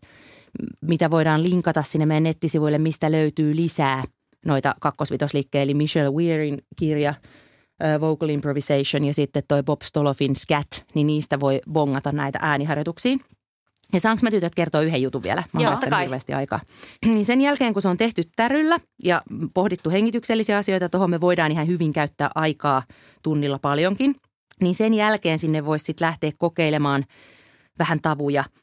mitä 0.81 1.11
voidaan 1.11 1.43
linkata 1.43 1.83
sinne 1.83 2.05
meidän 2.05 2.23
nettisivuille, 2.23 2.77
mistä 2.77 3.11
löytyy 3.11 3.55
lisää– 3.55 4.03
noita 4.45 4.75
kakkosvitosliikkejä, 4.81 5.61
eli 5.61 5.73
Michelle 5.73 6.11
Weirin 6.11 6.57
kirja 6.75 7.13
Vocal 8.01 8.29
Improvisation 8.29 9.05
ja 9.05 9.13
sitten 9.13 9.43
toi 9.47 9.63
Bob 9.63 9.81
Stolofin 9.81 10.35
Scat, 10.35 10.85
niin 10.93 11.07
niistä 11.07 11.39
voi 11.39 11.61
bongata 11.71 12.11
näitä 12.11 12.39
ääniharjoituksia. 12.41 13.17
Ja 13.93 13.99
saanko 13.99 14.19
mä 14.23 14.31
tytöt 14.31 14.55
kertoa 14.55 14.81
yhden 14.81 15.01
jutun 15.01 15.23
vielä? 15.23 15.43
Mä 15.53 15.61
Joo, 15.61 15.71
oon 15.71 15.99
hirveästi 16.01 16.33
aikaa. 16.33 16.59
Niin 17.05 17.25
sen 17.25 17.41
jälkeen, 17.41 17.73
kun 17.73 17.81
se 17.81 17.87
on 17.87 17.97
tehty 17.97 18.23
täryllä 18.35 18.79
ja 19.03 19.21
pohdittu 19.53 19.89
hengityksellisiä 19.89 20.57
asioita, 20.57 20.89
tuohon 20.89 21.09
me 21.09 21.21
voidaan 21.21 21.51
ihan 21.51 21.67
hyvin 21.67 21.93
käyttää 21.93 22.29
aikaa 22.35 22.83
tunnilla 23.23 23.59
paljonkin. 23.59 24.15
Niin 24.61 24.75
sen 24.75 24.93
jälkeen 24.93 25.39
sinne 25.39 25.65
voisi 25.65 25.85
sitten 25.85 26.05
lähteä 26.05 26.31
kokeilemaan 26.37 27.05
vähän 27.79 28.01
tavuja– 28.01 28.43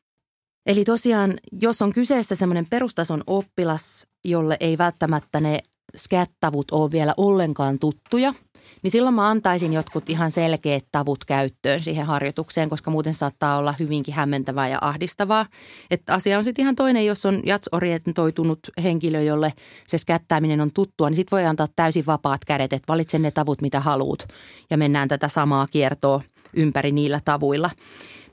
Eli 0.67 0.85
tosiaan, 0.85 1.35
jos 1.61 1.83
on 1.83 1.93
kyseessä 1.93 2.35
semmoinen 2.35 2.67
perustason 2.67 3.23
oppilas, 3.27 4.07
jolle 4.25 4.57
ei 4.61 4.79
välttämättä 4.79 5.41
ne 5.41 5.59
skättavut 5.97 6.71
ole 6.71 6.91
vielä 6.91 7.15
ollenkaan 7.17 7.79
tuttuja, 7.79 8.35
niin 8.83 8.91
silloin 8.91 9.15
mä 9.15 9.29
antaisin 9.29 9.73
jotkut 9.73 10.11
ihan 10.11 10.33
selkeät 10.33 10.85
tavut 10.93 11.25
käyttöön 11.25 11.83
siihen 11.83 12.07
harjoitukseen, 12.07 12.69
koska 12.69 12.91
muuten 12.91 13.15
saattaa 13.15 13.59
olla 13.59 13.75
hyvinkin 13.79 14.15
hämmentävää 14.15 14.69
ja 14.69 14.79
ahdistavaa. 14.81 15.47
Että 15.91 16.15
asia 16.15 16.39
on 16.39 16.45
sitten 16.45 16.63
ihan 16.63 16.77
toinen, 16.77 17.07
jos 17.07 17.27
on 17.27 17.43
jatsorientoitunut 17.45 18.59
henkilö, 18.83 19.23
jolle 19.23 19.53
se 19.87 19.99
skättääminen 19.99 20.61
on 20.61 20.73
tuttua, 20.75 21.11
niin 21.11 21.17
sitten 21.17 21.37
voi 21.37 21.45
antaa 21.45 21.69
täysin 21.77 22.07
vapaat 22.07 22.45
kädet, 22.45 22.73
että 22.73 22.93
valitse 22.93 23.19
ne 23.19 23.31
tavut, 23.31 23.63
mitä 23.63 23.81
haluat 23.81 24.29
ja 24.71 24.77
mennään 24.77 25.09
tätä 25.09 25.29
samaa 25.29 25.67
kiertoa 25.67 26.23
ympäri 26.55 26.93
niillä 26.93 27.21
tavuilla. 27.25 27.71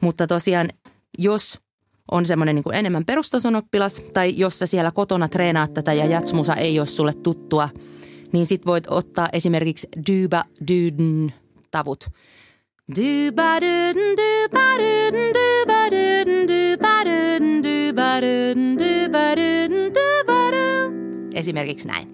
Mutta 0.02 0.28
tosiaan, 0.28 0.70
jos 1.18 1.60
on 2.12 2.26
semmoinen 2.26 2.56
niin 2.56 2.74
enemmän 2.74 3.06
perustason 3.06 3.56
oppilas, 3.56 4.02
tai 4.14 4.34
jos 4.38 4.60
sä 4.60 4.66
siellä 4.66 4.92
kotona 4.92 5.28
treenaat 5.28 5.74
tätä 5.74 5.94
ja 5.94 6.06
jatsmusa 6.06 6.56
ei 6.56 6.80
ole 6.80 6.88
sulle 6.88 7.14
tuttua, 7.14 7.70
niin 8.32 8.46
sit 8.46 8.66
voit 8.66 8.88
ottaa 8.88 9.30
esimerkiksi 9.34 9.88
dyba 10.08 10.44
dydn 10.68 11.32
tavut. 11.72 12.06
Esimerkiksi 21.34 21.88
näin. 21.88 22.08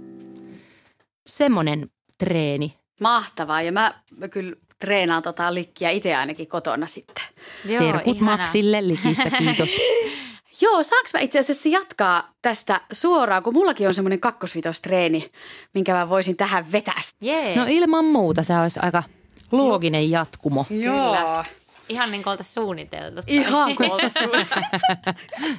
Semmoinen 1.28 1.90
treeni. 2.18 2.76
Mahtavaa 3.02 3.62
ja 3.62 3.72
mä, 3.72 3.94
mä 4.18 4.28
kyllä 4.28 4.56
treenaan 4.80 5.24
tota 5.24 5.54
likkiä 5.54 5.90
itse 5.90 6.16
ainakin 6.16 6.48
kotona 6.48 6.88
sitten. 6.88 7.24
Joo, 7.66 7.84
Terkut 7.84 8.16
ihanaa. 8.16 8.38
Maxille 8.38 8.88
likistä, 8.88 9.30
kiitos. 9.40 9.70
Joo, 10.62 10.84
saanko 10.84 11.10
mä 11.14 11.20
itse 11.20 11.40
asiassa 11.40 11.70
jatkaa 11.70 12.34
tästä 12.42 12.82
suoraan, 12.92 13.44
kun 13.44 13.54
mullakin 13.54 13.88
on 13.88 13.94
semmoinen 13.94 14.20
kakkosvitostreeni, 14.20 15.32
minkä 15.74 15.94
mä 15.94 16.10
voisin 16.10 16.38
tähän 16.38 16.72
vetää. 16.72 16.96
Jee. 17.22 17.56
No 17.56 17.66
ilman 17.68 18.06
muuta 18.06 18.44
se 18.44 18.58
olisi 18.58 18.80
aika 18.84 19.04
looginen 19.52 20.12
jatkumo. 20.12 20.66
Kyllä. 20.70 21.44
Ihan 21.90 22.12
niin 22.12 22.24
kuin 22.24 22.32
oltaisiin 22.32 22.54
suunniteltu. 22.54 23.22
Ihan 23.28 23.76
kuolta 23.78 24.08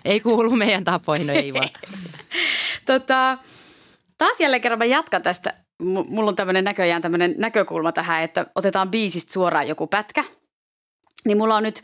Ei 0.05 0.21
kuulu 0.21 0.51
meidän 0.51 0.85
tapoihin, 0.85 1.27
no 1.27 1.33
ei 1.33 1.55
vaan. 1.55 1.69
tota, 2.87 3.39
taas 4.19 4.41
jälleen 4.41 4.63
kerran 4.63 4.79
mä 4.79 4.85
jatkan 4.85 5.23
tästä. 5.23 5.55
Mulla 5.81 6.29
on 6.29 6.37
tämmöinen 6.37 6.65
näköjään 6.65 7.03
tämmöinen 7.03 7.35
näkökulma 7.39 7.93
tähän, 7.93 8.23
että 8.23 8.47
otetaan 8.55 8.91
biisistä 8.91 9.33
suoraan 9.33 9.69
joku 9.69 9.87
pätkä. 9.87 10.25
Niin 11.25 11.39
mulla 11.39 11.57
on 11.57 11.63
nyt 11.63 11.83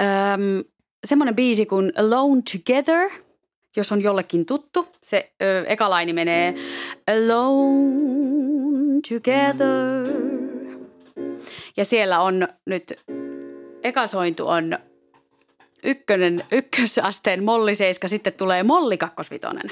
äm, 0.00 0.64
semmoinen 1.04 1.36
biisi 1.36 1.66
kuin 1.66 1.92
Alone 1.96 2.42
Together, 2.52 3.10
jos 3.76 3.92
on 3.92 4.02
jollekin 4.02 4.46
tuttu. 4.46 4.88
Se 5.02 5.32
ö, 5.42 5.64
eka 5.66 5.90
laini 5.90 6.12
menee 6.12 6.54
Alone 7.08 9.00
Together. 9.08 10.12
Ja 11.76 11.84
siellä 11.84 12.20
on 12.20 12.48
nyt, 12.66 13.00
eka 13.82 14.06
sointu 14.06 14.48
on 14.48 14.78
ykkönen, 15.84 16.44
ykkösasteen 16.52 17.44
molliseiska, 17.44 18.08
sitten 18.08 18.32
tulee 18.32 18.62
molli 18.62 18.96
kakkosvitonen 18.98 19.70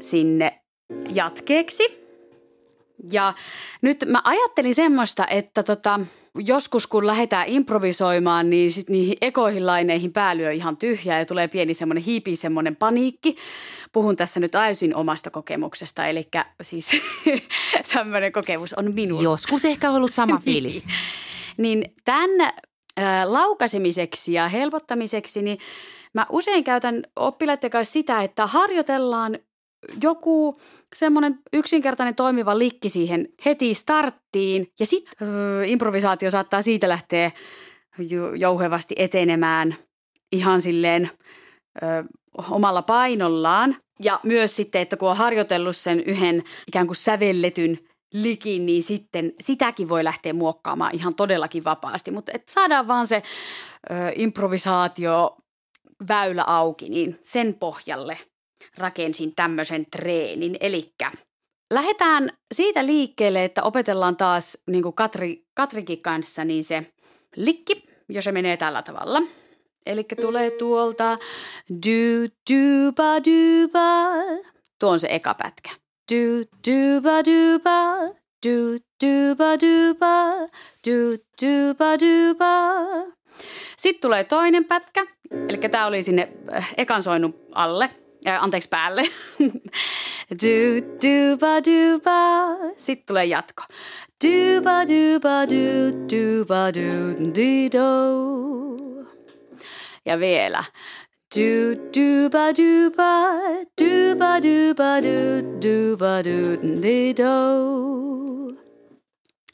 sinne 0.00 0.59
jatkeeksi. 1.14 2.00
Ja 3.10 3.34
nyt 3.82 4.04
mä 4.06 4.20
ajattelin 4.24 4.74
semmoista, 4.74 5.26
että 5.26 5.62
tota, 5.62 6.00
joskus 6.34 6.86
kun 6.86 7.06
lähdetään 7.06 7.48
improvisoimaan, 7.48 8.50
niin 8.50 8.72
sit 8.72 8.90
niihin 8.90 9.16
ekoihin 9.20 9.66
laineihin 9.66 10.12
päälyö 10.12 10.52
ihan 10.52 10.76
tyhjää 10.76 11.18
ja 11.18 11.26
tulee 11.26 11.48
pieni 11.48 11.74
semmoinen 11.74 12.04
hiipi, 12.04 12.36
semmoinen 12.36 12.76
paniikki. 12.76 13.36
Puhun 13.92 14.16
tässä 14.16 14.40
nyt 14.40 14.50
täysin 14.50 14.94
omasta 14.94 15.30
kokemuksesta, 15.30 16.06
eli 16.06 16.28
siis 16.62 16.90
tämmöinen 17.94 18.32
kokemus 18.32 18.74
on 18.74 18.94
minulla. 18.94 19.22
Joskus 19.22 19.64
ehkä 19.64 19.90
ollut 19.90 20.14
sama 20.14 20.38
fiilis. 20.44 20.84
Niin 21.56 21.94
tämän 22.04 22.40
äh, 22.40 22.52
laukasemiseksi 23.24 24.32
ja 24.32 24.48
helpottamiseksi, 24.48 25.42
niin 25.42 25.58
mä 26.14 26.26
usein 26.30 26.64
käytän 26.64 27.02
oppilaiden 27.16 27.70
kanssa 27.70 27.92
sitä, 27.92 28.22
että 28.22 28.46
harjoitellaan 28.46 29.38
joku 30.02 30.56
semmoinen 30.94 31.38
yksinkertainen 31.52 32.14
toimiva 32.14 32.58
likki 32.58 32.88
siihen 32.88 33.28
heti 33.44 33.74
starttiin 33.74 34.66
ja 34.80 34.86
sitten 34.86 35.28
öö, 35.28 35.64
improvisaatio 35.64 36.30
saattaa 36.30 36.62
siitä 36.62 36.88
lähteä 36.88 37.30
jouhevasti 38.36 38.94
etenemään 38.98 39.74
ihan 40.32 40.60
silleen 40.60 41.10
ö, 41.82 41.86
omalla 42.50 42.82
painollaan. 42.82 43.76
Ja 44.02 44.20
myös 44.22 44.56
sitten, 44.56 44.82
että 44.82 44.96
kun 44.96 45.10
on 45.10 45.16
harjoitellut 45.16 45.76
sen 45.76 46.00
yhden 46.00 46.44
ikään 46.66 46.86
kuin 46.86 46.96
sävelletyn 46.96 47.78
likin, 48.12 48.66
niin 48.66 48.82
sitten 48.82 49.32
sitäkin 49.40 49.88
voi 49.88 50.04
lähteä 50.04 50.32
muokkaamaan 50.32 50.94
ihan 50.94 51.14
todellakin 51.14 51.64
vapaasti. 51.64 52.10
Mutta 52.10 52.32
että 52.34 52.52
saadaan 52.52 52.88
vaan 52.88 53.06
se 53.06 53.22
ö, 53.90 53.94
improvisaatio 54.14 55.36
väylä 56.08 56.44
auki, 56.46 56.88
niin 56.88 57.18
sen 57.22 57.54
pohjalle 57.54 58.18
rakensin 58.78 59.34
tämmöisen 59.34 59.86
treenin. 59.90 60.56
Eli 60.60 60.92
lähdetään 61.70 62.32
siitä 62.54 62.86
liikkeelle, 62.86 63.44
että 63.44 63.62
opetellaan 63.62 64.16
taas 64.16 64.58
niin 64.70 64.82
kuin 64.82 64.94
Katri, 64.94 65.44
Katrikin 65.54 66.02
kanssa 66.02 66.44
niin 66.44 66.64
se 66.64 66.86
likki, 67.36 67.82
jos 68.08 68.24
se 68.24 68.32
menee 68.32 68.56
tällä 68.56 68.82
tavalla. 68.82 69.22
Eli 69.86 70.04
tulee 70.20 70.50
tuolta 70.50 71.18
du 71.70 72.28
du 72.50 72.92
ba 72.92 73.18
du 73.24 73.68
ba. 73.68 74.10
Tuo 74.78 74.90
on 74.90 75.00
se 75.00 75.08
eka 75.10 75.34
pätkä. 75.34 75.70
Du 76.12 76.44
du 76.66 77.00
ba 77.02 77.24
du 77.24 77.58
ba. 77.58 77.96
Du 78.46 78.78
du 79.04 79.36
ba 79.36 79.56
du 79.60 79.94
ba. 79.94 80.34
Du 80.86 81.16
du 81.42 81.74
ba 81.74 81.98
du 82.00 82.34
ba. 82.34 82.54
Sitten 83.76 84.00
tulee 84.00 84.24
toinen 84.24 84.64
pätkä, 84.64 85.06
eli 85.48 85.58
tämä 85.58 85.86
oli 85.86 86.02
sinne 86.02 86.32
äh, 86.54 86.74
ekan 86.76 87.02
soinun 87.02 87.34
alle, 87.52 87.90
äh, 88.26 88.42
anteeksi 88.42 88.68
päälle. 88.68 89.02
du, 90.42 90.80
du, 91.02 91.36
ba, 91.38 91.64
du, 91.64 92.00
ba. 92.00 92.56
Sitten 92.76 93.06
tulee 93.06 93.24
jatko. 93.24 93.62
Du, 94.24 94.62
ba, 94.62 94.88
du, 94.88 95.20
ba, 95.20 95.46
du, 95.46 95.92
du, 96.12 96.44
ba, 96.44 96.74
du, 96.74 97.14
di, 97.34 97.68
do. 97.72 99.00
Ja 100.06 100.18
vielä. 100.18 100.64
Du, 101.36 101.74
du, 101.94 102.30
ba, 102.30 102.52
du, 102.56 102.90
ba, 102.96 103.32
du, 103.80 104.16
ba, 104.18 104.42
du, 104.42 104.74
ba, 104.74 105.00
du, 105.02 105.42
du, 105.62 105.96
ba, 105.96 106.22
du, 106.24 106.56
di, 106.82 107.14
do. 107.14 108.60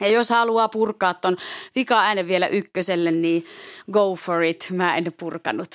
Ja 0.00 0.08
jos 0.08 0.30
haluaa 0.30 0.68
purkaa 0.68 1.14
ton 1.14 1.36
vika-äänen 1.74 2.28
vielä 2.28 2.46
ykköselle, 2.46 3.10
niin 3.10 3.44
go 3.92 4.14
for 4.14 4.42
it. 4.42 4.66
Mä 4.72 4.96
en 4.96 5.12
purkanut. 5.16 5.70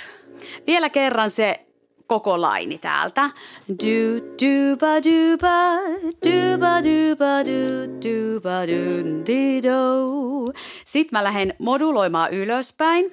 Vielä 0.68 0.90
kerran 0.90 1.32
se 1.32 1.66
koko 2.12 2.42
laini 2.42 2.78
täältä. 2.78 3.30
Du, 3.70 4.20
du, 4.42 4.76
ba, 4.78 5.00
du, 5.04 5.38
ba, 5.38 5.80
du, 6.26 6.58
ba, 6.60 6.84
du, 6.84 7.16
ba, 7.16 7.44
du, 7.46 7.88
du, 8.04 8.40
ba, 8.42 8.68
du, 8.68 9.24
di, 9.28 9.64
do. 9.64 10.52
Sitten 10.86 11.20
mä 11.20 11.24
lähden 11.24 11.54
moduloimaan 11.60 12.34
ylöspäin. 12.34 13.12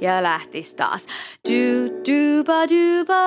Ja 0.00 0.22
lähtis 0.22 0.74
taas. 0.74 1.06
Du, 1.48 1.88
du, 2.08 2.44
ba, 2.44 2.66
du, 2.68 3.04
ba, 3.04 3.24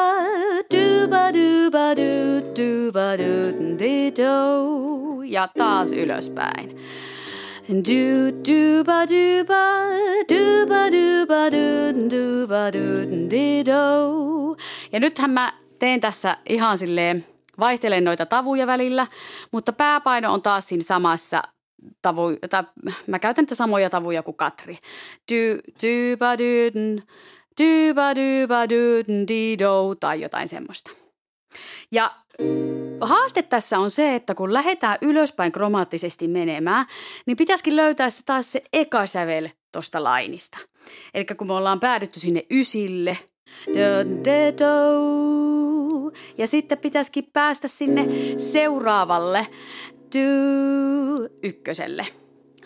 du, 0.72 1.08
ba, 1.08 1.34
du, 1.34 1.72
ba, 1.72 1.96
du, 1.96 2.42
du, 2.56 2.92
ba, 2.92 3.18
du, 3.18 3.54
di, 3.80 4.12
do. 4.12 5.22
Ja 5.24 5.48
taas 5.58 5.92
ylöspäin. 5.92 6.76
Do 7.70 8.32
do 8.32 8.84
ba 8.84 9.06
do 9.06 9.46
ba 9.46 9.64
do 10.28 10.66
ba 10.66 10.90
do 10.90 11.26
ba 11.28 11.52
do 11.52 11.94
do 12.10 12.48
ba 12.48 12.72
do 12.72 13.06
do. 13.66 14.58
Ja 14.92 15.00
nythän 15.00 15.32
mä 15.32 15.54
teen 15.80 16.00
tässä 16.00 16.38
ihan 16.50 16.78
silleen, 16.78 17.26
vaihtelen 17.60 18.04
noita 18.04 18.26
tavuja 18.26 18.68
välillä, 18.68 19.08
mutta 19.52 19.74
pääpaino 19.74 20.34
on 20.34 20.42
taas 20.42 20.68
siinä 20.68 20.84
samassa 20.84 21.42
tavu, 22.02 22.24
tai 22.50 22.64
mä 23.08 23.20
käytän 23.20 23.44
niitä 23.44 23.56
samoja 23.56 23.90
tavuja 23.90 24.24
kuin 24.24 24.38
Katri. 24.38 24.78
Do 25.32 25.56
do 25.84 26.18
ba 26.18 26.38
do 26.38 26.80
do 27.62 27.94
ba 27.96 28.16
do 28.16 28.48
ba 28.48 28.70
do 28.70 29.14
di 29.28 29.60
do 29.60 29.96
tai 30.00 30.22
jotain 30.22 30.48
semmoista. 30.48 30.92
Ja 31.92 32.16
haaste 33.02 33.42
tässä 33.42 33.80
on 33.80 33.92
se, 33.92 34.16
että 34.16 34.36
kun 34.36 34.54
lähdetään 34.54 34.98
ylöspäin 35.02 35.52
kromaattisesti 35.52 36.28
menemään, 36.28 36.86
niin 37.26 37.38
pitäisikin 37.38 37.76
löytää 37.76 38.10
se 38.10 38.24
taas 38.26 38.52
se 38.52 38.62
eka 38.74 39.06
sävel 39.06 39.50
tuosta 39.72 40.04
lainista. 40.04 40.58
Eli 41.14 41.26
kun 41.26 41.48
me 41.48 41.54
ollaan 41.54 41.80
päädytty 41.80 42.20
sinne 42.20 42.46
ysille, 42.52 43.18
ja 46.38 46.48
sitten 46.48 46.78
pitäisikin 46.78 47.30
päästä 47.34 47.68
sinne 47.68 48.08
seuraavalle 48.38 49.48
ykköselle. 51.44 52.08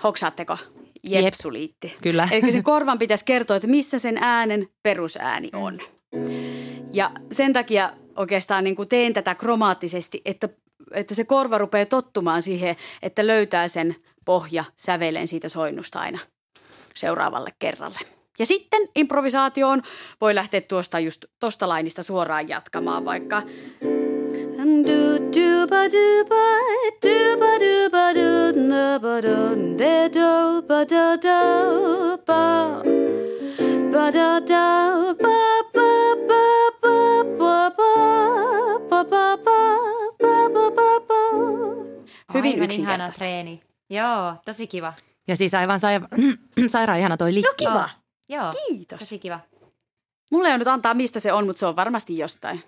Hoksaatteko? 0.04 0.58
Jepsuliitti. 1.04 1.88
Jep, 1.88 2.02
kyllä. 2.02 2.30
Eli 2.32 2.52
se 2.52 2.62
korvan 2.62 3.00
pitäisi 3.00 3.26
kertoa, 3.26 3.56
että 3.56 3.68
missä 3.68 4.00
sen 4.00 4.18
äänen 4.22 4.68
perusääni 4.84 5.50
on. 5.54 5.80
Ja 6.94 7.12
sen 7.32 7.54
takia 7.54 7.94
oikeastaan 8.16 8.64
niin 8.64 8.76
kuin 8.76 8.90
teen 8.90 9.14
tätä 9.14 9.36
kromaattisesti, 9.36 10.22
että, 10.26 10.50
että 10.92 11.16
se 11.16 11.24
korva 11.24 11.58
rupeaa 11.58 11.86
tottumaan 11.86 12.42
siihen, 12.42 12.76
että 13.02 13.28
löytää 13.28 13.68
sen 13.68 13.96
pohja 14.26 14.64
sävelen 14.76 15.28
siitä 15.28 15.50
soinnusta 15.50 16.00
aina 16.00 16.20
seuraavalle 16.96 17.50
kerralle. 17.60 18.00
Ja 18.40 18.46
sitten 18.46 18.90
improvisaatioon 18.96 19.82
voi 20.22 20.36
lähteä 20.36 20.62
tuosta 20.62 21.00
just 21.00 21.26
tosta 21.40 21.70
lainista 21.70 22.04
suoraan 22.04 22.50
jatkamaan 22.50 23.06
vaikka 23.06 23.44
Hyvin 42.34 42.54
Aivan 42.54 42.72
ihana 42.72 43.12
treeni. 43.12 43.62
Joo, 43.90 44.36
tosi 44.46 44.68
kiva. 44.68 44.94
Ja 45.28 45.36
siis 45.38 45.54
aivan 45.54 45.80
sa- 45.80 45.88
sairaan 46.72 47.00
ihana 47.00 47.18
toi 47.18 47.34
likki. 47.34 47.52
Kiva. 47.58 47.90
Joo, 48.30 48.54
Kiitos. 48.68 49.00
tosi 49.00 49.20
kiva. 49.20 49.40
Mulle 50.30 50.48
ei 50.48 50.52
ole 50.52 50.58
nyt 50.58 50.68
antaa, 50.68 50.94
mistä 50.94 51.20
se 51.20 51.34
on, 51.34 51.46
mutta 51.46 51.60
se 51.60 51.66
on 51.66 51.76
varmasti 51.76 52.18
jostain. 52.18 52.64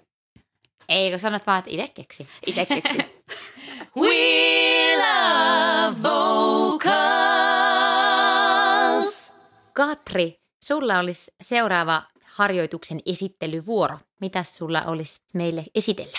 Ei, 0.89 1.09
kun 1.09 1.19
sanot 1.19 1.47
vaan, 1.47 1.59
että 1.59 1.71
itse 1.71 1.87
keksi. 1.93 2.27
Itse 2.45 2.65
keksin. 2.65 3.05
We 4.01 4.15
love 4.97 5.95
vocals. 6.03 6.93
Katri, 9.73 10.35
sulla 10.63 10.99
olisi 10.99 11.31
seuraava 11.41 12.03
harjoituksen 12.35 12.99
esittelyvuoro. 13.05 13.97
Mitäs 14.21 14.55
sulla 14.55 14.81
olisi 14.81 15.21
meille 15.33 15.63
esitellä? 15.75 16.17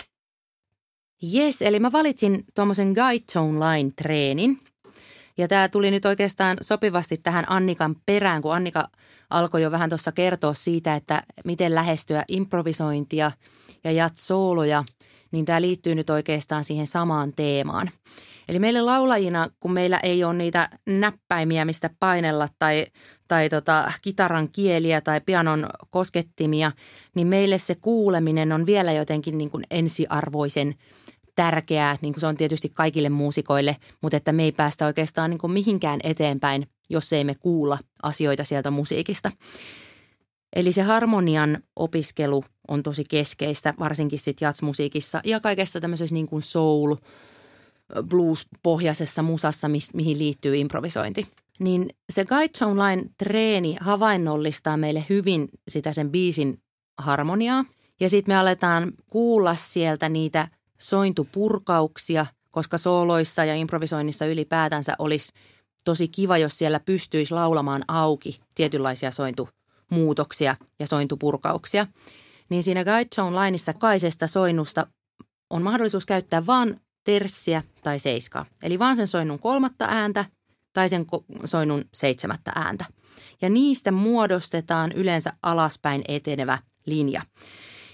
Yes, 1.35 1.63
eli 1.63 1.81
mä 1.81 1.93
valitsin 1.93 2.45
tuommoisen 2.55 2.93
guide 2.93 3.25
tone 3.33 3.59
line 3.59 3.93
treenin. 4.03 4.61
Ja 5.39 5.49
tämä 5.49 5.69
tuli 5.69 5.91
nyt 5.91 6.05
oikeastaan 6.05 6.57
sopivasti 6.61 7.17
tähän 7.17 7.45
Annikan 7.49 7.97
perään, 8.07 8.43
kun 8.43 8.55
Annika 8.55 8.89
alkoi 9.31 9.63
jo 9.63 9.71
vähän 9.71 9.89
tuossa 9.89 10.13
kertoa 10.13 10.55
siitä, 10.55 10.95
että 10.95 11.23
miten 11.45 11.75
lähestyä 11.75 12.25
improvisointia 12.29 13.33
ja 13.85 13.93
jat-sooloja, 13.93 14.85
niin 15.33 15.45
tämä 15.45 15.61
liittyy 15.61 15.95
nyt 15.95 16.11
oikeastaan 16.11 16.65
siihen 16.65 16.87
samaan 16.87 17.33
teemaan. 17.37 17.91
Eli 18.49 18.59
meille 18.59 18.81
laulajina, 18.83 19.49
kun 19.61 19.73
meillä 19.73 19.99
ei 19.99 20.25
ole 20.25 20.35
niitä 20.35 20.71
näppäimiä, 20.87 21.65
mistä 21.65 21.91
painella 22.01 22.49
tai, 22.59 22.87
tai 23.29 23.49
tota, 23.49 23.93
kitaran 24.03 24.49
kieliä 24.49 25.01
tai 25.01 25.21
pianon 25.27 25.67
koskettimia, 25.91 26.73
niin 27.15 27.27
meille 27.27 27.59
se 27.59 27.75
kuuleminen 27.75 28.53
on 28.53 28.67
vielä 28.67 28.93
jotenkin 28.93 29.39
niin 29.39 29.51
kuin 29.51 29.65
ensiarvoisen 29.71 30.75
tärkeää, 31.37 31.97
niin 32.01 32.13
kuin 32.13 32.21
se 32.21 32.27
on 32.27 32.37
tietysti 32.37 32.69
kaikille 32.69 33.09
muusikoille, 33.09 33.77
mutta 34.03 34.17
että 34.17 34.33
me 34.33 34.43
ei 34.43 34.53
päästä 34.53 34.87
oikeastaan 34.87 35.31
niin 35.31 35.39
kuin 35.39 35.53
mihinkään 35.53 36.01
eteenpäin, 36.03 36.69
jos 36.91 37.13
ei 37.13 37.25
me 37.25 37.35
kuulla 37.35 37.79
asioita 38.03 38.45
sieltä 38.45 38.71
musiikista. 38.71 39.33
Eli 40.57 40.73
se 40.73 40.83
harmonian 40.83 41.59
opiskelu 41.77 42.45
on 42.69 42.83
tosi 42.83 43.05
keskeistä, 43.05 43.75
varsinkin 43.79 44.19
sitten 44.19 44.47
jatsmusiikissa 44.47 45.21
ja 45.25 45.41
kaikessa 45.41 45.81
tämmöisessä 45.81 46.15
niin 46.15 46.27
kuin 46.27 46.43
soul, 46.43 46.95
blues-pohjaisessa 48.09 49.23
musassa, 49.23 49.69
mis, 49.69 49.95
mihin 49.95 50.19
liittyy 50.19 50.57
improvisointi. 50.57 51.27
Niin 51.59 51.91
se 52.11 52.25
Guide 52.25 52.53
Tone 52.59 52.83
Line 52.85 53.11
treeni 53.19 53.77
havainnollistaa 53.81 54.77
meille 54.77 55.05
hyvin 55.09 55.49
sitä 55.69 55.93
sen 55.93 56.11
biisin 56.11 56.59
harmoniaa. 56.99 57.65
Ja 58.01 58.11
sitten 58.11 58.33
me 58.35 58.39
aletaan 58.39 58.93
kuulla 59.11 59.55
sieltä 59.55 60.09
niitä 60.09 60.49
sointupurkauksia, 60.79 62.27
koska 62.51 62.79
sooloissa 62.79 63.45
ja 63.45 63.55
improvisoinnissa 63.55 64.27
ylipäätänsä 64.27 64.95
olisi 64.99 65.33
tosi 65.85 66.09
kiva, 66.09 66.39
jos 66.39 66.59
siellä 66.59 66.81
pystyisi 66.81 67.35
laulamaan 67.35 67.85
auki 67.89 68.41
tietynlaisia 68.55 69.11
sointumuutoksia 69.11 70.57
ja 70.79 70.87
sointupurkauksia. 70.87 71.87
Niin 72.49 72.63
siinä 72.63 72.85
Guide 72.85 73.09
Tone 73.17 73.45
Lineissa 73.45 73.73
kaisesta 73.75 74.27
soinnusta 74.27 74.87
on 75.51 75.63
mahdollisuus 75.63 76.07
käyttää 76.07 76.47
vaan 76.47 76.81
terssiä 77.05 77.63
tai 77.83 77.99
seiskaa. 77.99 78.47
Eli 78.63 78.79
vaan 78.79 78.97
sen 78.97 79.07
soinnun 79.07 79.39
kolmatta 79.39 79.87
ääntä 79.89 80.25
tai 80.73 80.89
sen 80.89 81.07
soinnun 81.45 81.85
seitsemättä 81.95 82.53
ääntä. 82.55 82.85
Ja 83.43 83.49
niistä 83.49 83.93
muodostetaan 83.93 84.93
yleensä 84.93 85.33
alaspäin 85.43 86.03
etenevä 86.09 86.59
linja. 86.87 87.23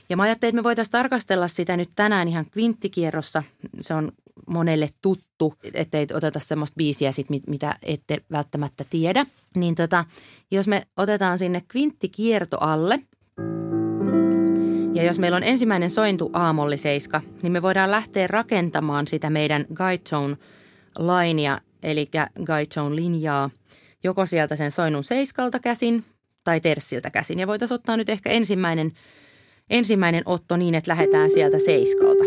Ja 0.08 0.16
mä 0.16 0.22
ajattelin, 0.22 0.50
että 0.50 0.60
me 0.60 0.64
voitaisiin 0.64 0.92
tarkastella 0.92 1.48
sitä 1.48 1.76
nyt 1.76 1.90
tänään 1.96 2.28
ihan 2.28 2.46
kvinttikierrossa. 2.50 3.42
Se 3.80 3.94
on 3.94 4.12
monelle 4.46 4.88
tuttu, 5.02 5.54
ettei 5.74 6.06
oteta 6.14 6.40
semmoista 6.40 6.76
biisiä, 6.76 7.12
sit, 7.12 7.26
mitä 7.46 7.76
ette 7.82 8.18
välttämättä 8.30 8.84
tiedä. 8.90 9.26
Niin 9.56 9.74
tota, 9.74 10.04
jos 10.50 10.68
me 10.68 10.82
otetaan 10.96 11.38
sinne 11.38 11.62
kvinttikierto 11.68 12.56
alle, 12.60 13.00
ja 14.94 15.02
jos 15.02 15.18
meillä 15.18 15.36
on 15.36 15.42
ensimmäinen 15.42 15.90
sointu 15.90 16.30
aamolliseiska, 16.32 17.20
niin 17.42 17.52
me 17.52 17.62
voidaan 17.62 17.90
lähteä 17.90 18.26
rakentamaan 18.26 19.06
sitä 19.06 19.30
meidän 19.30 19.66
guide 19.74 20.02
tone 20.10 20.36
linea, 20.98 21.58
eli 21.82 22.10
guide 22.46 22.66
tone 22.74 22.96
linjaa, 22.96 23.50
joko 24.04 24.26
sieltä 24.26 24.56
sen 24.56 24.70
soinnun 24.70 25.04
seiskalta 25.04 25.58
käsin 25.58 26.04
tai 26.44 26.60
terssiltä 26.60 27.10
käsin. 27.10 27.38
Ja 27.38 27.46
voitaisiin 27.46 27.74
ottaa 27.74 27.96
nyt 27.96 28.08
ehkä 28.08 28.30
ensimmäinen, 28.30 28.92
ensimmäinen 29.70 30.22
otto 30.26 30.56
niin, 30.56 30.74
että 30.74 30.90
lähdetään 30.90 31.30
sieltä 31.30 31.58
seiskalta. 31.58 32.24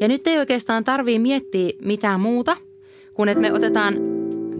Ja 0.00 0.08
nyt 0.08 0.26
ei 0.26 0.38
oikeastaan 0.38 0.84
tarvii 0.84 1.18
miettiä 1.18 1.70
mitään 1.82 2.20
muuta, 2.20 2.56
kun 3.14 3.28
että 3.28 3.40
me 3.40 3.52
otetaan 3.52 3.94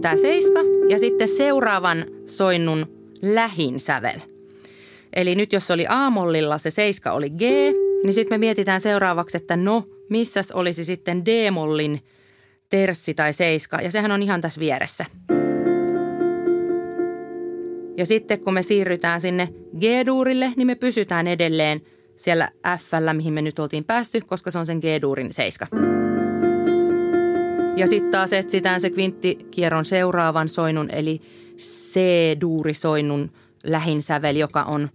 tämä 0.01 0.17
seiska 0.17 0.59
ja 0.89 0.99
sitten 0.99 1.27
seuraavan 1.27 2.05
soinnun 2.25 2.85
lähin 3.21 3.79
sävel. 3.79 4.30
Eli 5.15 5.35
nyt 5.35 5.53
jos 5.53 5.71
oli 5.71 5.85
aamollilla 5.89 6.57
se 6.57 6.69
seiska 6.69 7.11
oli 7.11 7.29
G, 7.29 7.41
niin 8.03 8.13
sitten 8.13 8.33
me 8.33 8.37
mietitään 8.37 8.81
seuraavaksi, 8.81 9.37
että 9.37 9.55
no, 9.55 9.83
missäs 10.09 10.51
olisi 10.51 10.85
sitten 10.85 11.25
D-mollin 11.25 11.99
terssi 12.69 13.13
tai 13.13 13.33
seiska. 13.33 13.77
Ja 13.81 13.91
sehän 13.91 14.11
on 14.11 14.23
ihan 14.23 14.41
tässä 14.41 14.59
vieressä. 14.59 15.05
Ja 17.97 18.05
sitten 18.05 18.39
kun 18.39 18.53
me 18.53 18.61
siirrytään 18.61 19.21
sinne 19.21 19.47
G-duurille, 19.79 20.53
niin 20.55 20.67
me 20.67 20.75
pysytään 20.75 21.27
edelleen 21.27 21.81
siellä 22.15 22.49
f 22.77 22.91
mihin 23.13 23.33
me 23.33 23.41
nyt 23.41 23.59
oltiin 23.59 23.83
päästy, 23.83 24.21
koska 24.21 24.51
se 24.51 24.59
on 24.59 24.65
sen 24.65 24.77
G-duurin 24.77 25.33
seiska. 25.33 25.67
Ja 27.75 27.87
sitten 27.87 28.11
taas 28.11 28.33
etsitään 28.33 28.81
se 28.81 28.89
kvinttikierron 28.89 29.85
seuraavan 29.85 30.49
soinnun, 30.49 30.89
eli 30.89 31.21
C-duurisoinnun 31.57 33.31
lähin 33.63 34.01
sävel, 34.01 34.35
joka 34.35 34.63
on 34.63 34.89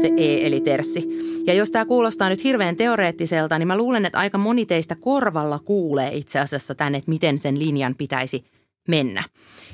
se 0.00 0.10
E 0.16 0.46
eli 0.46 0.60
terssi. 0.60 1.04
Ja 1.46 1.54
jos 1.54 1.70
tämä 1.70 1.84
kuulostaa 1.84 2.28
nyt 2.28 2.44
hirveän 2.44 2.76
teoreettiselta, 2.76 3.58
niin 3.58 3.66
mä 3.66 3.76
luulen, 3.76 4.06
että 4.06 4.18
aika 4.18 4.38
moni 4.38 4.66
teistä 4.66 4.96
korvalla 5.00 5.58
kuulee 5.58 6.14
itse 6.14 6.38
asiassa 6.38 6.74
tänne, 6.74 6.98
että 6.98 7.10
miten 7.10 7.38
sen 7.38 7.58
linjan 7.58 7.94
pitäisi 7.94 8.44
mennä. 8.88 9.24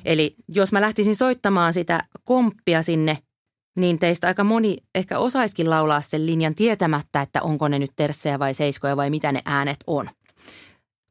Eli 0.04 0.34
jos 0.48 0.72
mä 0.72 0.80
lähtisin 0.80 1.16
soittamaan 1.16 1.72
sitä 1.72 2.02
komppia 2.24 2.82
sinne, 2.82 3.18
niin 3.76 3.98
teistä 3.98 4.26
aika 4.26 4.44
moni 4.44 4.76
ehkä 4.94 5.18
osaiskin 5.18 5.70
laulaa 5.70 6.00
sen 6.00 6.26
linjan 6.26 6.54
tietämättä, 6.54 7.22
että 7.22 7.42
onko 7.42 7.68
ne 7.68 7.78
nyt 7.78 7.92
terssejä 7.96 8.38
vai 8.38 8.54
seiskoja 8.54 8.96
vai 8.96 9.10
mitä 9.10 9.32
ne 9.32 9.40
äänet 9.44 9.78
on. 9.86 10.08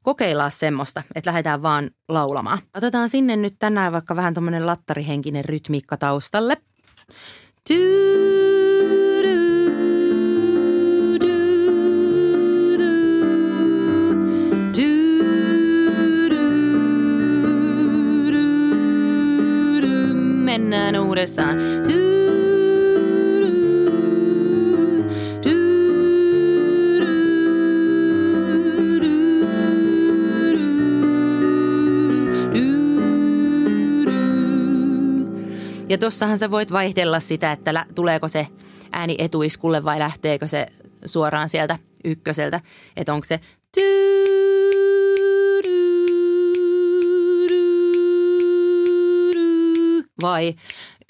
Kokeillaan 0.03 0.51
semmoista, 0.51 1.03
että 1.15 1.29
lähdetään 1.29 1.61
vaan 1.61 1.91
laulamaan. 2.09 2.59
Otetaan 2.77 3.09
sinne 3.09 3.35
nyt 3.35 3.55
tänään 3.59 3.93
vaikka 3.93 4.15
vähän 4.15 4.33
tuommoinen 4.33 4.65
lattarihenkinen 4.65 5.45
rytmiikka 5.45 5.97
taustalle. 5.97 6.57
Mennään 20.61 20.99
uudestaan. 20.99 21.57
Ja 35.89 35.97
tossahan 35.97 36.37
sä 36.37 36.51
voit 36.51 36.71
vaihdella 36.71 37.19
sitä, 37.19 37.51
että 37.51 37.85
tuleeko 37.95 38.27
se 38.27 38.47
ääni 38.91 39.15
etuiskulle 39.17 39.83
vai 39.83 39.99
lähteekö 39.99 40.47
se 40.47 40.65
suoraan 41.05 41.49
sieltä 41.49 41.79
ykköseltä. 42.05 42.59
Että 42.97 43.13
onko 43.13 43.25
se 43.25 43.39
vai 50.21 50.55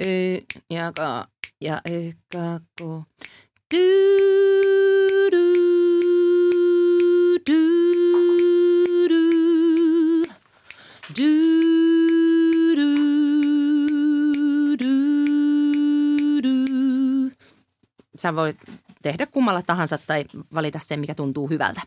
y 0.06 0.38
ja 0.70 0.92
ka 0.96 1.28
ja 1.62 1.82
y 1.92 2.14
ka 2.34 2.60
ko. 2.82 3.04
Sä 18.16 18.36
voit 18.36 18.58
tehdä 19.02 19.26
kummalla 19.26 19.62
tahansa 19.62 20.00
tai 20.08 20.26
valita 20.54 20.80
sen, 20.84 21.00
mikä 21.00 21.16
tuntuu 21.16 21.48
hyvältä. 21.48 21.82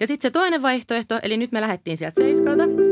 Ja 0.00 0.06
sitten 0.06 0.28
se 0.28 0.30
toinen 0.30 0.62
vaihtoehto, 0.62 1.18
eli 1.22 1.36
nyt 1.36 1.52
me 1.52 1.60
lähdettiin 1.60 1.96
sieltä 1.96 2.22
seiskalta. 2.22 2.83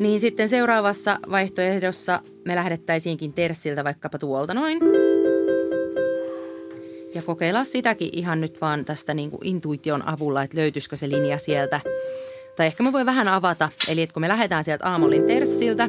Niin 0.00 0.20
sitten 0.20 0.48
seuraavassa 0.48 1.18
vaihtoehdossa 1.30 2.20
me 2.44 2.54
lähdettäisiinkin 2.54 3.32
terssiltä 3.32 3.84
vaikkapa 3.84 4.18
tuolta 4.18 4.54
noin. 4.54 4.78
Ja 7.14 7.22
kokeilla 7.22 7.64
sitäkin 7.64 8.10
ihan 8.12 8.40
nyt 8.40 8.60
vaan 8.60 8.84
tästä 8.84 9.14
niin 9.14 9.30
kuin 9.30 9.46
intuition 9.46 10.08
avulla, 10.08 10.42
että 10.42 10.58
löytyisikö 10.58 10.96
se 10.96 11.08
linja 11.08 11.38
sieltä. 11.38 11.80
Tai 12.56 12.66
ehkä 12.66 12.82
mä 12.82 12.92
voin 12.92 13.06
vähän 13.06 13.28
avata, 13.28 13.68
eli 13.88 14.02
että 14.02 14.14
kun 14.14 14.20
me 14.20 14.28
lähdetään 14.28 14.64
sieltä 14.64 14.86
aamollin 14.86 15.26
terssiltä, 15.26 15.88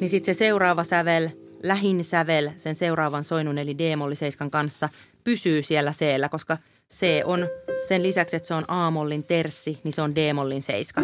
niin 0.00 0.08
sitten 0.08 0.34
se 0.34 0.38
seuraava 0.38 0.84
sävel– 0.84 1.28
lähin 1.62 2.04
sävel 2.04 2.50
sen 2.56 2.74
seuraavan 2.74 3.24
soinun 3.24 3.58
eli 3.58 3.78
D-molliseiskan 3.78 4.50
kanssa 4.50 4.88
pysyy 5.24 5.62
siellä 5.62 5.92
c 5.92 6.30
koska 6.30 6.58
C 6.92 7.06
on 7.24 7.48
sen 7.88 8.02
lisäksi, 8.02 8.36
että 8.36 8.46
se 8.46 8.54
on 8.54 8.64
A-mollin 8.68 9.24
terssi, 9.24 9.80
niin 9.84 9.92
se 9.92 10.02
on 10.02 10.14
D-mollin 10.14 10.62
seiska. 10.62 11.02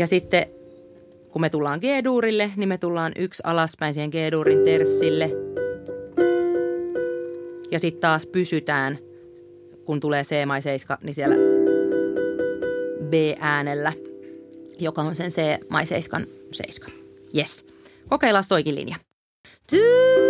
Ja 0.00 0.06
sitten 0.06 0.46
kun 1.30 1.40
me 1.42 1.50
tullaan 1.50 1.80
G-duurille, 1.80 2.50
niin 2.56 2.68
me 2.68 2.78
tullaan 2.78 3.12
yksi 3.16 3.42
alaspäin 3.46 3.94
siihen 3.94 4.10
G-duurin 4.10 4.64
terssille. 4.64 5.30
Ja 7.70 7.78
sitten 7.78 8.00
taas 8.00 8.26
pysytään, 8.26 8.98
kun 9.84 10.00
tulee 10.00 10.22
C-maiseiska, 10.22 10.98
niin 11.02 11.14
siellä 11.14 11.36
B-äänellä, 13.04 13.92
joka 14.78 15.02
on 15.02 15.16
sen 15.16 15.30
C-maiseiskan 15.30 16.26
seiska. 16.52 16.90
Yes. 17.36 17.66
Kokeillaan 18.08 18.44
toikin 18.48 18.74
linja. 18.74 18.96
sitten 19.70 20.29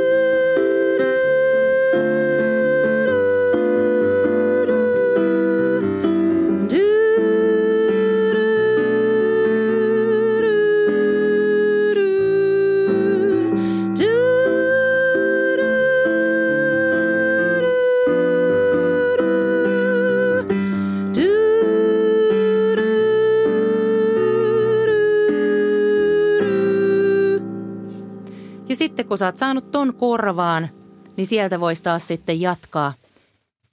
kun 29.11 29.19
sä 29.19 29.27
oot 29.27 29.37
saanut 29.37 29.71
ton 29.71 29.95
korvaan, 29.95 30.69
niin 31.17 31.27
sieltä 31.27 31.61
voisi 31.61 31.83
taas 31.83 32.09
sitten 32.09 32.41
jatkaa 32.41 32.93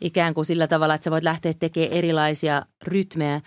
ikään 0.01 0.33
kuin 0.33 0.45
sillä 0.45 0.67
tavalla, 0.67 0.93
että 0.93 1.03
sä 1.03 1.11
voit 1.11 1.23
lähteä 1.23 1.53
tekemään 1.53 1.91
erilaisia 1.91 2.61
rytmejä. 2.83 3.41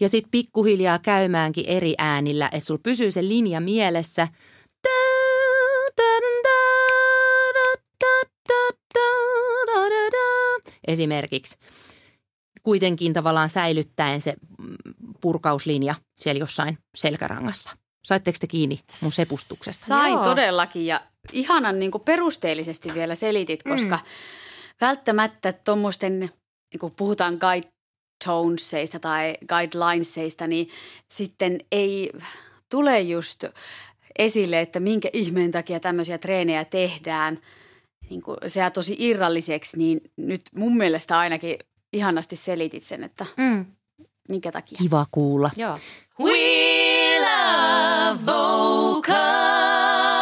Ja 0.00 0.08
sitten 0.08 0.30
pikkuhiljaa 0.30 0.98
käymäänkin 0.98 1.66
eri 1.66 1.94
äänillä, 1.98 2.48
että 2.52 2.66
sulla 2.66 2.80
pysyy 2.82 3.10
se 3.10 3.22
linja 3.22 3.60
mielessä. 3.60 4.28
Esimerkiksi 10.86 11.58
kuitenkin 12.64 13.12
tavallaan 13.12 13.48
säilyttäen 13.48 14.20
se 14.20 14.34
purkauslinja 15.20 15.94
siellä 16.16 16.40
jossain 16.40 16.78
selkärangassa. 16.96 17.76
Saitteko 18.04 18.36
te 18.40 18.46
kiinni 18.46 18.80
mun 19.02 19.12
sepustuksesta? 19.12 19.86
Sain 19.86 20.12
Joo. 20.12 20.24
todellakin 20.24 20.86
ja 20.86 21.00
ihanan 21.32 21.78
niin 21.78 21.90
perusteellisesti 22.04 22.94
vielä 22.94 23.14
selitit, 23.14 23.62
koska 23.62 23.96
mm. 23.96 24.02
välttämättä 24.80 25.52
tuommoisten, 25.52 26.20
niin 26.20 26.80
kun 26.80 26.90
puhutaan 26.90 27.34
guide 27.40 27.68
tonesseista 28.24 28.98
tai 28.98 29.34
guidelinesseista, 29.48 30.46
niin 30.46 30.68
sitten 31.12 31.58
ei 31.72 32.12
tule 32.70 33.00
just 33.00 33.44
esille, 34.18 34.60
että 34.60 34.80
minkä 34.80 35.08
ihmeen 35.12 35.50
takia 35.50 35.80
tämmöisiä 35.80 36.18
treenejä 36.18 36.64
tehdään. 36.64 37.38
Niin 38.10 38.22
kuin 38.22 38.36
se 38.46 38.60
jää 38.60 38.70
tosi 38.70 38.96
irralliseksi, 38.98 39.78
niin 39.78 40.00
nyt 40.16 40.42
mun 40.54 40.76
mielestä 40.76 41.18
ainakin 41.18 41.58
ihanasti 41.94 42.36
selitit 42.36 42.84
sen, 42.84 43.04
että 43.04 43.26
Mm, 43.36 43.66
minkä 44.28 44.52
takia. 44.52 44.78
Kiva 44.82 45.06
kuulla. 45.10 45.50
joo. 45.56 45.76
We 46.20 46.34
love 47.20 48.20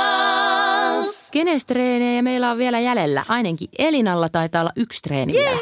vocals. 0.02 1.28
Kenes 1.30 1.66
treenejä 1.66 2.22
meillä 2.22 2.50
on 2.50 2.58
vielä 2.58 2.80
jäljellä? 2.80 3.24
Ainakin 3.28 3.68
Elinalla 3.78 4.28
taitaa 4.28 4.60
olla 4.60 4.72
yksi 4.76 5.02
treeni 5.02 5.32
vielä. 5.32 5.58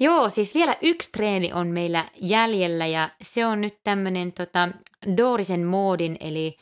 Joo, 0.00 0.28
siis 0.28 0.54
vielä 0.54 0.76
yksi 0.82 1.10
treeni 1.12 1.52
on 1.52 1.68
meillä 1.68 2.04
jäljellä 2.20 2.86
ja 2.86 3.08
se 3.22 3.46
on 3.46 3.60
nyt 3.60 3.74
tämmöinen 3.84 4.32
tota, 4.32 4.68
Doorisen 5.16 5.64
moodin 5.66 6.16
eli 6.20 6.56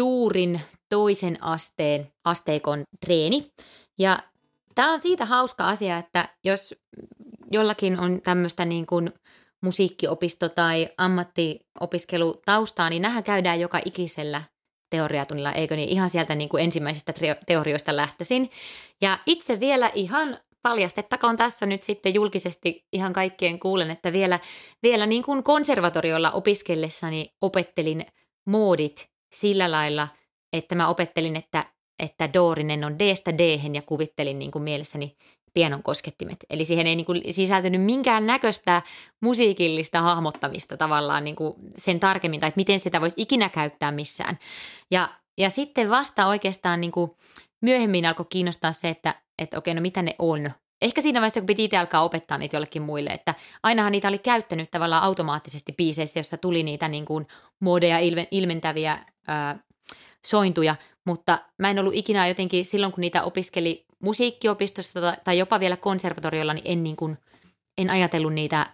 Duurin 0.00 0.60
toisen 0.88 1.42
asteen 1.42 2.08
asteikon 2.24 2.82
treeni. 3.00 3.46
Ja 3.98 4.18
tämä 4.74 4.92
on 4.92 5.00
siitä 5.00 5.24
hauska 5.24 5.68
asia, 5.68 5.98
että 5.98 6.28
jos 6.44 6.74
jollakin 7.52 8.00
on 8.00 8.20
tämmöistä 8.22 8.64
niin 8.64 8.86
kuin 8.86 9.12
musiikkiopisto- 9.66 10.48
tai 10.54 10.88
ammattiopiskelutaustaa, 10.98 12.90
niin 12.90 13.02
nähän 13.02 13.24
käydään 13.24 13.60
joka 13.60 13.80
ikisellä 13.84 14.42
teoriatunnilla, 14.90 15.52
eikö 15.52 15.76
niin? 15.76 15.88
Ihan 15.88 16.10
sieltä 16.10 16.34
niin 16.34 16.48
kuin 16.48 16.64
ensimmäisistä 16.64 17.14
teorioista 17.46 17.96
lähtöisin. 17.96 18.50
Ja 19.00 19.18
itse 19.26 19.60
vielä 19.60 19.90
ihan 19.94 20.38
paljastettakoon 20.62 21.36
tässä 21.36 21.66
nyt 21.66 21.82
sitten 21.82 22.14
julkisesti 22.14 22.86
ihan 22.92 23.12
kaikkien 23.12 23.58
kuulen, 23.58 23.90
että 23.90 24.12
vielä, 24.12 24.40
vielä 24.82 25.06
niin 25.06 25.22
kuin 25.22 25.42
konservatoriolla 25.42 26.30
opiskellessani 26.30 27.34
opettelin 27.40 28.06
moodit 28.46 29.08
sillä 29.34 29.70
lailla, 29.70 30.08
että 30.52 30.74
mä 30.74 30.88
opettelin, 30.88 31.36
että, 31.36 31.64
että 31.98 32.32
Doorinen 32.32 32.84
on 32.84 32.98
D-stä 32.98 33.38
d 33.38 33.58
ja 33.74 33.82
kuvittelin 33.82 34.38
niin 34.38 34.50
kuin 34.50 34.62
mielessäni 34.62 35.16
pianon 35.56 35.82
koskettimet. 35.82 36.36
Eli 36.50 36.64
siihen 36.64 36.86
ei 36.86 36.96
niin 36.96 37.06
kuin 37.06 37.22
sisältynyt 37.30 37.82
minkään 37.82 38.26
näköistä 38.26 38.82
musiikillista 39.20 40.02
hahmottamista 40.02 40.76
tavallaan 40.76 41.24
niin 41.24 41.36
kuin 41.36 41.54
sen 41.74 42.00
tarkemmin, 42.00 42.40
tai 42.40 42.48
että 42.48 42.58
miten 42.58 42.80
sitä 42.80 43.00
voisi 43.00 43.22
ikinä 43.22 43.48
käyttää 43.48 43.92
missään. 43.92 44.38
Ja, 44.90 45.08
ja 45.38 45.50
sitten 45.50 45.90
vasta 45.90 46.26
oikeastaan 46.26 46.80
niin 46.80 46.92
kuin 46.92 47.10
myöhemmin 47.62 48.06
alkoi 48.06 48.26
kiinnostaa 48.28 48.72
se, 48.72 48.88
että, 48.88 49.14
että 49.38 49.58
okei, 49.58 49.74
no 49.74 49.80
mitä 49.80 50.02
ne 50.02 50.14
on. 50.18 50.50
Ehkä 50.82 51.00
siinä 51.00 51.20
vaiheessa, 51.20 51.40
kun 51.40 51.46
piti 51.46 51.64
itse 51.64 51.76
alkaa 51.76 52.04
opettaa 52.04 52.38
niitä 52.38 52.56
jollekin 52.56 52.82
muille, 52.82 53.10
että 53.10 53.34
ainahan 53.62 53.92
niitä 53.92 54.08
oli 54.08 54.18
käyttänyt 54.18 54.70
tavallaan 54.70 55.02
automaattisesti 55.02 55.72
biiseissä, 55.72 56.20
jossa 56.20 56.36
tuli 56.36 56.62
niitä 56.62 56.88
niin 56.88 57.04
kuin 57.04 57.26
muodeja 57.60 57.98
ilme, 57.98 58.28
ilmentäviä 58.30 58.98
ää, 59.26 59.58
sointuja, 60.26 60.76
mutta 61.06 61.38
mä 61.58 61.70
en 61.70 61.78
ollut 61.78 61.94
ikinä 61.94 62.28
jotenkin 62.28 62.64
silloin, 62.64 62.92
kun 62.92 63.00
niitä 63.00 63.22
opiskeli 63.22 63.85
musiikkiopistossa 64.06 65.00
tai, 65.00 65.16
tai 65.24 65.38
jopa 65.38 65.60
vielä 65.60 65.76
konservatoriolla, 65.76 66.54
niin 66.54 66.64
en, 66.64 66.82
niin 66.82 66.96
kuin, 66.96 67.16
en 67.78 67.90
ajatellut 67.90 68.32
niitä 68.32 68.66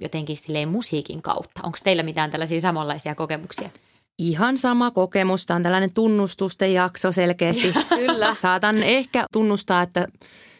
jotenkin 0.00 0.36
silleen 0.36 0.68
musiikin 0.68 1.22
kautta. 1.22 1.60
Onko 1.62 1.78
teillä 1.84 2.02
mitään 2.02 2.30
tällaisia 2.30 2.60
samanlaisia 2.60 3.14
kokemuksia? 3.14 3.70
Ihan 4.18 4.58
sama 4.58 4.90
kokemus. 4.90 5.46
Tämä 5.46 5.56
on 5.56 5.62
tällainen 5.62 5.92
tunnustusten 5.92 6.74
jakso 6.74 7.12
selkeästi. 7.12 7.72
Kyllä. 7.96 8.34
Saatan 8.34 8.82
ehkä 8.82 9.24
tunnustaa, 9.32 9.82
että 9.82 10.08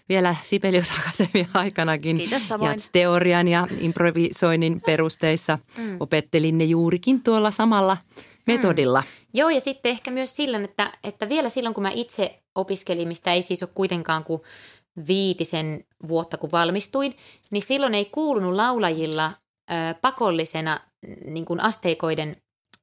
vielä 0.09 0.37
Sibelius 0.43 0.93
Akatemian 0.99 1.51
aikanakin 1.55 2.19
Kiitos 2.19 2.51
jats-teorian 2.51 3.49
ja 3.49 3.69
improvisoinnin 3.81 4.81
perusteissa 4.81 5.59
mm. 5.79 5.97
opettelin 6.01 6.59
ne 6.59 6.65
juurikin 6.65 7.23
tuolla 7.23 7.51
samalla 7.51 7.97
metodilla. 8.47 9.03
Joo, 9.35 9.51
ja 9.51 9.61
sitten 9.61 9.91
ehkä 9.91 10.11
myös 10.11 10.37
silloin, 10.37 10.65
että, 10.65 10.93
että 11.05 11.29
vielä 11.29 11.49
silloin, 11.49 11.75
kun 11.75 11.83
mä 11.83 11.91
itse 11.91 12.43
opiskelin, 12.55 13.09
mistä 13.09 13.33
ei 13.33 13.43
siis 13.43 13.63
ole 13.63 13.71
kuitenkaan 13.75 14.25
kuin 14.25 14.41
viitisen 15.09 15.85
vuotta, 16.09 16.39
kun 16.39 16.53
valmistuin, 16.53 17.17
niin 17.53 17.63
silloin 17.63 17.95
ei 17.95 18.05
kuulunut 18.05 18.55
laulajilla 18.55 19.33
ö, 19.71 19.75
pakollisena 20.01 20.81
niin 21.25 21.45
kuin 21.45 21.61
asteikoiden 21.61 22.37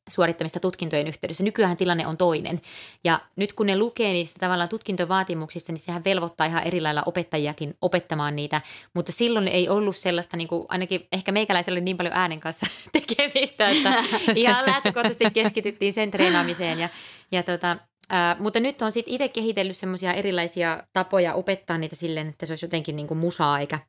suorittamista 0.09 0.59
tutkintojen 0.59 1.07
yhteydessä. 1.07 1.43
Nykyään 1.43 1.77
tilanne 1.77 2.07
on 2.07 2.17
toinen. 2.17 2.61
Ja 3.03 3.19
nyt 3.35 3.53
kun 3.53 3.67
ne 3.67 3.77
lukee 3.77 4.13
niistä 4.13 4.39
tavallaan 4.39 4.69
tutkintovaatimuksissa, 4.69 5.71
niin 5.71 5.79
sehän 5.79 6.03
velvoittaa 6.03 6.47
ihan 6.47 6.63
eri 6.63 6.81
lailla 6.81 7.03
opettajiakin 7.05 7.77
opettamaan 7.81 8.35
niitä. 8.35 8.61
Mutta 8.93 9.11
silloin 9.11 9.47
ei 9.47 9.69
ollut 9.69 9.95
sellaista, 9.95 10.37
niin 10.37 10.47
kuin, 10.47 10.65
ainakin 10.69 11.07
ehkä 11.11 11.31
meikäläisellä 11.31 11.77
oli 11.77 11.81
niin 11.81 11.97
paljon 11.97 12.15
äänen 12.15 12.39
kanssa 12.39 12.65
tekemistä, 12.91 13.69
että 13.69 14.03
ihan 14.35 14.65
lähtökohtaisesti 14.65 15.31
keskityttiin 15.31 15.93
sen 15.93 16.11
treenaamiseen. 16.11 16.79
Ja, 16.79 16.89
ja 17.31 17.43
tota, 17.43 17.77
ää, 18.09 18.35
mutta 18.39 18.59
nyt 18.59 18.81
on 18.81 18.91
sitten 18.91 19.13
itse 19.13 19.27
kehitellyt 19.27 19.77
semmoisia 19.77 20.13
erilaisia 20.13 20.83
tapoja 20.93 21.33
opettaa 21.33 21.77
niitä 21.77 21.95
silleen, 21.95 22.27
että 22.27 22.45
se 22.45 22.51
olisi 22.51 22.65
jotenkin 22.65 22.95
niin 22.95 23.07
kuin 23.07 23.17
musaa 23.17 23.59
eikä 23.59 23.79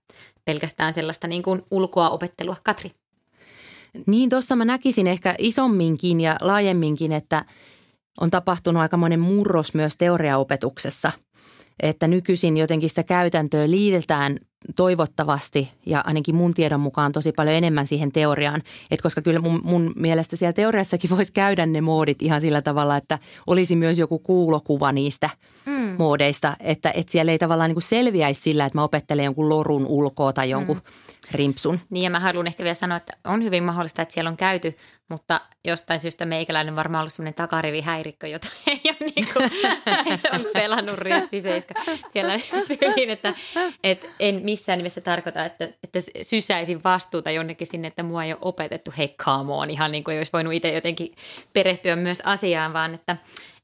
pelkästään 0.44 0.92
sellaista 0.92 1.26
niin 1.26 1.42
kuin 1.42 1.62
ulkoa 1.70 2.10
opettelua. 2.10 2.56
Katri. 2.62 2.90
Niin 4.06 4.30
tuossa 4.30 4.56
mä 4.56 4.64
näkisin 4.64 5.06
ehkä 5.06 5.34
isomminkin 5.38 6.20
ja 6.20 6.36
laajemminkin, 6.40 7.12
että 7.12 7.44
on 8.20 8.30
tapahtunut 8.30 8.82
aikamoinen 8.82 9.20
murros 9.20 9.74
myös 9.74 9.96
teoriaopetuksessa. 9.96 11.12
Että 11.82 12.08
nykyisin 12.08 12.56
jotenkin 12.56 12.88
sitä 12.88 13.02
käytäntöä 13.02 13.70
liitetään 13.70 14.36
toivottavasti 14.76 15.72
ja 15.86 16.00
ainakin 16.06 16.34
mun 16.34 16.54
tiedon 16.54 16.80
mukaan 16.80 17.12
tosi 17.12 17.32
paljon 17.32 17.56
enemmän 17.56 17.86
siihen 17.86 18.12
teoriaan. 18.12 18.62
Et 18.90 19.02
koska 19.02 19.22
kyllä 19.22 19.40
mun, 19.40 19.60
mun 19.64 19.92
mielestä 19.96 20.36
siellä 20.36 20.52
teoriassakin 20.52 21.10
voisi 21.10 21.32
käydä 21.32 21.66
ne 21.66 21.80
moodit 21.80 22.22
ihan 22.22 22.40
sillä 22.40 22.62
tavalla, 22.62 22.96
että 22.96 23.18
olisi 23.46 23.76
myös 23.76 23.98
joku 23.98 24.18
kuulokuva 24.18 24.92
niistä 24.92 25.30
mm. 25.66 25.94
moodeista. 25.98 26.56
Että, 26.60 26.90
että 26.90 27.12
siellä 27.12 27.32
ei 27.32 27.38
tavallaan 27.38 27.68
niin 27.68 27.74
kuin 27.74 27.82
selviäisi 27.82 28.40
sillä, 28.40 28.66
että 28.66 28.78
mä 28.78 28.84
opettelen 28.84 29.24
jonkun 29.24 29.48
lorun 29.48 29.86
ulkoa 29.86 30.32
tai 30.32 30.50
jonkun 30.50 30.76
mm. 30.76 30.82
Rimpsun. 31.30 31.80
Niin 31.90 32.04
ja 32.04 32.10
mä 32.10 32.20
haluan 32.20 32.46
ehkä 32.46 32.62
vielä 32.62 32.74
sanoa, 32.74 32.96
että 32.96 33.16
on 33.24 33.44
hyvin 33.44 33.64
mahdollista, 33.64 34.02
että 34.02 34.14
siellä 34.14 34.30
on 34.30 34.36
käyty, 34.36 34.76
mutta 35.08 35.40
jostain 35.64 36.00
syystä 36.00 36.26
meikäläinen 36.26 36.76
varmaan 36.76 37.02
ollut 37.02 37.12
semmoinen 37.12 37.34
takarivihäirikkö, 37.34 38.26
jota 38.28 38.48
ei 38.66 38.80
ole 38.84 39.12
niin 39.16 39.28
kuin, 39.32 39.50
on 40.34 40.40
pelannut 40.52 40.98
ristiseiska. 40.98 41.74
Siellä 42.12 42.34
tyyliin, 42.80 43.10
että, 43.16 43.34
että 43.84 44.06
en 44.20 44.40
missään 44.44 44.78
nimessä 44.78 45.00
tarkoita, 45.00 45.44
että, 45.44 45.64
että 45.82 45.98
sysäisin 46.22 46.84
vastuuta 46.84 47.30
jonnekin 47.30 47.66
sinne, 47.66 47.88
että 47.88 48.02
mua 48.02 48.24
ei 48.24 48.32
ole 48.32 48.38
opetettu, 48.42 48.92
hei 48.98 49.08
come 49.08 49.52
on, 49.52 49.70
ihan 49.70 49.92
niin 49.92 50.04
kuin 50.04 50.12
ei 50.12 50.20
olisi 50.20 50.32
voinut 50.32 50.52
itse 50.52 50.72
jotenkin 50.72 51.08
perehtyä 51.52 51.96
myös 51.96 52.22
asiaan, 52.24 52.72
vaan 52.72 52.94
että 52.94 53.16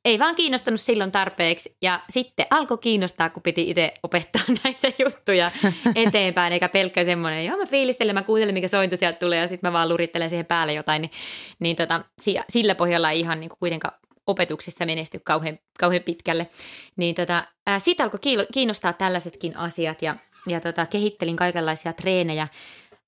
ei 0.05 0.18
vaan 0.18 0.34
kiinnostanut 0.34 0.80
silloin 0.80 1.12
tarpeeksi 1.12 1.76
ja 1.82 2.01
sitten 2.09 2.46
alkoi 2.51 2.78
kiinnostaa, 2.78 3.30
kun 3.30 3.42
piti 3.42 3.70
itse 3.70 3.94
opettaa 4.03 4.42
näitä 4.64 4.92
juttuja 4.98 5.51
eteenpäin, 5.94 6.53
eikä 6.53 6.68
pelkkä 6.68 7.05
semmoinen, 7.05 7.46
joo 7.46 7.57
mä 7.57 7.66
fiilistelen, 7.66 8.14
mä 8.14 8.22
kuuntelen, 8.22 8.55
mikä 8.55 8.68
sointu 8.68 8.96
sieltä 8.96 9.18
tulee 9.18 9.38
ja 9.38 9.48
sitten 9.48 9.68
mä 9.68 9.72
vaan 9.72 9.88
lurittelen 9.88 10.30
siihen 10.30 10.46
päälle 10.46 10.72
jotain, 10.72 11.03
niin, 11.03 11.11
niin 11.59 11.76
tota, 11.76 12.05
sillä 12.48 12.74
pohjalla 12.74 13.11
ei 13.11 13.20
ihan 13.20 13.40
niin 13.40 13.51
kuin 13.51 13.59
kuitenkaan 13.59 13.94
opetuksessa 14.26 14.86
menesty 14.86 15.18
kauhean, 15.24 15.59
kauhean 15.78 16.03
pitkälle. 16.03 16.48
Niin 16.96 17.14
tota, 17.14 17.44
ää, 17.66 17.78
siitä 17.78 18.05
alkoi 18.05 18.20
kiinnostaa 18.53 18.92
tällaisetkin 18.92 19.57
asiat 19.57 20.03
ja, 20.03 20.16
ja 20.46 20.61
tota, 20.61 20.86
kehittelin 20.86 21.36
kaikenlaisia 21.36 21.92
treenejä 21.92 22.48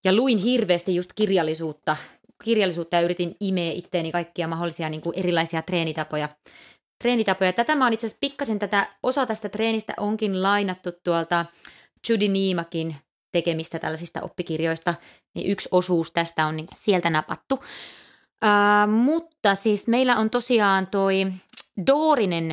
ja 0.04 0.16
luin 0.16 0.38
hirveästi 0.38 0.94
just 0.94 1.12
kirjallisuutta, 1.12 1.96
kirjallisuutta 2.44 2.96
ja 2.96 3.02
yritin 3.02 3.36
imeä 3.40 3.72
itteeni 3.72 4.12
kaikkia 4.12 4.48
mahdollisia 4.48 4.88
niin 4.88 5.00
kuin 5.00 5.18
erilaisia 5.18 5.62
treenitapoja 5.62 6.28
treenitapoja. 7.02 7.52
Tätä 7.52 7.76
mä 7.76 7.84
oon 7.84 7.92
itse 7.92 8.06
asiassa 8.06 8.20
pikkasen 8.20 8.58
tätä, 8.58 8.88
osa 9.02 9.26
tästä 9.26 9.48
treenistä 9.48 9.94
onkin 9.96 10.42
lainattu 10.42 10.90
tuolta 11.04 11.46
Judy 12.08 12.28
Niimakin 12.28 12.96
tekemistä 13.32 13.78
tällaisista 13.78 14.20
oppikirjoista, 14.22 14.94
niin 15.34 15.50
yksi 15.50 15.68
osuus 15.72 16.12
tästä 16.12 16.46
on 16.46 16.56
niin 16.56 16.66
sieltä 16.74 17.10
napattu. 17.10 17.54
Uh, 17.54 18.90
mutta 18.92 19.54
siis 19.54 19.88
meillä 19.88 20.16
on 20.16 20.30
tosiaan 20.30 20.86
toi 20.86 21.32
Doorinen 21.86 22.50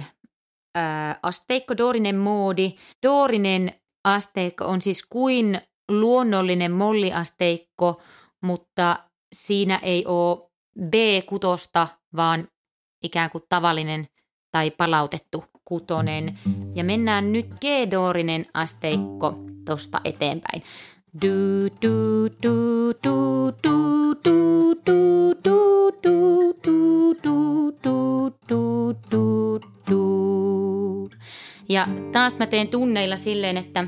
uh, 0.78 1.20
asteikko, 1.24 1.78
Doorinen 1.78 2.16
moodi. 2.16 2.76
Doorinen 3.04 3.72
asteikko 4.04 4.66
on 4.66 4.82
siis 4.82 5.04
kuin 5.10 5.62
luonnollinen 5.91 6.72
molliasteikko, 6.72 8.02
mutta 8.41 9.00
siinä 9.34 9.80
ei 9.84 10.06
ole 10.06 10.50
B-kutosta, 10.89 11.88
vaan 12.16 12.47
ikään 13.04 13.30
kuin 13.30 13.43
tavallinen 13.50 14.08
tai 14.52 14.72
palautettu 14.72 15.43
kutonen. 15.66 16.39
Ja 16.76 16.84
mennään 16.84 17.32
nyt 17.32 17.47
G-doorinen 17.62 18.45
asteikko 18.54 19.34
tosta 19.66 20.02
eteenpäin. 20.06 20.64
Du, 21.22 21.28
du, 21.82 22.30
du, 22.43 22.93
du, 23.04 23.52
du, 23.64 24.16
du, 24.26 24.76
du, 24.86 25.43
du, 25.43 25.93
du, 26.04 26.54
du, 26.64 27.14
du, 27.24 27.74
du, 27.84 28.32
du, 28.50 28.93
du, 29.12 29.60
du. 29.89 31.10
Ja 31.70 31.88
taas 32.12 32.38
mä 32.38 32.45
teen 32.45 32.68
tunneilla 32.68 33.18
silleen, 33.18 33.58
että 33.58 33.88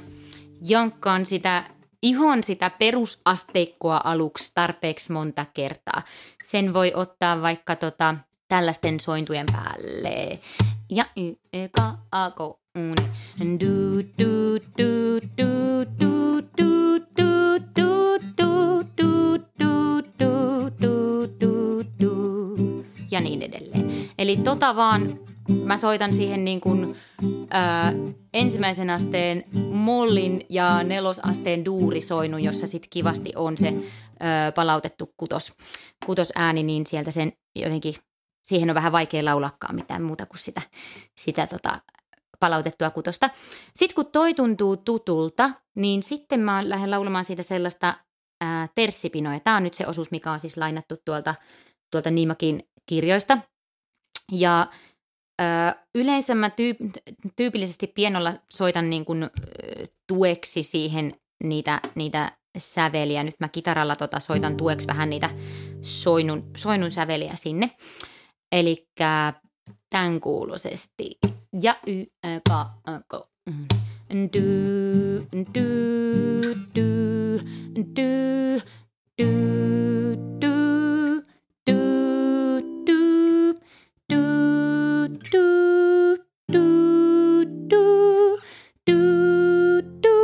jankkaan 0.67 1.25
sitä 1.25 1.63
ihan 2.01 2.43
sitä 2.43 2.69
perusasteikkoa 2.69 4.01
aluksi 4.03 4.51
tarpeeksi 4.55 5.11
monta 5.11 5.45
kertaa. 5.53 6.01
Sen 6.43 6.73
voi 6.73 6.91
ottaa 6.95 7.41
vaikka 7.41 7.75
tota, 7.75 8.15
tällaisten 8.51 8.99
sointujen 8.99 9.45
päälle. 9.51 10.39
Ja 10.89 11.05
y, 11.17 11.33
e, 11.53 11.67
ka, 11.67 11.97
a, 12.11 12.31
ko, 12.31 12.59
un. 12.77 12.95
Du, 13.59 14.03
du, 14.19 14.59
du, 14.77 15.19
du, 15.37 15.91
du, 15.97 16.41
du, 16.57 16.99
du, 17.17 17.59
du, 17.77 18.39
du, 18.47 18.89
du, 18.97 19.39
du, 19.59 20.01
du, 20.19 20.71
du, 20.81 21.27
du, 21.39 21.83
du. 22.01 22.85
Ja 23.11 23.21
niin 23.21 23.41
edelleen. 23.41 24.09
Eli 24.17 24.37
tota 24.37 24.75
vaan 24.75 25.19
mä 25.63 25.77
soitan 25.77 26.13
siihen 26.13 26.45
niin 26.45 26.61
kuin, 26.61 26.95
ää, 27.49 27.93
ensimmäisen 28.33 28.89
asteen 28.89 29.43
mollin 29.71 30.45
ja 30.49 30.83
nelosasteen 30.83 31.65
duurisoinun, 31.65 32.43
jossa 32.43 32.67
sitten 32.67 32.89
kivasti 32.89 33.31
on 33.35 33.57
se 33.57 33.73
ää, 34.19 34.51
palautettu 34.51 35.13
kutos, 35.17 35.53
kutosääni, 36.05 36.63
niin 36.63 36.85
sieltä 36.85 37.11
sen 37.11 37.33
jotenkin, 37.55 37.93
siihen 38.43 38.69
on 38.69 38.75
vähän 38.75 38.91
vaikea 38.91 39.25
laulakkaa 39.25 39.73
mitään 39.73 40.03
muuta 40.03 40.25
kuin 40.25 40.39
sitä, 40.39 40.61
sitä 41.17 41.47
tota, 41.47 41.81
palautettua 42.39 42.89
kutosta. 42.89 43.29
Sitten 43.75 43.95
kun 43.95 44.11
toi 44.11 44.33
tuntuu 44.33 44.77
tutulta, 44.77 45.49
niin 45.75 46.03
sitten 46.03 46.39
mä 46.39 46.69
lähden 46.69 46.91
laulamaan 46.91 47.25
siitä 47.25 47.43
sellaista 47.43 47.93
ää, 48.41 48.67
terssipinoja. 48.75 49.39
Tämä 49.39 49.57
on 49.57 49.63
nyt 49.63 49.73
se 49.73 49.87
osuus, 49.87 50.11
mikä 50.11 50.31
on 50.31 50.39
siis 50.39 50.57
lainattu 50.57 50.95
tuolta, 51.05 51.35
tuolta 51.91 52.11
Niimakin 52.11 52.69
kirjoista. 52.85 53.37
Ja 54.31 54.67
Ö, 55.41 55.75
yleensä 55.95 56.35
mä 56.35 56.47
tyyp- 56.47 57.13
tyypillisesti 57.35 57.87
pienolla 57.87 58.33
soitan 58.49 58.89
niin 58.89 59.05
kuin, 59.05 59.23
ö, 59.23 59.29
tueksi 60.07 60.63
siihen 60.63 61.13
niitä, 61.43 61.81
niitä 61.95 62.31
säveliä. 62.57 63.23
Nyt 63.23 63.39
mä 63.39 63.49
kitaralla 63.49 63.95
tota 63.95 64.19
soitan 64.19 64.57
tueksi 64.57 64.87
vähän 64.87 65.09
niitä 65.09 65.29
soinun, 65.81 66.51
soinun 66.57 66.91
säveliä 66.91 67.35
sinne. 67.35 67.71
Eli 68.51 68.87
tämän 69.89 70.19
kuuloisesti. 70.19 71.11
Ja 71.61 71.75
y, 71.87 72.01
ä, 72.25 72.41
ka, 72.49 72.69
ä, 72.89 73.01
ko. 73.07 73.27
mm. 73.45 73.67
Du, 74.11 74.41
du, 75.31 75.45
du, 75.55 76.55
du, 76.75 77.39
du, 77.75 78.21
du, 79.17 79.31
du, 80.37 80.51
du, 81.67 81.77
du, 82.87 83.01
du, 84.09 84.23
du, 86.51 86.53
du, 86.53 86.65
du, 88.87 88.99
du, 90.03 90.15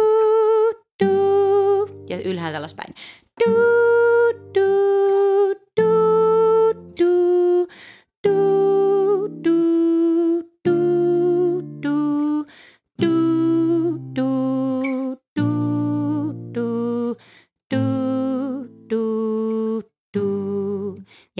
du. 1.00 1.88
Ja 2.10 2.22
ylhäältä 2.22 2.58
alaspäin. 2.58 2.94
Du, 3.46 3.52
du, 4.56 4.87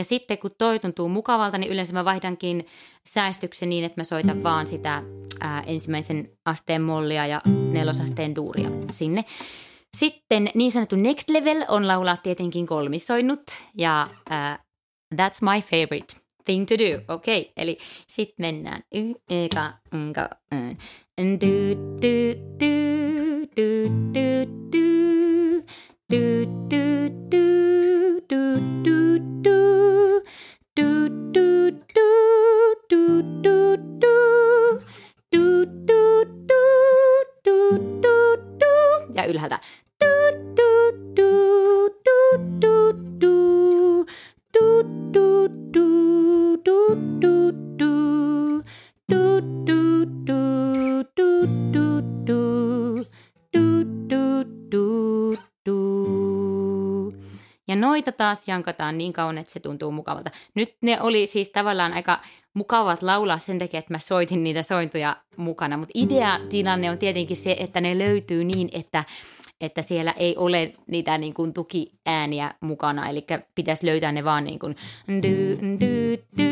sitten 0.08 0.38
kun 0.38 0.52
toi 0.58 0.80
tuntuu 0.80 1.10
mukavalta, 1.10 1.58
niin 1.58 1.72
yleensä 1.72 1.94
mä 1.94 2.06
vaihdankin 2.06 2.66
säästyksen 3.10 3.70
niin, 3.70 3.84
että 3.84 4.00
mä 4.00 4.04
soitan 4.04 4.44
vaan 4.44 4.68
sitä 4.68 5.04
ää, 5.40 5.64
ensimmäisen 5.68 6.30
asteen 6.46 6.82
mollia 6.82 7.28
ja 7.28 7.42
nelosasteen 7.72 8.36
duuria 8.36 8.70
sinne. 8.92 9.26
Sitten 9.98 10.50
niin 10.56 10.72
sanottu 10.72 10.96
next 10.96 11.30
level 11.30 11.66
on 11.68 11.88
laulaa 11.88 12.18
tietenkin 12.18 12.68
kolmisoinnut 12.68 13.44
ja 13.78 14.08
ää, 14.30 14.60
that's 15.16 15.40
my 15.42 15.62
favorite 15.62 16.14
thing 16.46 16.68
to 16.68 16.78
do. 16.78 17.14
Okei, 17.14 17.42
okay, 17.42 17.52
eli 17.58 17.78
sitten 18.08 18.46
mennään. 18.46 18.84
E. 18.92 19.00
Du, 26.10 26.46
du, 26.70 27.10
du, 27.30 27.50
du, 28.30 28.60
du, 28.84 29.20
du. 29.44 29.77
Du, 32.90 33.22
du, 33.44 33.78
du. 34.02 34.18
Du, 35.32 35.66
du, 35.66 36.26
du, 36.50 36.64
du, 37.44 37.78
du, 38.02 38.38
du. 38.60 39.14
Ja 39.14 39.26
ylhäältä. 39.28 39.60
Du, 40.00 40.08
du, 40.56 40.92
du, 41.16 41.30
du, 42.06 42.38
du, 42.60 42.94
du. 43.20 44.06
Du, 44.54 44.84
du, 45.12 45.48
du, 45.74 46.58
du, 46.66 46.96
du, 47.22 47.37
Noita 58.08 58.18
taas 58.18 58.48
jankataan 58.48 58.98
niin 58.98 59.14
kauan, 59.14 59.38
että 59.38 59.54
se 59.54 59.60
tuntuu 59.60 59.92
mukavalta. 59.92 60.32
Nyt 60.56 60.76
ne 60.82 61.02
oli 61.02 61.26
siis 61.28 61.50
tavallaan 61.50 61.94
aika 61.94 62.20
mukavat 62.54 63.02
laulaa 63.02 63.38
sen 63.38 63.60
takia, 63.60 63.80
että 63.80 63.94
mä 63.94 64.00
soitin 64.00 64.44
niitä 64.44 64.64
sointuja 64.64 65.18
mukana. 65.38 65.78
Mutta 65.78 65.92
idea 65.96 66.40
tilanne 66.50 66.92
on 66.92 66.98
tietenkin 66.98 67.38
se, 67.38 67.56
että 67.60 67.82
ne 67.82 67.98
löytyy 67.98 68.44
niin, 68.44 68.70
että, 68.72 69.04
että 69.62 69.82
siellä 69.82 70.12
ei 70.18 70.38
ole 70.38 70.74
niitä 70.88 71.18
niin 71.18 71.34
kuin 71.34 71.54
tukiääniä 71.54 72.52
mukana. 72.62 73.10
Eli 73.10 73.26
pitäisi 73.56 73.86
löytää 73.86 74.12
ne 74.12 74.24
vaan 74.24 74.44
niin 74.44 74.60
kuin 74.60 74.76
du, 75.08 75.58
du, 75.80 76.18
du, 76.38 76.48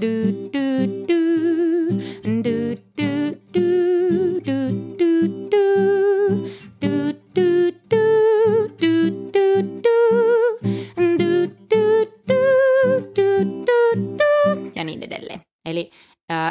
du, 0.00 0.08
du, 0.52 0.65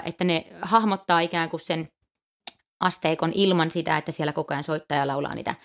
että 0.06 0.24
ne 0.24 0.46
hahmottaa 0.62 1.20
ikään 1.20 1.50
kuin 1.50 1.60
sen 1.60 1.90
asteikon 2.80 3.32
ilman 3.36 3.72
sitä, 3.72 3.98
että 3.98 4.12
siellä 4.12 4.34
koko 4.34 4.54
ajan 4.54 4.64
soittaja 4.64 5.08
laulaa 5.08 5.36
niitä, 5.36 5.56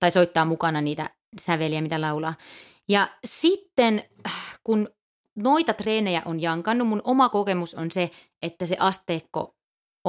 tai 0.00 0.10
soittaa 0.10 0.44
mukana 0.44 0.80
niitä 0.80 1.10
säveliä, 1.40 1.82
mitä 1.82 2.00
laulaa. 2.00 2.34
Ja 2.88 3.08
sitten 3.24 4.02
äh, 4.26 4.58
kun 4.64 4.88
noita 5.36 5.72
treenejä 5.72 6.22
on 6.24 6.42
jankannut, 6.42 6.88
mun 6.88 7.02
oma 7.04 7.28
kokemus 7.28 7.74
on 7.74 7.90
se, 7.90 8.10
että 8.42 8.66
se 8.66 8.76
asteikko 8.80 9.57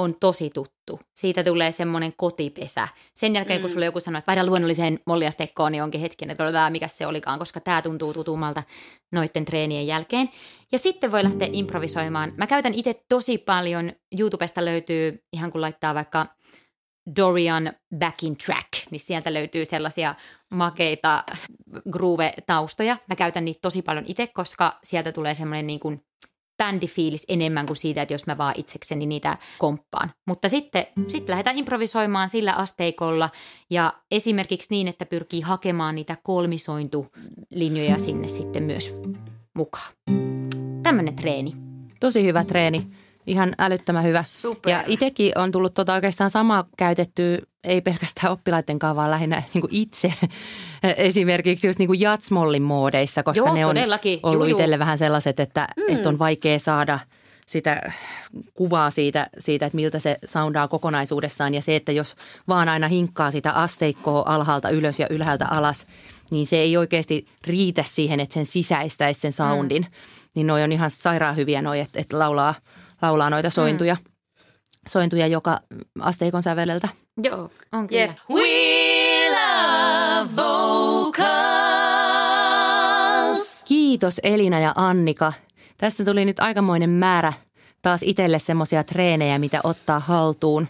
on 0.00 0.14
tosi 0.20 0.50
tuttu. 0.50 1.00
Siitä 1.14 1.44
tulee 1.44 1.72
semmoinen 1.72 2.12
kotipesä. 2.16 2.88
Sen 3.14 3.34
jälkeen, 3.34 3.60
mm. 3.60 3.62
kun 3.62 3.70
sulle 3.70 3.84
joku 3.84 4.00
sanoo, 4.00 4.18
että 4.18 4.32
vaihda 4.32 4.46
luonnolliseen 4.46 4.98
molliasteikkoon, 5.06 5.72
niin 5.72 5.82
onkin 5.82 6.00
hetken, 6.00 6.30
että 6.30 6.52
tämä 6.52 6.70
mikä 6.70 6.88
se 6.88 7.06
olikaan, 7.06 7.38
koska 7.38 7.60
tämä 7.60 7.82
tuntuu 7.82 8.14
tutummalta 8.14 8.62
noiden 9.12 9.44
treenien 9.44 9.86
jälkeen. 9.86 10.30
Ja 10.72 10.78
sitten 10.78 11.12
voi 11.12 11.24
lähteä 11.24 11.48
improvisoimaan. 11.52 12.32
Mä 12.36 12.46
käytän 12.46 12.74
itse 12.74 13.04
tosi 13.08 13.38
paljon, 13.38 13.92
YouTubesta 14.18 14.64
löytyy, 14.64 15.24
ihan 15.32 15.52
kun 15.52 15.60
laittaa 15.60 15.94
vaikka 15.94 16.26
Dorian 17.16 17.72
Back 17.98 18.22
in 18.22 18.36
Track, 18.36 18.68
niin 18.90 19.00
sieltä 19.00 19.34
löytyy 19.34 19.64
sellaisia 19.64 20.14
makeita 20.50 21.24
groove-taustoja. 21.90 22.96
Mä 23.08 23.16
käytän 23.16 23.44
niitä 23.44 23.58
tosi 23.62 23.82
paljon 23.82 24.04
itse, 24.08 24.26
koska 24.26 24.78
sieltä 24.84 25.12
tulee 25.12 25.34
semmoinen 25.34 25.66
niin 25.66 25.80
kuin 25.80 26.02
bändifiilis 26.60 27.24
enemmän 27.28 27.66
kuin 27.66 27.76
siitä, 27.76 28.02
että 28.02 28.14
jos 28.14 28.26
mä 28.26 28.38
vaan 28.38 28.54
itsekseni 28.56 29.06
niitä 29.06 29.38
komppaan. 29.58 30.12
Mutta 30.26 30.48
sitten 30.48 30.86
sit 31.06 31.28
lähdetään 31.28 31.58
improvisoimaan 31.58 32.28
sillä 32.28 32.52
asteikolla 32.52 33.30
ja 33.70 33.92
esimerkiksi 34.10 34.66
niin, 34.70 34.88
että 34.88 35.06
pyrkii 35.06 35.40
hakemaan 35.40 35.94
niitä 35.94 36.16
kolmisointulinjoja 36.22 37.98
sinne 37.98 38.28
sitten 38.28 38.62
myös 38.62 38.94
mukaan. 39.54 39.92
Tämmöinen 40.82 41.16
treeni. 41.16 41.52
Tosi 42.00 42.24
hyvä 42.24 42.44
treeni. 42.44 42.86
Ihan 43.26 43.54
älyttömän 43.58 44.04
hyvä. 44.04 44.24
Super. 44.26 44.70
Ja 44.70 44.84
itsekin 44.86 45.38
on 45.38 45.52
tullut 45.52 45.74
tota 45.74 45.94
oikeastaan 45.94 46.30
samaa 46.30 46.64
käytettyä, 46.76 47.38
ei 47.64 47.80
pelkästään 47.80 48.32
oppilaiden 48.32 48.78
kanssa, 48.78 48.96
vaan 48.96 49.10
lähinnä 49.10 49.42
niin 49.54 49.60
kuin 49.60 49.74
itse 49.74 50.12
esimerkiksi 50.82 51.66
just 51.66 51.78
niin 51.78 51.86
kuin 51.86 52.00
jatsmollin 52.00 52.62
moodeissa, 52.62 53.22
koska 53.22 53.46
Joo, 53.46 53.54
ne 53.54 53.66
on 53.66 53.76
todellakin. 53.76 54.20
ollut 54.22 54.40
Juu, 54.40 54.48
juu. 54.48 54.58
itselle 54.58 54.78
vähän 54.78 54.98
sellaiset, 54.98 55.40
että, 55.40 55.68
mm. 55.76 55.94
että 55.94 56.08
on 56.08 56.18
vaikea 56.18 56.58
saada 56.58 56.98
sitä 57.46 57.92
kuvaa 58.54 58.90
siitä, 58.90 59.26
siitä, 59.38 59.66
että 59.66 59.76
miltä 59.76 59.98
se 59.98 60.18
soundaa 60.26 60.68
kokonaisuudessaan. 60.68 61.54
Ja 61.54 61.62
se, 61.62 61.76
että 61.76 61.92
jos 61.92 62.14
vaan 62.48 62.68
aina 62.68 62.88
hinkkaa 62.88 63.30
sitä 63.30 63.52
asteikkoa 63.52 64.22
alhaalta 64.26 64.70
ylös 64.70 64.98
ja 64.98 65.06
ylhäältä 65.10 65.46
alas, 65.46 65.86
niin 66.30 66.46
se 66.46 66.56
ei 66.56 66.76
oikeasti 66.76 67.26
riitä 67.46 67.84
siihen, 67.88 68.20
että 68.20 68.34
sen 68.34 68.46
sisäistäisi 68.46 69.20
sen 69.20 69.32
soundin. 69.32 69.82
Mm. 69.82 69.90
Niin 70.34 70.46
noi 70.46 70.62
on 70.62 70.72
ihan 70.72 70.90
sairaan 70.90 71.36
hyviä 71.36 71.62
noi, 71.62 71.80
että, 71.80 72.00
että 72.00 72.18
laulaa, 72.18 72.54
laulaa 73.02 73.30
noita 73.30 73.50
sointuja, 73.50 73.94
mm. 73.94 74.00
sointuja 74.88 75.26
joka 75.26 75.58
asteikon 76.00 76.42
säveleltä. 76.42 76.88
Joo, 77.22 77.50
on 77.72 77.86
kyllä. 77.88 78.02
Jep. 78.02 78.10
We 78.30 78.44
love 79.30 80.30
vocals. 80.36 81.30
Kiitos 83.64 84.20
Elina 84.22 84.60
ja 84.60 84.72
Annika. 84.76 85.32
Tässä 85.78 86.04
tuli 86.04 86.24
nyt 86.24 86.40
aikamoinen 86.40 86.90
määrä 86.90 87.32
taas 87.82 88.00
itselle 88.02 88.38
semmoisia 88.38 88.84
treenejä, 88.84 89.38
mitä 89.38 89.60
ottaa 89.64 89.98
haltuun. 89.98 90.68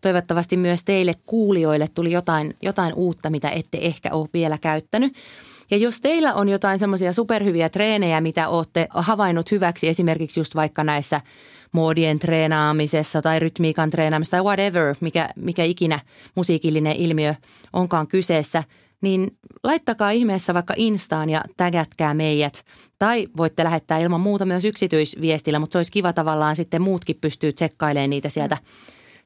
Toivottavasti 0.00 0.56
myös 0.56 0.84
teille 0.84 1.14
kuulijoille 1.26 1.88
tuli 1.94 2.12
jotain, 2.12 2.54
jotain 2.62 2.94
uutta, 2.94 3.30
mitä 3.30 3.50
ette 3.50 3.78
ehkä 3.80 4.08
ole 4.12 4.28
vielä 4.32 4.58
käyttänyt. 4.58 5.16
Ja 5.70 5.76
jos 5.76 6.00
teillä 6.00 6.34
on 6.34 6.48
jotain 6.48 6.78
semmoisia 6.78 7.12
superhyviä 7.12 7.68
treenejä, 7.68 8.20
mitä 8.20 8.48
olette 8.48 8.88
havainnut 8.90 9.50
hyväksi 9.50 9.88
esimerkiksi 9.88 10.40
just 10.40 10.54
vaikka 10.54 10.84
näissä 10.84 11.20
moodien 11.72 12.18
treenaamisessa 12.18 13.22
tai 13.22 13.38
rytmiikan 13.38 13.90
treenaamisessa 13.90 14.36
tai 14.36 14.44
whatever, 14.44 14.96
mikä, 15.00 15.28
mikä 15.36 15.64
ikinä 15.64 16.00
musiikillinen 16.34 16.96
ilmiö 16.96 17.34
onkaan 17.72 18.06
kyseessä, 18.06 18.64
niin 19.00 19.30
laittakaa 19.64 20.10
ihmeessä 20.10 20.54
vaikka 20.54 20.74
Instaan 20.76 21.30
ja 21.30 21.42
tägätkää 21.56 22.14
meidät. 22.14 22.64
Tai 22.98 23.28
voitte 23.36 23.64
lähettää 23.64 23.98
ilman 23.98 24.20
muuta 24.20 24.44
myös 24.44 24.64
yksityisviestillä, 24.64 25.58
mutta 25.58 25.72
se 25.72 25.78
olisi 25.78 25.92
kiva 25.92 26.12
tavallaan 26.12 26.56
sitten 26.56 26.82
muutkin 26.82 27.18
pystyy 27.20 27.52
tsekkailemaan 27.52 28.10
niitä 28.10 28.28
sieltä, 28.28 28.56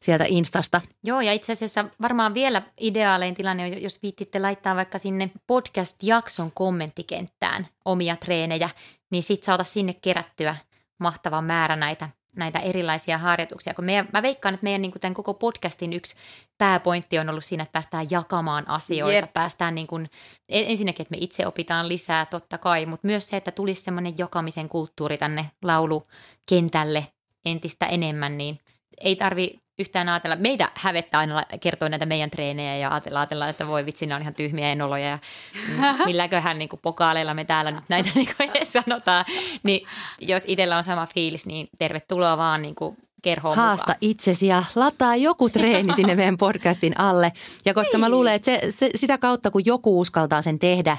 sieltä 0.01 0.24
Instasta. 0.28 0.80
Joo, 1.05 1.20
ja 1.20 1.32
itse 1.32 1.53
asiassa 1.53 1.84
varmaan 2.03 2.34
vielä 2.34 2.62
ideaalein 2.80 3.34
tilanne, 3.34 3.64
on, 3.64 3.82
jos 3.82 4.03
viittitte 4.03 4.38
laittaa 4.38 4.76
vaikka 4.76 4.99
sinne 4.99 5.30
podcast-jakson 5.47 6.53
kommenttikenttään 6.55 7.66
omia 7.84 8.16
treenejä, 8.16 8.70
niin 9.11 9.22
sit 9.22 9.43
saata 9.43 9.64
sinne 9.64 9.95
kerättyä 9.95 10.57
mahtava 10.99 11.43
määrä 11.43 11.76
näitä, 11.76 12.09
näitä 12.37 12.59
erilaisia 12.59 13.18
harjoituksia. 13.18 13.74
Kun 13.74 13.85
meidän, 13.85 14.09
mä 14.12 14.22
veikkaan, 14.22 14.55
että 14.55 14.64
meidän 14.64 14.83
niin 14.83 14.93
kuin 14.93 15.01
tämän 15.01 15.14
koko 15.14 15.35
podcastin 15.35 15.93
yksi 15.93 16.14
pääpointti 16.59 17.18
on 17.18 17.28
ollut 17.28 17.45
siinä, 17.45 17.62
että 17.62 17.72
päästään 17.72 18.07
jakamaan 18.11 18.68
asioita. 18.68 19.16
Jep. 19.16 19.33
Päästään 19.33 19.74
niin 19.74 19.87
kuin, 19.87 20.11
en- 20.49 20.64
ensinnäkin, 20.68 21.03
että 21.03 21.16
me 21.16 21.18
itse 21.20 21.47
opitaan 21.47 21.89
lisää 21.89 22.26
totta 22.26 22.59
kai, 22.59 22.87
mutta 22.87 23.07
myös 23.07 23.28
se, 23.28 23.37
että 23.37 23.51
tulisi 23.51 23.83
semmoinen 23.83 24.14
jakamisen 24.18 24.68
kulttuuri 24.68 25.18
tänne 25.18 25.51
laulukentälle 25.62 27.07
entistä 27.45 27.87
enemmän, 27.87 28.39
niin 28.39 28.59
ei 29.01 29.16
tarvi 29.16 29.59
yhtään 29.81 30.09
ajatella. 30.09 30.37
Meitä 30.37 30.70
hävettää 30.74 31.20
aina 31.20 31.45
kertoa 31.61 31.89
näitä 31.89 32.07
meidän 32.07 32.31
treenejä 32.31 32.76
ja 32.76 32.91
ajatella, 32.91 33.20
ajatella 33.20 33.49
että 33.49 33.66
voi 33.66 33.87
vitsi, 33.87 34.07
ne 34.07 34.14
on 34.14 34.22
ihan 34.22 34.35
tyhmiä 34.35 34.72
enoloja 34.72 35.09
ja 35.09 35.18
milläköhän 36.07 36.59
niin 36.59 36.68
kuin 36.68 36.81
pokaaleilla 36.83 37.35
me 37.35 37.45
täällä 37.45 37.70
nyt 37.70 37.85
näitä 37.89 38.11
niin 38.14 38.28
kuin 38.37 38.51
edes 38.51 38.72
sanotaan. 38.72 39.24
Niin 39.62 39.87
jos 40.20 40.43
itsellä 40.47 40.76
on 40.76 40.85
sama 40.85 41.07
fiilis, 41.07 41.47
niin 41.47 41.68
tervetuloa 41.78 42.39
vaan 42.39 42.62
niin 42.62 42.74
kuin 42.74 42.97
kerhoon 43.23 43.57
Haasta 43.57 43.83
mukaan. 43.83 43.99
itsesi 44.01 44.47
ja 44.47 44.64
lataa 44.75 45.16
joku 45.16 45.49
treeni 45.49 45.93
sinne 45.93 46.14
meidän 46.14 46.37
podcastin 46.47 47.01
alle. 47.01 47.33
Ja 47.64 47.75
koska 47.75 47.99
mä 47.99 48.09
luulen, 48.09 48.35
että 48.35 48.45
se, 48.45 48.61
se, 48.71 48.91
sitä 48.95 49.18
kautta, 49.18 49.51
kun 49.51 49.66
joku 49.66 50.01
uskaltaa 50.01 50.43
sen 50.43 50.59
tehdä, 50.59 50.97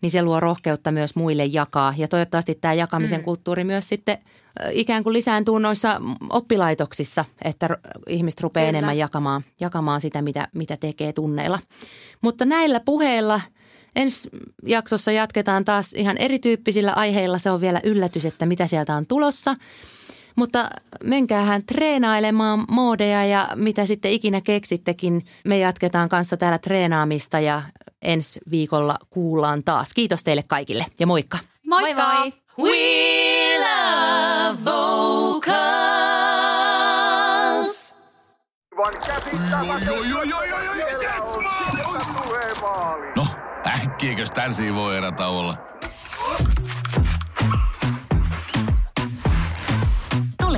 niin 0.00 0.10
se 0.10 0.22
luo 0.22 0.40
rohkeutta 0.40 0.92
myös 0.92 1.16
muille 1.16 1.44
jakaa. 1.44 1.94
Ja 1.96 2.08
toivottavasti 2.08 2.54
tämä 2.54 2.74
jakamisen 2.74 3.20
mm. 3.20 3.24
kulttuuri 3.24 3.64
myös 3.64 3.88
sitten 3.88 4.18
ikään 4.70 5.02
kuin 5.02 5.12
lisääntyy 5.12 5.58
noissa 5.58 6.00
oppilaitoksissa, 6.30 7.24
että 7.42 7.68
ihmiset 8.08 8.40
rupeaa 8.40 8.66
Kyllä. 8.66 8.78
enemmän 8.78 8.98
jakamaan, 8.98 9.44
jakamaan 9.60 10.00
sitä, 10.00 10.22
mitä, 10.22 10.48
mitä 10.54 10.76
tekee 10.76 11.12
tunneilla. 11.12 11.58
Mutta 12.20 12.44
näillä 12.44 12.80
puheilla 12.80 13.40
ensi 13.96 14.28
jaksossa 14.66 15.12
jatketaan 15.12 15.64
taas 15.64 15.92
ihan 15.92 16.16
erityyppisillä 16.16 16.92
aiheilla. 16.92 17.38
Se 17.38 17.50
on 17.50 17.60
vielä 17.60 17.80
yllätys, 17.84 18.24
että 18.24 18.46
mitä 18.46 18.66
sieltä 18.66 18.94
on 18.94 19.06
tulossa. 19.06 19.56
Mutta 20.36 20.70
menkäähän 21.04 21.64
treenailemaan 21.66 22.64
moodeja 22.70 23.24
ja 23.24 23.48
mitä 23.54 23.86
sitten 23.86 24.10
ikinä 24.10 24.40
keksittekin. 24.40 25.26
Me 25.44 25.58
jatketaan 25.58 26.08
kanssa 26.08 26.36
täällä 26.36 26.58
treenaamista 26.58 27.40
ja 27.40 27.62
ensi 28.02 28.40
viikolla 28.50 28.96
kuullaan 29.10 29.64
taas. 29.64 29.94
Kiitos 29.94 30.24
teille 30.24 30.42
kaikille 30.46 30.86
ja 31.00 31.06
moikka! 31.06 31.38
Moikka! 31.66 32.14
Moi 32.14 32.30
moi! 32.30 32.32
We 32.58 33.58
love 33.58 34.58
vocals. 34.64 35.94
No, 43.16 43.26
äkkiäkös 43.66 44.30
tän 44.30 44.54
voi 44.74 44.96
erata 44.96 45.26
olla? 45.26 45.73